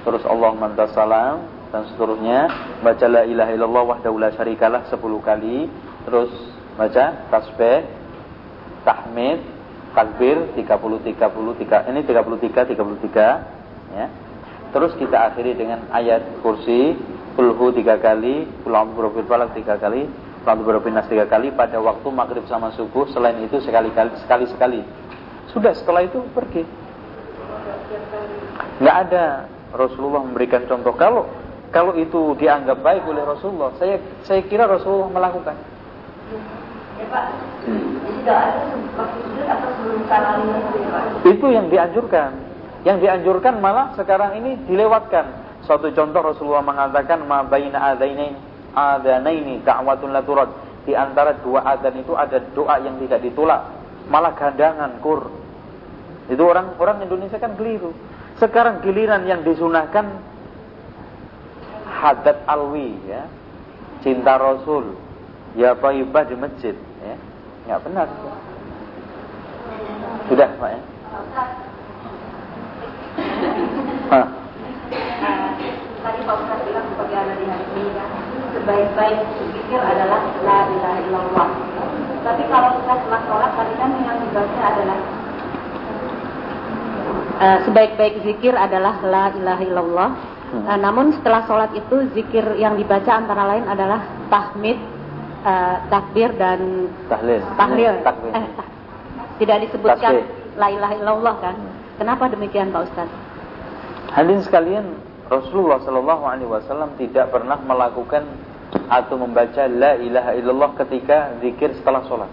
[0.07, 0.49] Terus Allah
[0.95, 1.35] salam
[1.75, 2.39] dan seterusnya.
[2.79, 5.67] Baca la ilaha illallah wahdahu la syarikalah 10 kali.
[6.07, 6.31] Terus
[6.79, 7.83] baca tasbih,
[8.87, 9.43] tahmid,
[9.91, 14.07] takbir 30 30 ini 33 33 ya.
[14.69, 16.93] Terus kita akhiri dengan ayat kursi,
[17.33, 20.05] kulhu tiga kali, pulang berfir falak tiga kali,
[20.45, 23.09] pulang berfinas tiga kali pada waktu maghrib sama subuh.
[23.09, 24.79] Selain itu sekali kali sekali sekali.
[25.49, 26.63] Sudah setelah itu pergi.
[28.79, 30.93] Nggak ada Rasulullah memberikan contoh.
[30.93, 31.25] Kalau
[31.69, 35.57] kalau itu dianggap baik oleh Rasulullah, saya saya kira Rasulullah melakukan.
[41.25, 42.48] Itu yang dianjurkan.
[42.87, 45.47] Yang dianjurkan malah sekarang ini dilewatkan.
[45.67, 48.39] Suatu contoh Rasulullah mengatakan ma baina adainain
[48.71, 50.49] adanaini da'watun la turad.
[50.87, 53.61] Di antara dua adzan itu ada doa yang tidak ditolak,
[54.07, 55.27] malah gandangan kur.
[56.31, 57.91] Itu orang orang Indonesia kan keliru.
[58.39, 60.07] Sekarang giliran yang disunahkan
[61.99, 63.27] hadat alwi ya.
[63.99, 64.95] Cinta Rasul.
[65.59, 67.15] Ya Taibah di masjid ya.
[67.67, 68.07] Enggak benar.
[70.29, 70.81] Sudah, Pak ya.
[74.09, 74.25] Hah.
[75.99, 78.09] Tadi Pak Ustaz bilang sebagaimana di hari ini kan,
[78.57, 81.47] sebaik-baik berpikir adalah la ilaha illallah.
[82.25, 84.97] Tapi kalau kita setelah sholat tadi kan yang dibaca adalah
[87.37, 90.09] uh, sebaik-baik zikir adalah la ilaha illallah.
[90.49, 90.65] Hmm.
[90.65, 94.01] Uh, namun setelah sholat itu zikir yang dibaca antara lain adalah
[94.33, 94.81] tahmid,
[95.45, 97.45] uh, takbir dan tahlil.
[97.61, 97.93] Tahlil.
[98.33, 98.45] Eh,
[99.37, 100.25] tidak disebutkan
[100.57, 101.53] la ilaha illallah kan?
[101.53, 101.77] Hmm.
[102.01, 103.28] Kenapa demikian Pak Ustaz?
[104.09, 104.85] Hadirin sekalian,
[105.29, 108.25] Rasulullah Shallallahu Alaihi Wasallam tidak pernah melakukan
[108.89, 112.31] atau membaca la ilaha illallah ketika zikir setelah sholat.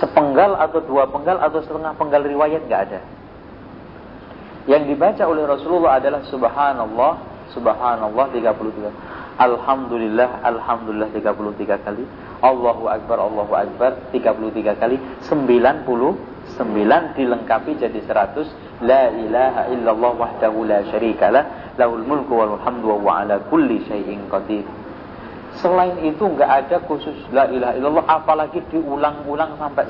[0.00, 3.00] Sepenggal atau dua penggal atau setengah penggal riwayat nggak ada.
[4.64, 7.12] Yang dibaca oleh Rasulullah adalah Subhanallah,
[7.52, 9.36] Subhanallah 33.
[9.36, 12.04] Alhamdulillah, Alhamdulillah 33 kali.
[12.40, 14.96] Allahu Akbar, Allahu Akbar 33 kali.
[15.28, 18.61] 99 dilengkapi jadi 100.
[18.82, 21.74] La ilaha illallah wahdahu la syarikalah.
[21.78, 24.66] Lahul mulku wal hamdu wa ala kulli syai'in qadir.
[25.62, 29.84] Selain itu nggak ada khusus la ilaha illallah apalagi diulang-ulang sampai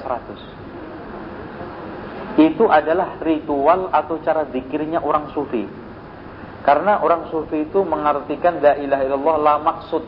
[2.36, 2.42] 100.
[2.52, 5.64] Itu adalah ritual atau cara zikirnya orang sufi.
[6.62, 10.04] Karena orang sufi itu mengartikan la ilaha illallah la maksud.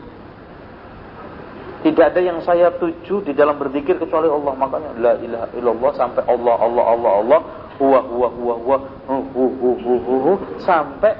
[1.85, 4.53] Tidak ada yang saya tuju di dalam berzikir kecuali Allah.
[4.57, 7.41] Makanya la ilaha illallah sampai Allah Allah Allah Allah
[7.79, 8.77] huwa huwa huwa huwa
[9.07, 10.33] hu hu hu hu hu, hu
[10.63, 11.13] sampai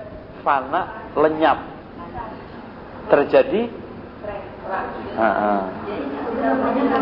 [0.43, 1.59] fana lenyap.
[3.05, 3.69] Terjadi
[5.17, 5.53] ha, ha.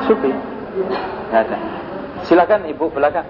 [0.05, 0.31] Sufi.
[1.31, 1.57] Ada.
[2.27, 3.27] Silakan Ibu belakang.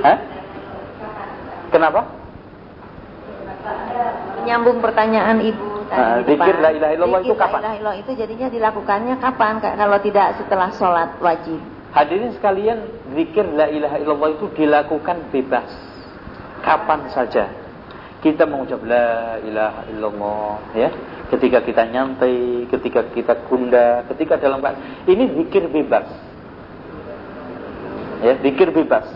[0.00, 0.18] Hah?
[1.70, 2.00] Kenapa?
[4.40, 6.34] Menyambung pertanyaan Ibu tadi.
[6.38, 7.58] Nah, la ilaha illallah itu kapan?
[7.60, 11.60] La ilaha illallah itu jadinya dilakukannya kapan kalau tidak setelah sholat wajib?
[11.90, 12.78] Hadirin sekalian,
[13.18, 15.66] zikir la ilaha illallah itu dilakukan bebas.
[16.62, 17.50] Kapan saja.
[18.22, 20.90] Kita mengucap la ilaha illallah ya.
[21.34, 24.62] Ketika kita nyantai, ketika kita kunda, ketika dalam
[25.08, 26.06] ini zikir bebas.
[28.22, 29.08] Ya, zikir bebas.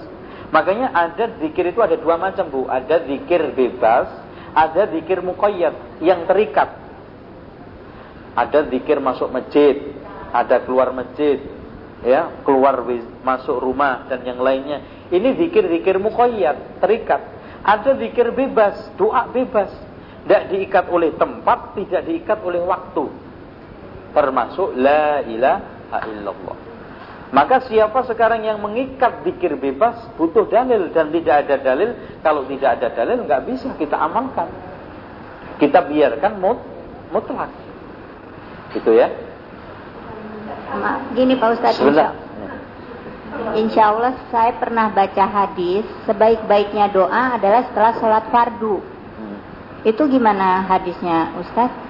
[0.50, 2.66] Makanya ada zikir itu ada dua macam bu.
[2.66, 4.08] Ada zikir bebas,
[4.54, 6.74] ada zikir muqayyad yang terikat.
[8.34, 9.94] Ada zikir masuk masjid,
[10.34, 11.38] ada keluar masjid,
[12.04, 12.84] ya keluar
[13.24, 15.08] masuk rumah dan yang lainnya.
[15.08, 17.20] Ini zikir-zikir muqayyad, terikat.
[17.64, 19.72] Ada zikir bebas, doa bebas.
[20.24, 23.08] Tidak diikat oleh tempat, tidak diikat oleh waktu.
[24.12, 26.56] Termasuk la ilaha illallah.
[27.34, 31.90] Maka siapa sekarang yang mengikat dikir bebas butuh dalil dan tidak ada dalil.
[32.22, 34.46] Kalau tidak ada dalil nggak bisa kita amalkan.
[35.58, 36.62] Kita biarkan mut,
[37.10, 37.50] mutlak.
[38.70, 39.10] Gitu ya.
[41.14, 41.80] Gini Pak Ustadz.
[41.80, 42.08] Insya,
[43.54, 48.80] insya Allah saya pernah baca hadis sebaik-baiknya doa adalah setelah sholat fardu.
[48.82, 49.36] Hmm.
[49.84, 51.84] Itu gimana hadisnya Ustadz?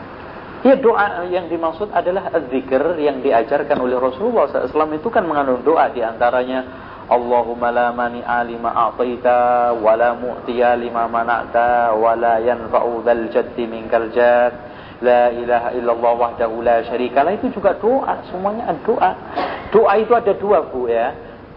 [0.64, 5.92] Ya doa yang dimaksud adalah zikir yang diajarkan oleh Rasulullah SAW itu kan mengandung doa
[5.92, 6.64] di antaranya
[7.04, 13.68] Allahumma la mani'a lima a'taita wa la mu'tiya lima mana'ta wa la yanfa'u dzal jaddi
[13.68, 19.10] minkal jadd La ilaha illallah wahdahu la syarikalah itu juga doa, semuanya doa.
[19.74, 21.10] Doa itu ada dua, Bu ya.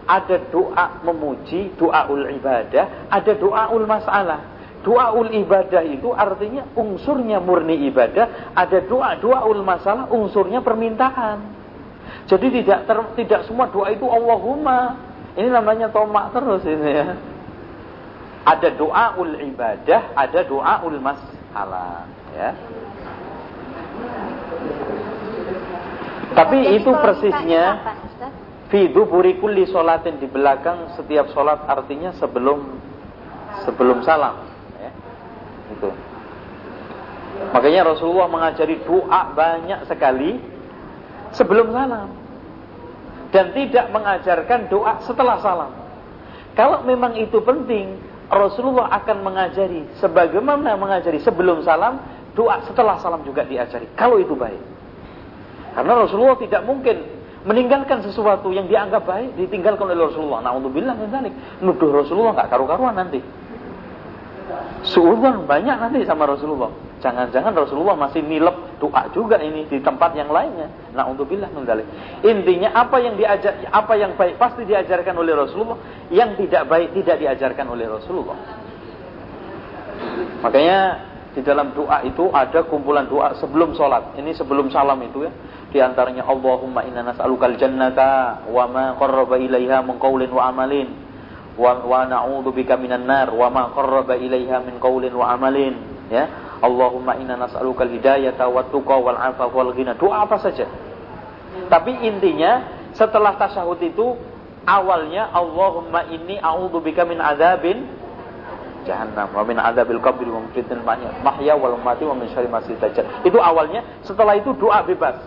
[0.08, 4.56] Ada doa memuji, doa ul ibadah, ada doa ul masalah.
[4.80, 11.60] Doa ul ibadah itu artinya unsurnya murni ibadah, ada doa doa ul masalah unsurnya permintaan.
[12.24, 14.96] Jadi tidak ter, tidak semua doa itu Allahumma
[15.38, 17.14] ini namanya tomak terus ini ya.
[18.48, 22.50] Ada doa ul ibadah, ada doa ul masalah, ya.
[26.36, 27.64] Tapi itu persisnya
[28.68, 32.76] Fidu buri kulli solatin di belakang setiap solat artinya sebelum
[33.64, 34.44] sebelum salam.
[34.76, 34.92] Ya.
[35.72, 35.88] Itu.
[37.56, 40.36] Makanya Rasulullah mengajari doa banyak sekali
[41.32, 42.12] sebelum salam
[43.32, 45.72] dan tidak mengajarkan doa setelah salam.
[46.52, 47.96] Kalau memang itu penting,
[48.28, 52.04] Rasulullah akan mengajari sebagaimana mengajari sebelum salam,
[52.36, 53.88] doa setelah salam juga diajari.
[53.96, 54.77] Kalau itu baik.
[55.78, 57.06] Karena Rasulullah tidak mungkin
[57.46, 60.42] meninggalkan sesuatu yang dianggap baik ditinggalkan oleh Rasulullah.
[60.42, 61.30] Nah, untuk bilang nanti
[61.62, 63.22] nuduh Rasulullah nggak karu-karuan nanti.
[64.82, 66.74] Suudzon banyak nanti sama Rasulullah.
[66.98, 70.66] Jangan-jangan Rasulullah masih nilep doa juga ini di tempat yang lainnya.
[70.98, 71.86] Nah, untuk bilang mendalik.
[72.26, 75.78] Intinya apa yang diajar, apa yang baik pasti diajarkan oleh Rasulullah,
[76.10, 78.34] yang tidak baik tidak diajarkan oleh Rasulullah.
[80.42, 80.78] Makanya
[81.38, 84.18] di dalam doa itu ada kumpulan doa sebelum sholat.
[84.18, 85.30] Ini sebelum salam itu ya.
[85.70, 90.88] Di antaranya Allahumma inna nas'alukal jannata wa ma qarraba ilaiha min wa amalin
[91.54, 95.78] wa, wa na'udzu bika minan nar wa ma qarraba ilaiha min qawlin wa amalin
[96.10, 96.26] ya
[96.58, 99.94] Allahumma inna nas'aluka al-hidayata wa tuqa wal afa wal ghina.
[99.94, 100.66] Doa apa saja.
[101.70, 102.66] Tapi intinya
[102.98, 104.18] setelah tasyahud itu
[104.66, 107.97] awalnya Allahumma inni a'udzubika min adzabin
[108.86, 110.78] jahannam wa min adzabil qabri wa min
[111.24, 112.62] mahya wal mati wa min syarri ma
[113.24, 115.18] Itu awalnya, setelah itu doa bebas.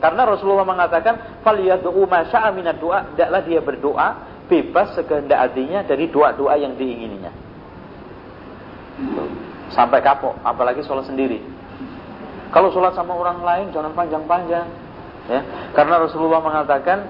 [0.00, 4.08] Karena Rasulullah mengatakan falyad'u ma syaa doa, hendaklah dia berdoa
[4.44, 7.44] bebas sekehendak hatinya dari doa-doa yang diingininya
[9.74, 11.42] sampai kapok, apalagi sholat sendiri.
[12.54, 14.66] Kalau sholat sama orang lain jangan panjang-panjang,
[15.26, 15.40] ya.
[15.74, 17.02] Karena Rasulullah mengatakan,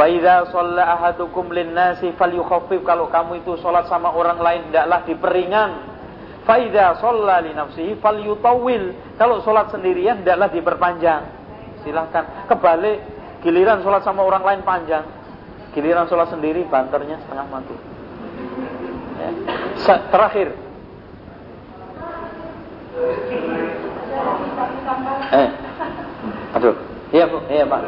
[0.00, 5.70] "Faidza shalla ahadukum lin-nasi falyukhaffif." Kalau kamu itu sholat sama orang lain hendaklah diperingan.
[6.48, 9.16] Faidza shalla li nafsihi falyutawwil.
[9.20, 11.22] Kalau sholat sendirian hendaklah diperpanjang.
[11.84, 12.48] Silahkan.
[12.48, 13.04] Kebalik,
[13.44, 15.04] giliran sholat sama orang lain panjang.
[15.76, 17.76] Giliran sholat sendiri banternya setengah mati.
[19.20, 19.30] Ya.
[20.08, 20.48] Terakhir,
[25.30, 25.48] Eh.
[26.58, 26.89] Aduh.
[27.10, 27.38] Iya, Bu.
[27.50, 27.80] Iya, Pak.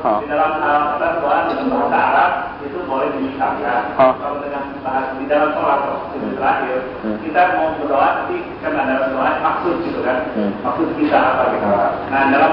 [0.00, 0.18] Oh.
[0.22, 3.82] Di dalam Al-Quran bahasa Arab itu boleh dimisahkan.
[3.98, 4.14] Oh.
[4.16, 5.80] Kalau dengan bahasa di dalam sholat
[6.14, 7.18] itu terakhir, hmm.
[7.26, 10.24] kita mau berdoa nanti kan ada doa maksud gitu kan.
[10.38, 10.54] Hmm.
[10.62, 11.66] Maksud kita apa gitu.
[12.14, 12.52] Nah, dalam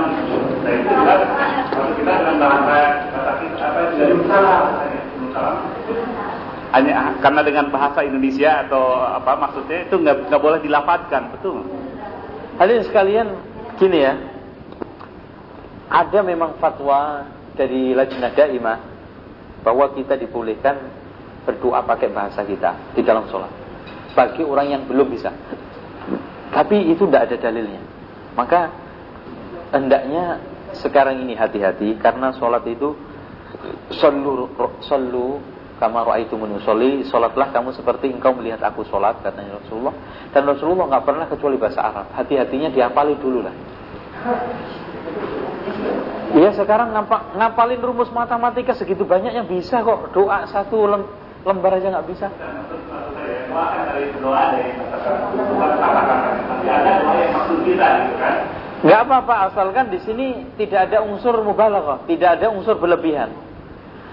[0.66, 1.16] nah itu juga
[1.72, 2.78] kalau kita dengan bahasa
[3.14, 4.60] kata kita apa dari salah,
[5.32, 5.56] salah
[6.76, 11.64] hanya karena dengan bahasa Indonesia atau apa maksudnya itu nggak nggak boleh dilafatkan betul
[12.60, 13.28] hadirin sekalian
[13.80, 14.14] gini ya
[15.88, 18.80] ada memang fatwa dari Lajnah Daimah
[19.64, 20.78] bahwa kita dibolehkan
[21.48, 23.50] berdoa pakai bahasa kita di dalam sholat
[24.14, 25.32] bagi orang yang belum bisa
[26.52, 27.82] tapi itu tidak ada dalilnya
[28.36, 28.72] maka
[29.72, 30.44] hendaknya
[30.76, 32.94] sekarang ini hati-hati karena sholat itu
[33.96, 34.52] solu,
[34.84, 35.40] solu
[35.78, 39.94] kama ra'aitumuni usolli, salatlah kamu seperti engkau melihat aku salat katanya Rasulullah.
[40.34, 42.10] Dan Rasulullah nggak pernah kecuali bahasa Arab.
[42.18, 43.56] Hati-hatinya diapali dulu lah.
[46.38, 51.04] Iya sekarang ngapa, ngapalin rumus matematika segitu banyak yang bisa kok doa satu lem,
[51.48, 52.28] lembar aja nggak bisa.
[58.78, 60.28] Nggak apa-apa asalkan di sini
[60.60, 63.34] tidak ada unsur mubalaghah, tidak ada unsur berlebihan.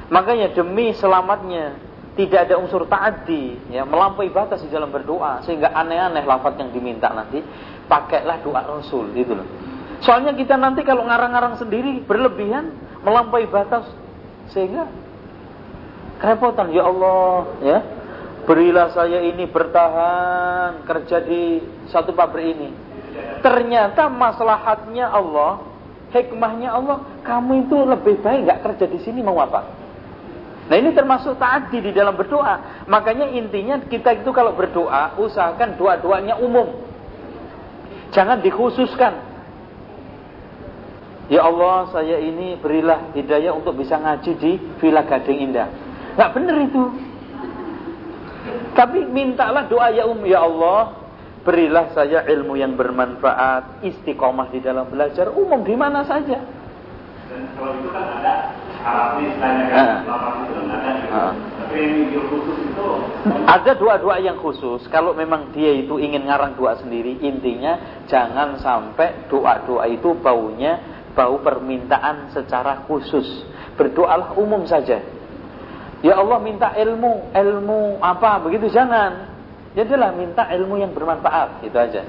[0.08, 1.76] Makanya demi selamatnya
[2.14, 7.10] tidak ada unsur ta'addi, ya, melampaui batas di dalam berdoa sehingga aneh-aneh lafaz yang diminta
[7.10, 7.42] nanti,
[7.90, 9.73] pakailah doa Rasul gitu loh.
[10.04, 13.88] Soalnya kita nanti kalau ngarang-ngarang sendiri berlebihan, melampaui batas
[14.52, 14.84] sehingga
[16.20, 17.78] kerepotan ya Allah, ya.
[18.44, 22.68] Berilah saya ini bertahan kerja di satu pabrik ini.
[23.40, 25.64] Ternyata maslahatnya Allah,
[26.12, 29.64] hikmahnya Allah, kamu itu lebih baik nggak kerja di sini mau apa?
[30.68, 32.84] Nah ini termasuk tadi di dalam berdoa.
[32.84, 36.68] Makanya intinya kita itu kalau berdoa usahakan doa-doanya umum.
[38.12, 39.33] Jangan dikhususkan.
[41.32, 45.68] Ya Allah, saya ini berilah hidayah untuk bisa ngaji di Villa Gading Indah.
[46.20, 46.82] Nggak benar itu.
[48.76, 51.00] Tapi mintalah doa ya um ya Allah,
[51.46, 56.44] berilah saya ilmu yang bermanfaat, istiqomah di dalam belajar umum di mana saja.
[57.24, 58.52] Dan kalau itu kan ada
[58.84, 60.44] Arabnya istilahnya kan, Ah.
[60.44, 60.92] itu kan ada.
[61.08, 61.32] Ah.
[61.64, 62.88] Tapi yang yang khusus itu
[63.48, 64.84] Ada doa-doa yang khusus.
[64.92, 71.40] Kalau memang dia itu ingin ngarang doa sendiri, intinya jangan sampai doa-doa itu baunya bau
[71.40, 73.46] permintaan secara khusus.
[73.78, 75.00] Berdoalah umum saja.
[76.04, 79.32] Ya Allah minta ilmu, ilmu apa begitu jangan.
[79.74, 82.02] Jadilah minta ilmu yang bermanfaat, itu aja.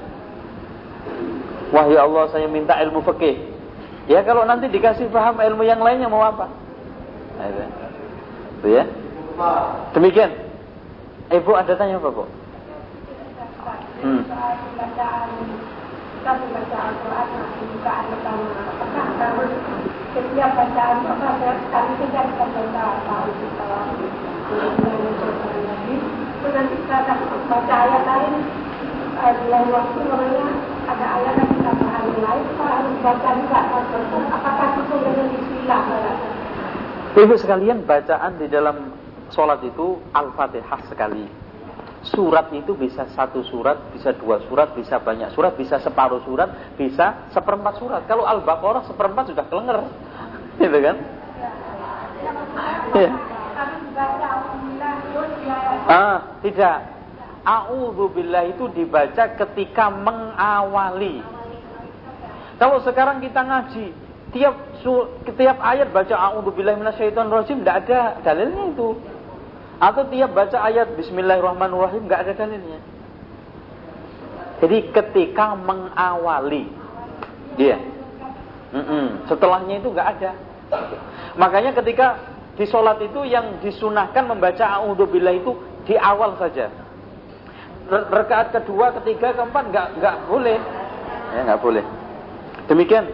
[1.74, 3.56] Wah ya Allah saya minta ilmu fikih.
[4.06, 6.46] Ya kalau nanti dikasih paham ilmu yang lainnya mau apa?
[7.40, 7.62] Nah, itu.
[8.62, 8.84] Itu ya.
[9.98, 10.30] Demikian.
[11.26, 12.24] Ibu ada tanya apa, Bu?
[14.06, 14.22] Hmm.
[16.26, 18.50] Kita membaca Al-Quran pembukaan pertama.
[18.66, 19.52] Apakah harus
[20.10, 21.28] setiap bacaan apa?
[21.38, 23.66] Sekali saja kita baca tahu kita
[26.42, 26.98] Terus nanti kita
[27.46, 28.34] baca ayat lain.
[29.22, 30.46] Eh, di lain waktu namanya
[30.90, 32.42] ada ayat yang kita paham lain.
[32.42, 33.58] Kita harus baca juga
[34.26, 35.82] apakah sesuai dengan Bismillah
[37.22, 38.98] Ibu sekalian bacaan di dalam
[39.30, 41.45] sholat itu Al-Fatihah sekali.
[42.06, 47.26] Surat itu bisa satu surat, bisa dua surat, bisa banyak surat, bisa separuh surat, bisa
[47.34, 48.02] seperempat surat.
[48.06, 49.78] Kalau Al-Baqarah seperempat sudah kelenger.
[50.62, 50.96] Gitu kan?
[52.94, 53.10] Ya.
[55.86, 56.78] Ah, tidak.
[57.46, 61.22] A'udzubillah itu dibaca ketika mengawali.
[62.58, 63.86] Kalau sekarang kita ngaji,
[64.34, 68.88] tiap ayat baca a'udzubillahi minasyaitonirrajim enggak ada dalilnya itu.
[69.76, 72.80] Atau tiap baca ayat bismillahirrahmanirrahim enggak ada dalilnya.
[74.64, 76.64] Jadi ketika mengawali.
[77.60, 77.76] Dia.
[79.28, 80.30] Setelahnya itu enggak ada.
[81.36, 82.16] Makanya ketika
[82.56, 85.52] di sholat itu yang disunahkan membaca a'udzubillah itu
[85.84, 86.72] di awal saja.
[87.86, 90.58] Re- Rekaat kedua, ketiga, keempat nggak nggak boleh.
[91.36, 91.84] Ya nggak boleh.
[92.66, 93.12] Demikian,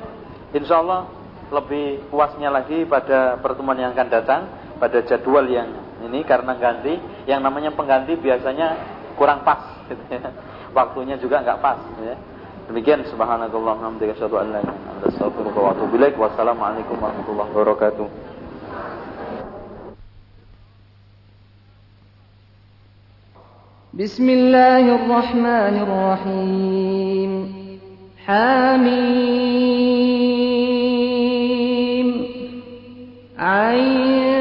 [0.55, 1.11] insya Allah
[1.53, 4.43] lebih puasnya lagi pada pertemuan yang akan datang
[4.81, 5.69] pada jadwal yang
[6.06, 6.98] ini karena ganti.
[7.26, 8.68] Yang namanya pengganti biasanya
[9.18, 9.86] kurang pas.
[9.90, 10.32] gitu ya.
[10.76, 11.80] Waktunya juga nggak pas.
[12.04, 12.16] Ya.
[12.68, 16.20] Demikian subhanallah hamdika asyhadu an la ilaha illa anta astaghfiruka wa atubu ilaik.
[16.20, 18.08] Wassalamualaikum warahmatullahi wabarakatuh.
[23.98, 27.32] بسم الله الرحمن الرحيم
[28.26, 28.98] حميم
[33.40, 34.41] عين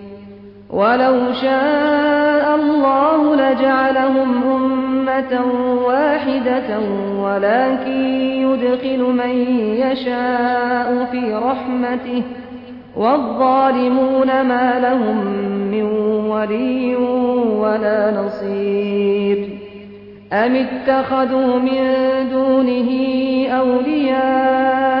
[0.71, 5.41] ولو شاء الله لجعلهم أمة
[5.85, 6.79] واحدة
[7.19, 7.91] ولكن
[8.41, 9.29] يدخل من
[9.77, 12.23] يشاء في رحمته
[12.95, 15.25] والظالمون ما لهم
[15.71, 15.83] من
[16.29, 16.95] ولي
[17.59, 19.49] ولا نصير
[20.33, 21.81] أم اتخذوا من
[22.31, 22.89] دونه
[23.49, 25.00] أولياء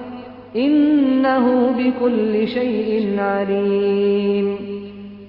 [0.55, 4.57] إنه بكل شيء عليم.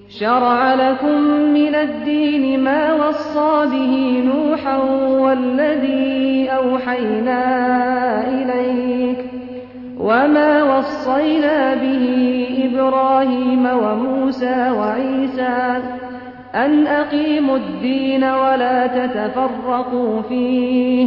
[0.08, 1.22] شرع لكم
[1.54, 4.76] من الدين ما وصى به نوحا
[5.20, 7.42] والذي أوحينا
[8.28, 9.18] إليك
[10.00, 15.82] وما وصينا به إبراهيم وموسى وعيسى
[16.54, 21.06] أن أقيموا الدين ولا تتفرقوا فيه.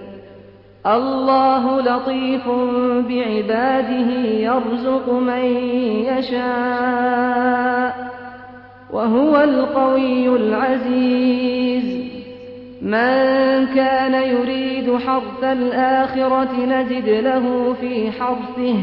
[0.85, 2.49] الله لطيف
[3.09, 5.45] بعباده يرزق من
[6.05, 8.11] يشاء
[8.93, 12.01] وهو القوي العزيز.
[12.81, 18.75] من كان يريد حرث الآخرة نزد له في حرثه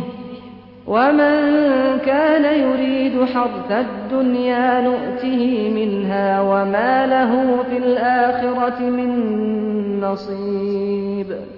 [0.86, 1.58] ومن
[2.06, 11.57] كان يريد حرث الدنيا نؤته منها وما له في الآخرة من نصيب.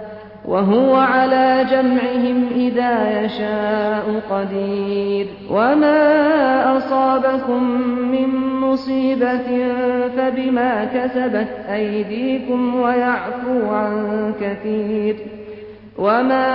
[0.45, 5.27] وهو على جمعهم إذا يشاء قدير.
[5.49, 7.63] وما أصابكم
[8.11, 8.27] من
[8.61, 9.73] مصيبة
[10.17, 15.15] فبما كسبت أيديكم ويعفو عن كثير.
[15.97, 16.47] وما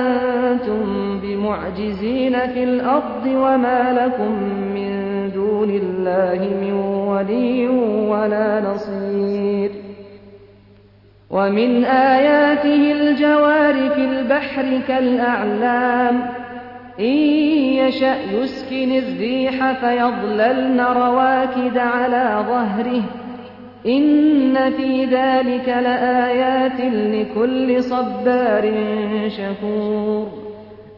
[0.00, 4.32] أنتم بمعجزين في الأرض وما لكم
[4.74, 4.90] من
[5.34, 6.72] دون الله من
[7.08, 7.68] ولي
[8.08, 9.70] ولا نصير.
[11.30, 16.20] ومن آياته الجوار في البحر كالأعلام.
[17.00, 17.16] إن
[17.74, 23.02] يشأ يسكن الريح فيظللن رواكد على ظهره.
[23.86, 28.72] إن في ذلك لآيات لكل صبار
[29.28, 30.28] شكور.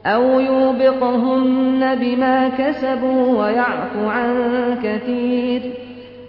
[0.06, 4.34] أو يوبقهن بما كسبوا ويعفو عن
[4.84, 5.89] كثير.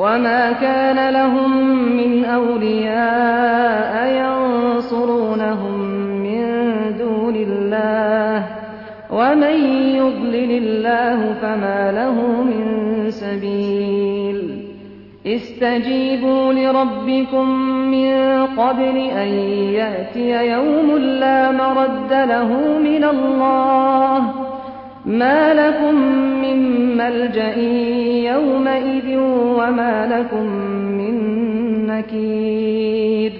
[0.00, 1.50] وما كان لهم
[1.96, 3.94] من أولياء
[4.24, 5.80] ينصرونهم
[6.24, 6.46] من
[6.98, 8.46] دون الله
[9.10, 9.56] ومن
[9.96, 12.64] يضلل الله فما له من
[13.10, 14.64] سبيل
[15.26, 17.48] استجيبوا لربكم
[17.90, 19.28] من قبل أن
[19.74, 24.39] يأتي يوم لا مرد له من الله
[25.06, 25.94] ما لكم
[26.42, 27.56] من ملجأ
[28.30, 29.16] يومئذ
[29.58, 30.46] وما لكم
[30.98, 31.16] من
[31.86, 33.32] نكير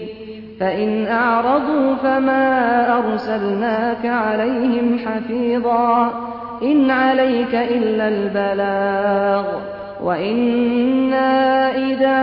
[0.60, 6.12] فإن أعرضوا فما أرسلناك عليهم حفيظا
[6.62, 9.44] إن عليك إلا البلاغ
[10.04, 12.18] وإنا إذا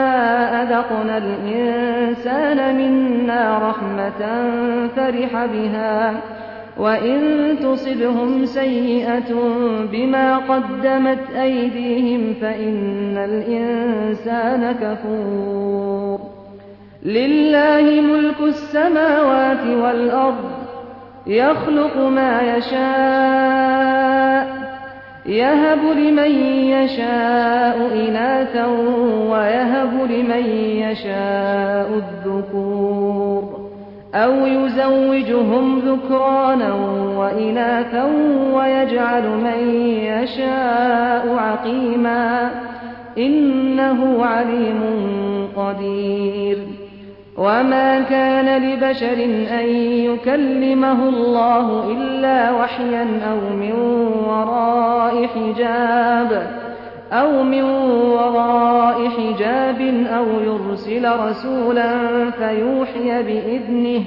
[0.63, 4.49] أذقنا الإنسان منا رحمة
[4.95, 6.13] فرح بها
[6.79, 9.33] وإن تصبهم سيئة
[9.91, 16.19] بما قدمت أيديهم فإن الإنسان كفور
[17.03, 20.51] لله ملك السماوات والأرض
[21.27, 23.97] يخلق ما يشاء
[25.25, 26.31] يهب لمن
[26.71, 28.65] يشاء إناثا
[29.29, 30.45] ويهب لمن
[30.81, 32.76] يشاء الذكور
[34.15, 36.73] أو يزوجهم ذكرانا
[37.17, 38.03] وإناثا
[38.53, 42.51] ويجعل من يشاء عقيما
[43.17, 44.81] إنه عليم
[45.55, 46.57] قدير.
[47.37, 49.23] وما كان لبشر
[49.59, 53.73] أن يكلمه الله إلا وحيا أو من
[54.27, 56.66] وراء حجاب.
[57.11, 61.91] أو من وراء حجاب أو يرسل رسولا
[62.31, 64.03] فيوحي بإذنه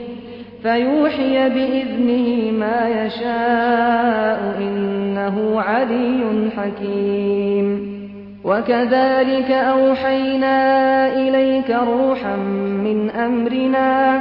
[0.63, 8.01] فيوحي بإذنه ما يشاء إنه علي حكيم.
[8.45, 12.37] وكذلك أوحينا إليك روحا
[12.85, 14.21] من أمرنا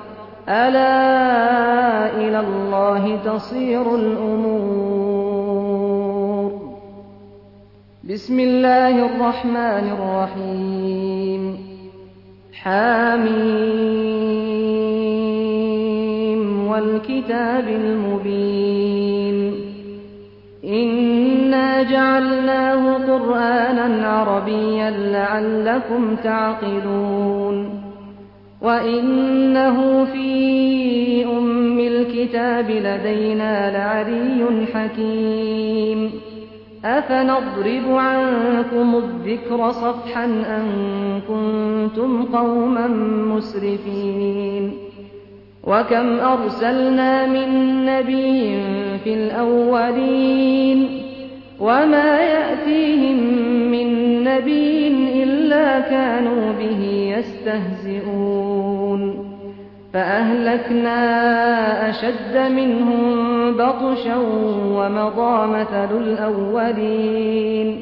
[0.49, 5.21] ألا إلى الله تصير الأمور.
[8.13, 11.57] بسم الله الرحمن الرحيم.
[12.53, 13.91] حاميم.
[16.67, 19.53] والكتاب المبين.
[20.65, 27.80] إنا جعلناه قرآنا عربيا لعلكم تعقلون.
[28.61, 36.11] وإنه في أم الكتاب لدينا لعلي حكيم
[36.85, 40.65] أفنضرب عنكم الذكر صفحا أن
[41.27, 42.87] كنتم قوما
[43.35, 44.73] مسرفين
[45.63, 47.49] وكم أرسلنا من
[47.85, 48.59] نبي
[49.03, 50.87] في الأولين
[51.59, 53.17] وما يأتيهم
[53.71, 54.87] من نبي
[55.23, 58.40] إلا كانوا به يستهزئون
[59.93, 60.99] فأهلكنا
[61.89, 63.11] أشد منهم
[63.51, 64.15] بطشا
[64.75, 67.81] ومضى مثل الأولين.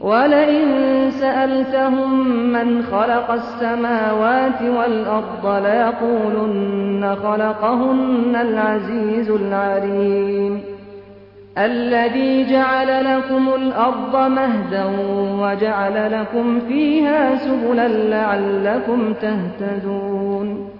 [0.00, 0.66] ولئن
[1.10, 10.60] سألتهم من خلق السماوات والأرض ليقولن خلقهن العزيز العليم.
[11.58, 14.84] الذي جعل لكم الأرض مهدا
[15.40, 20.79] وجعل لكم فيها سبلا لعلكم تهتدون.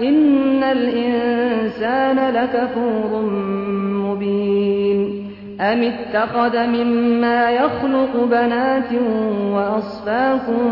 [0.00, 3.22] إن الإنسان لكفور
[4.06, 5.28] مبين
[5.60, 8.92] أم اتخذ مما يخلق بنات
[9.52, 10.64] وأصفاكم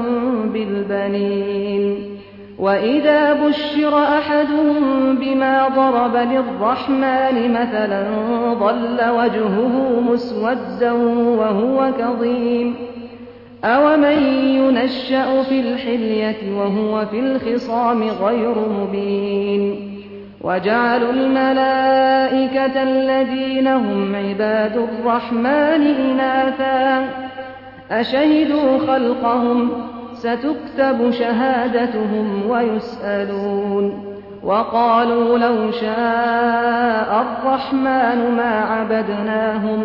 [0.52, 2.16] بالبنين
[2.58, 8.04] وإذا بشر أحدهم بما ضرب للرحمن مثلا
[8.60, 10.92] ظل وجهه مسودا
[11.38, 12.74] وهو كظيم
[13.66, 14.18] أومن
[14.56, 19.92] ينشأ في الحلية وهو في الخصام غير مبين
[20.40, 27.08] وجعلوا الملائكة الذين هم عباد الرحمن إناثا
[27.90, 29.70] أشهدوا خلقهم
[30.14, 39.84] ستكتب شهادتهم ويسألون وقالوا لو شاء الرحمن ما عبدناهم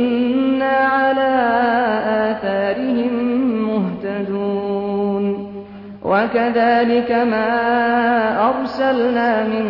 [6.23, 7.49] وكذلك ما
[8.49, 9.65] أرسلنا من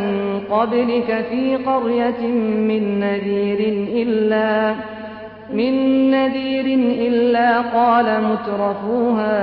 [0.49, 2.27] قبلك في قرية
[2.67, 3.59] من نذير
[3.93, 4.75] إلا
[5.53, 5.73] من
[6.11, 6.65] نذير
[7.07, 9.35] إلا قال مترفوها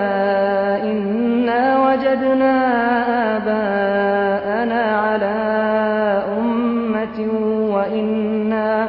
[0.85, 2.55] إنا وجدنا
[3.37, 5.37] آباءنا على
[6.39, 7.29] أمة
[7.75, 8.89] وإنا,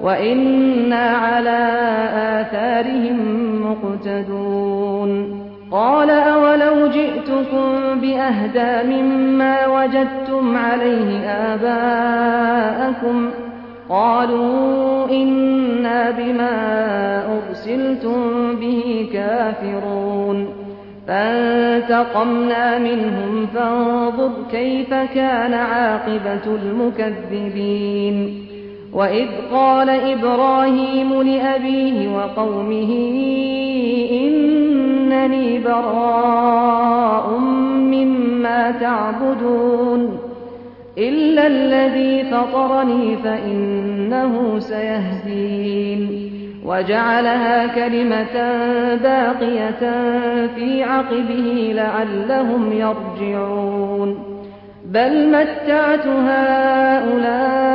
[0.00, 1.68] وإنا على
[2.40, 3.18] آثارهم
[3.70, 5.35] مقتدون
[5.76, 13.30] قال أولو جئتكم بأهدى مما وجدتم عليه آباءكم
[13.88, 16.56] قالوا إنا بما
[17.36, 18.20] أرسلتم
[18.60, 20.48] به كافرون
[21.08, 28.46] فانتقمنا منهم فانظر كيف كان عاقبة المكذبين
[28.92, 32.92] وإذ قال إبراهيم لأبيه وقومه
[35.12, 37.38] إنني براء
[37.78, 40.18] مما تعبدون
[40.98, 46.30] إلا الذي فطرني فإنه سيهدين
[46.64, 48.34] وجعلها كلمة
[48.96, 49.80] باقية
[50.46, 54.35] في عقبه لعلهم يرجعون
[54.92, 57.66] بل متعت هؤلاء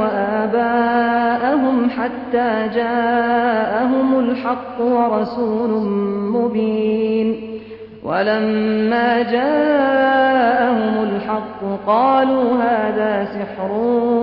[0.00, 5.70] وآباءهم حتى جاءهم الحق ورسول
[6.32, 7.58] مبين
[8.04, 13.72] ولما جاءهم الحق قالوا هذا سحر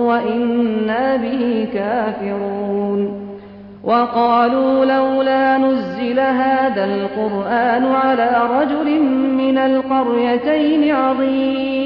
[0.06, 3.26] وإنا به كافرون
[3.84, 11.85] وقالوا لولا نزل هذا القرآن على رجل من القريتين عظيم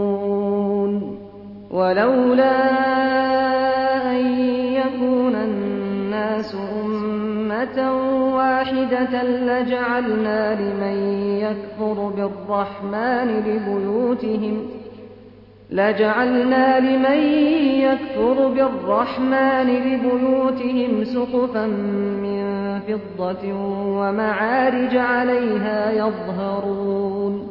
[1.71, 2.51] ولولا
[4.11, 4.39] أن
[4.73, 7.93] يكون الناس أمة
[8.35, 10.97] واحدة لجعلنا لمن
[11.41, 14.57] يكفر بالرحمن لبيوتهم
[15.71, 17.19] لجعلنا لمن
[17.81, 21.65] يكفر بالرحمن لبيوتهم سقفا
[22.23, 22.41] من
[22.87, 23.53] فضة
[23.97, 27.50] ومعارج عليها يظهرون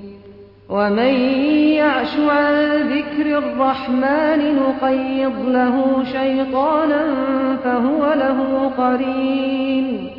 [0.71, 1.13] ومن
[1.75, 2.53] يعش عن
[2.89, 7.03] ذكر الرحمن نقيض له شيطانا
[7.63, 10.09] فهو له قرين.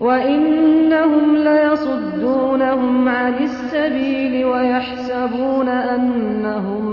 [0.00, 6.84] وإنهم ليصدونهم عن السبيل ويحسبون أنهم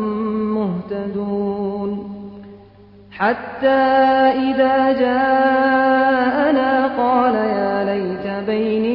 [0.55, 2.15] مهتدون.
[3.11, 3.83] حتى
[4.47, 8.94] إذا جاءنا قال يا ليت بيني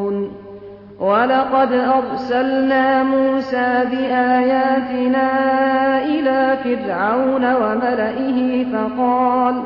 [1.01, 5.29] ولقد أرسلنا موسى بآياتنا
[6.03, 9.63] إلى فرعون وملئه فقال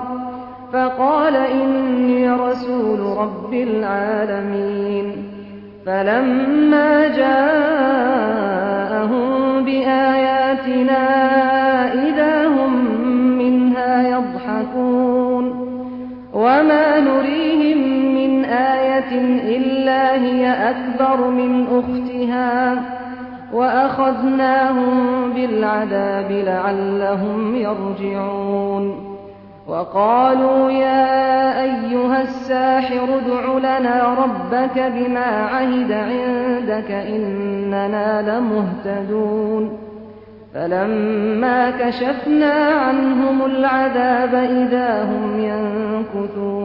[0.73, 5.35] فقال إني رسول رب العالمين.
[5.85, 7.65] فلما جاءهم
[9.65, 11.34] بآياتنا
[20.15, 22.75] هي أكبر من أختها
[23.53, 29.15] وأخذناهم بالعذاب لعلهم يرجعون.
[29.67, 39.77] وقالوا يا أيها الساحر ادع لنا ربك بما عهد عندك إننا لمهتدون.
[40.53, 46.64] فلما كشفنا عنهم العذاب إذا هم ينكثون.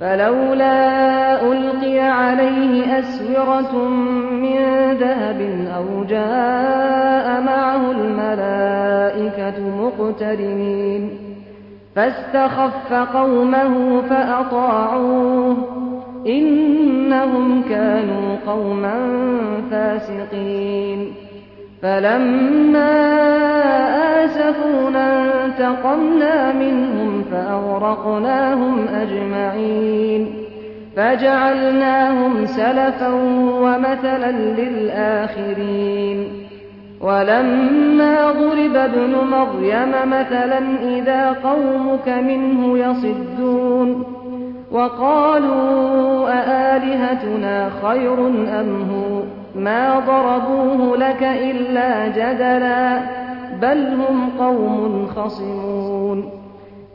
[0.00, 3.88] فلولا ألقي عليه أسورة
[4.32, 4.56] من
[5.00, 5.40] ذهب
[5.76, 11.10] أو جاء معه الملائكة مقترنين
[11.96, 15.56] فاستخف قومه فأطاعوه
[16.26, 18.94] إنهم كانوا قوما
[19.70, 21.14] فاسقين
[21.82, 22.90] فلما
[24.24, 30.34] آسفونا انتقمنا منهم فأغرقناهم أجمعين
[30.96, 33.08] فجعلناهم سلفا
[33.62, 36.28] ومثلا للآخرين
[37.00, 40.58] ولما ضرب ابن مريم مثلا
[40.98, 44.04] إذا قومك منه يصدون
[44.72, 48.26] وقالوا أآلهتنا خير
[48.60, 53.00] أم هو ما ضربوه لك إلا جدلا
[53.62, 56.30] بل هم قوم خصمون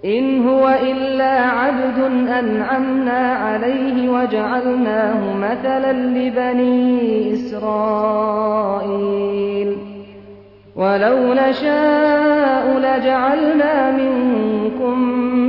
[0.05, 1.99] إن هو إلا عبد
[2.39, 8.75] أنعمنا عليه وجعلناه مثلا لبني إسرائيل
[10.75, 14.99] ولو نشاء لجعلنا منكم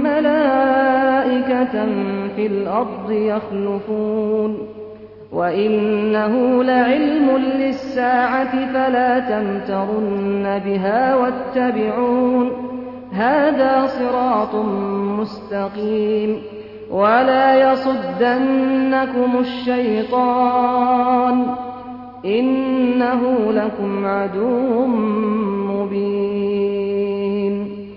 [0.02, 1.86] ملائكة
[2.36, 4.75] في الأرض يخلفون
[5.36, 12.52] وإنه لعلم للساعة فلا تمترن بها واتبعون
[13.12, 14.54] هذا صراط
[15.20, 16.42] مستقيم
[16.90, 20.76] ولا يصدنكم الشيطان
[22.24, 24.86] إنه لكم عدو
[25.66, 26.35] مبين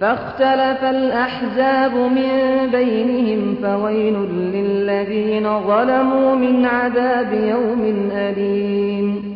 [0.00, 2.30] فاختلف الأحزاب من
[2.72, 4.14] بينهم فويل
[4.54, 9.35] للذين ظلموا من عذاب يوم أليم.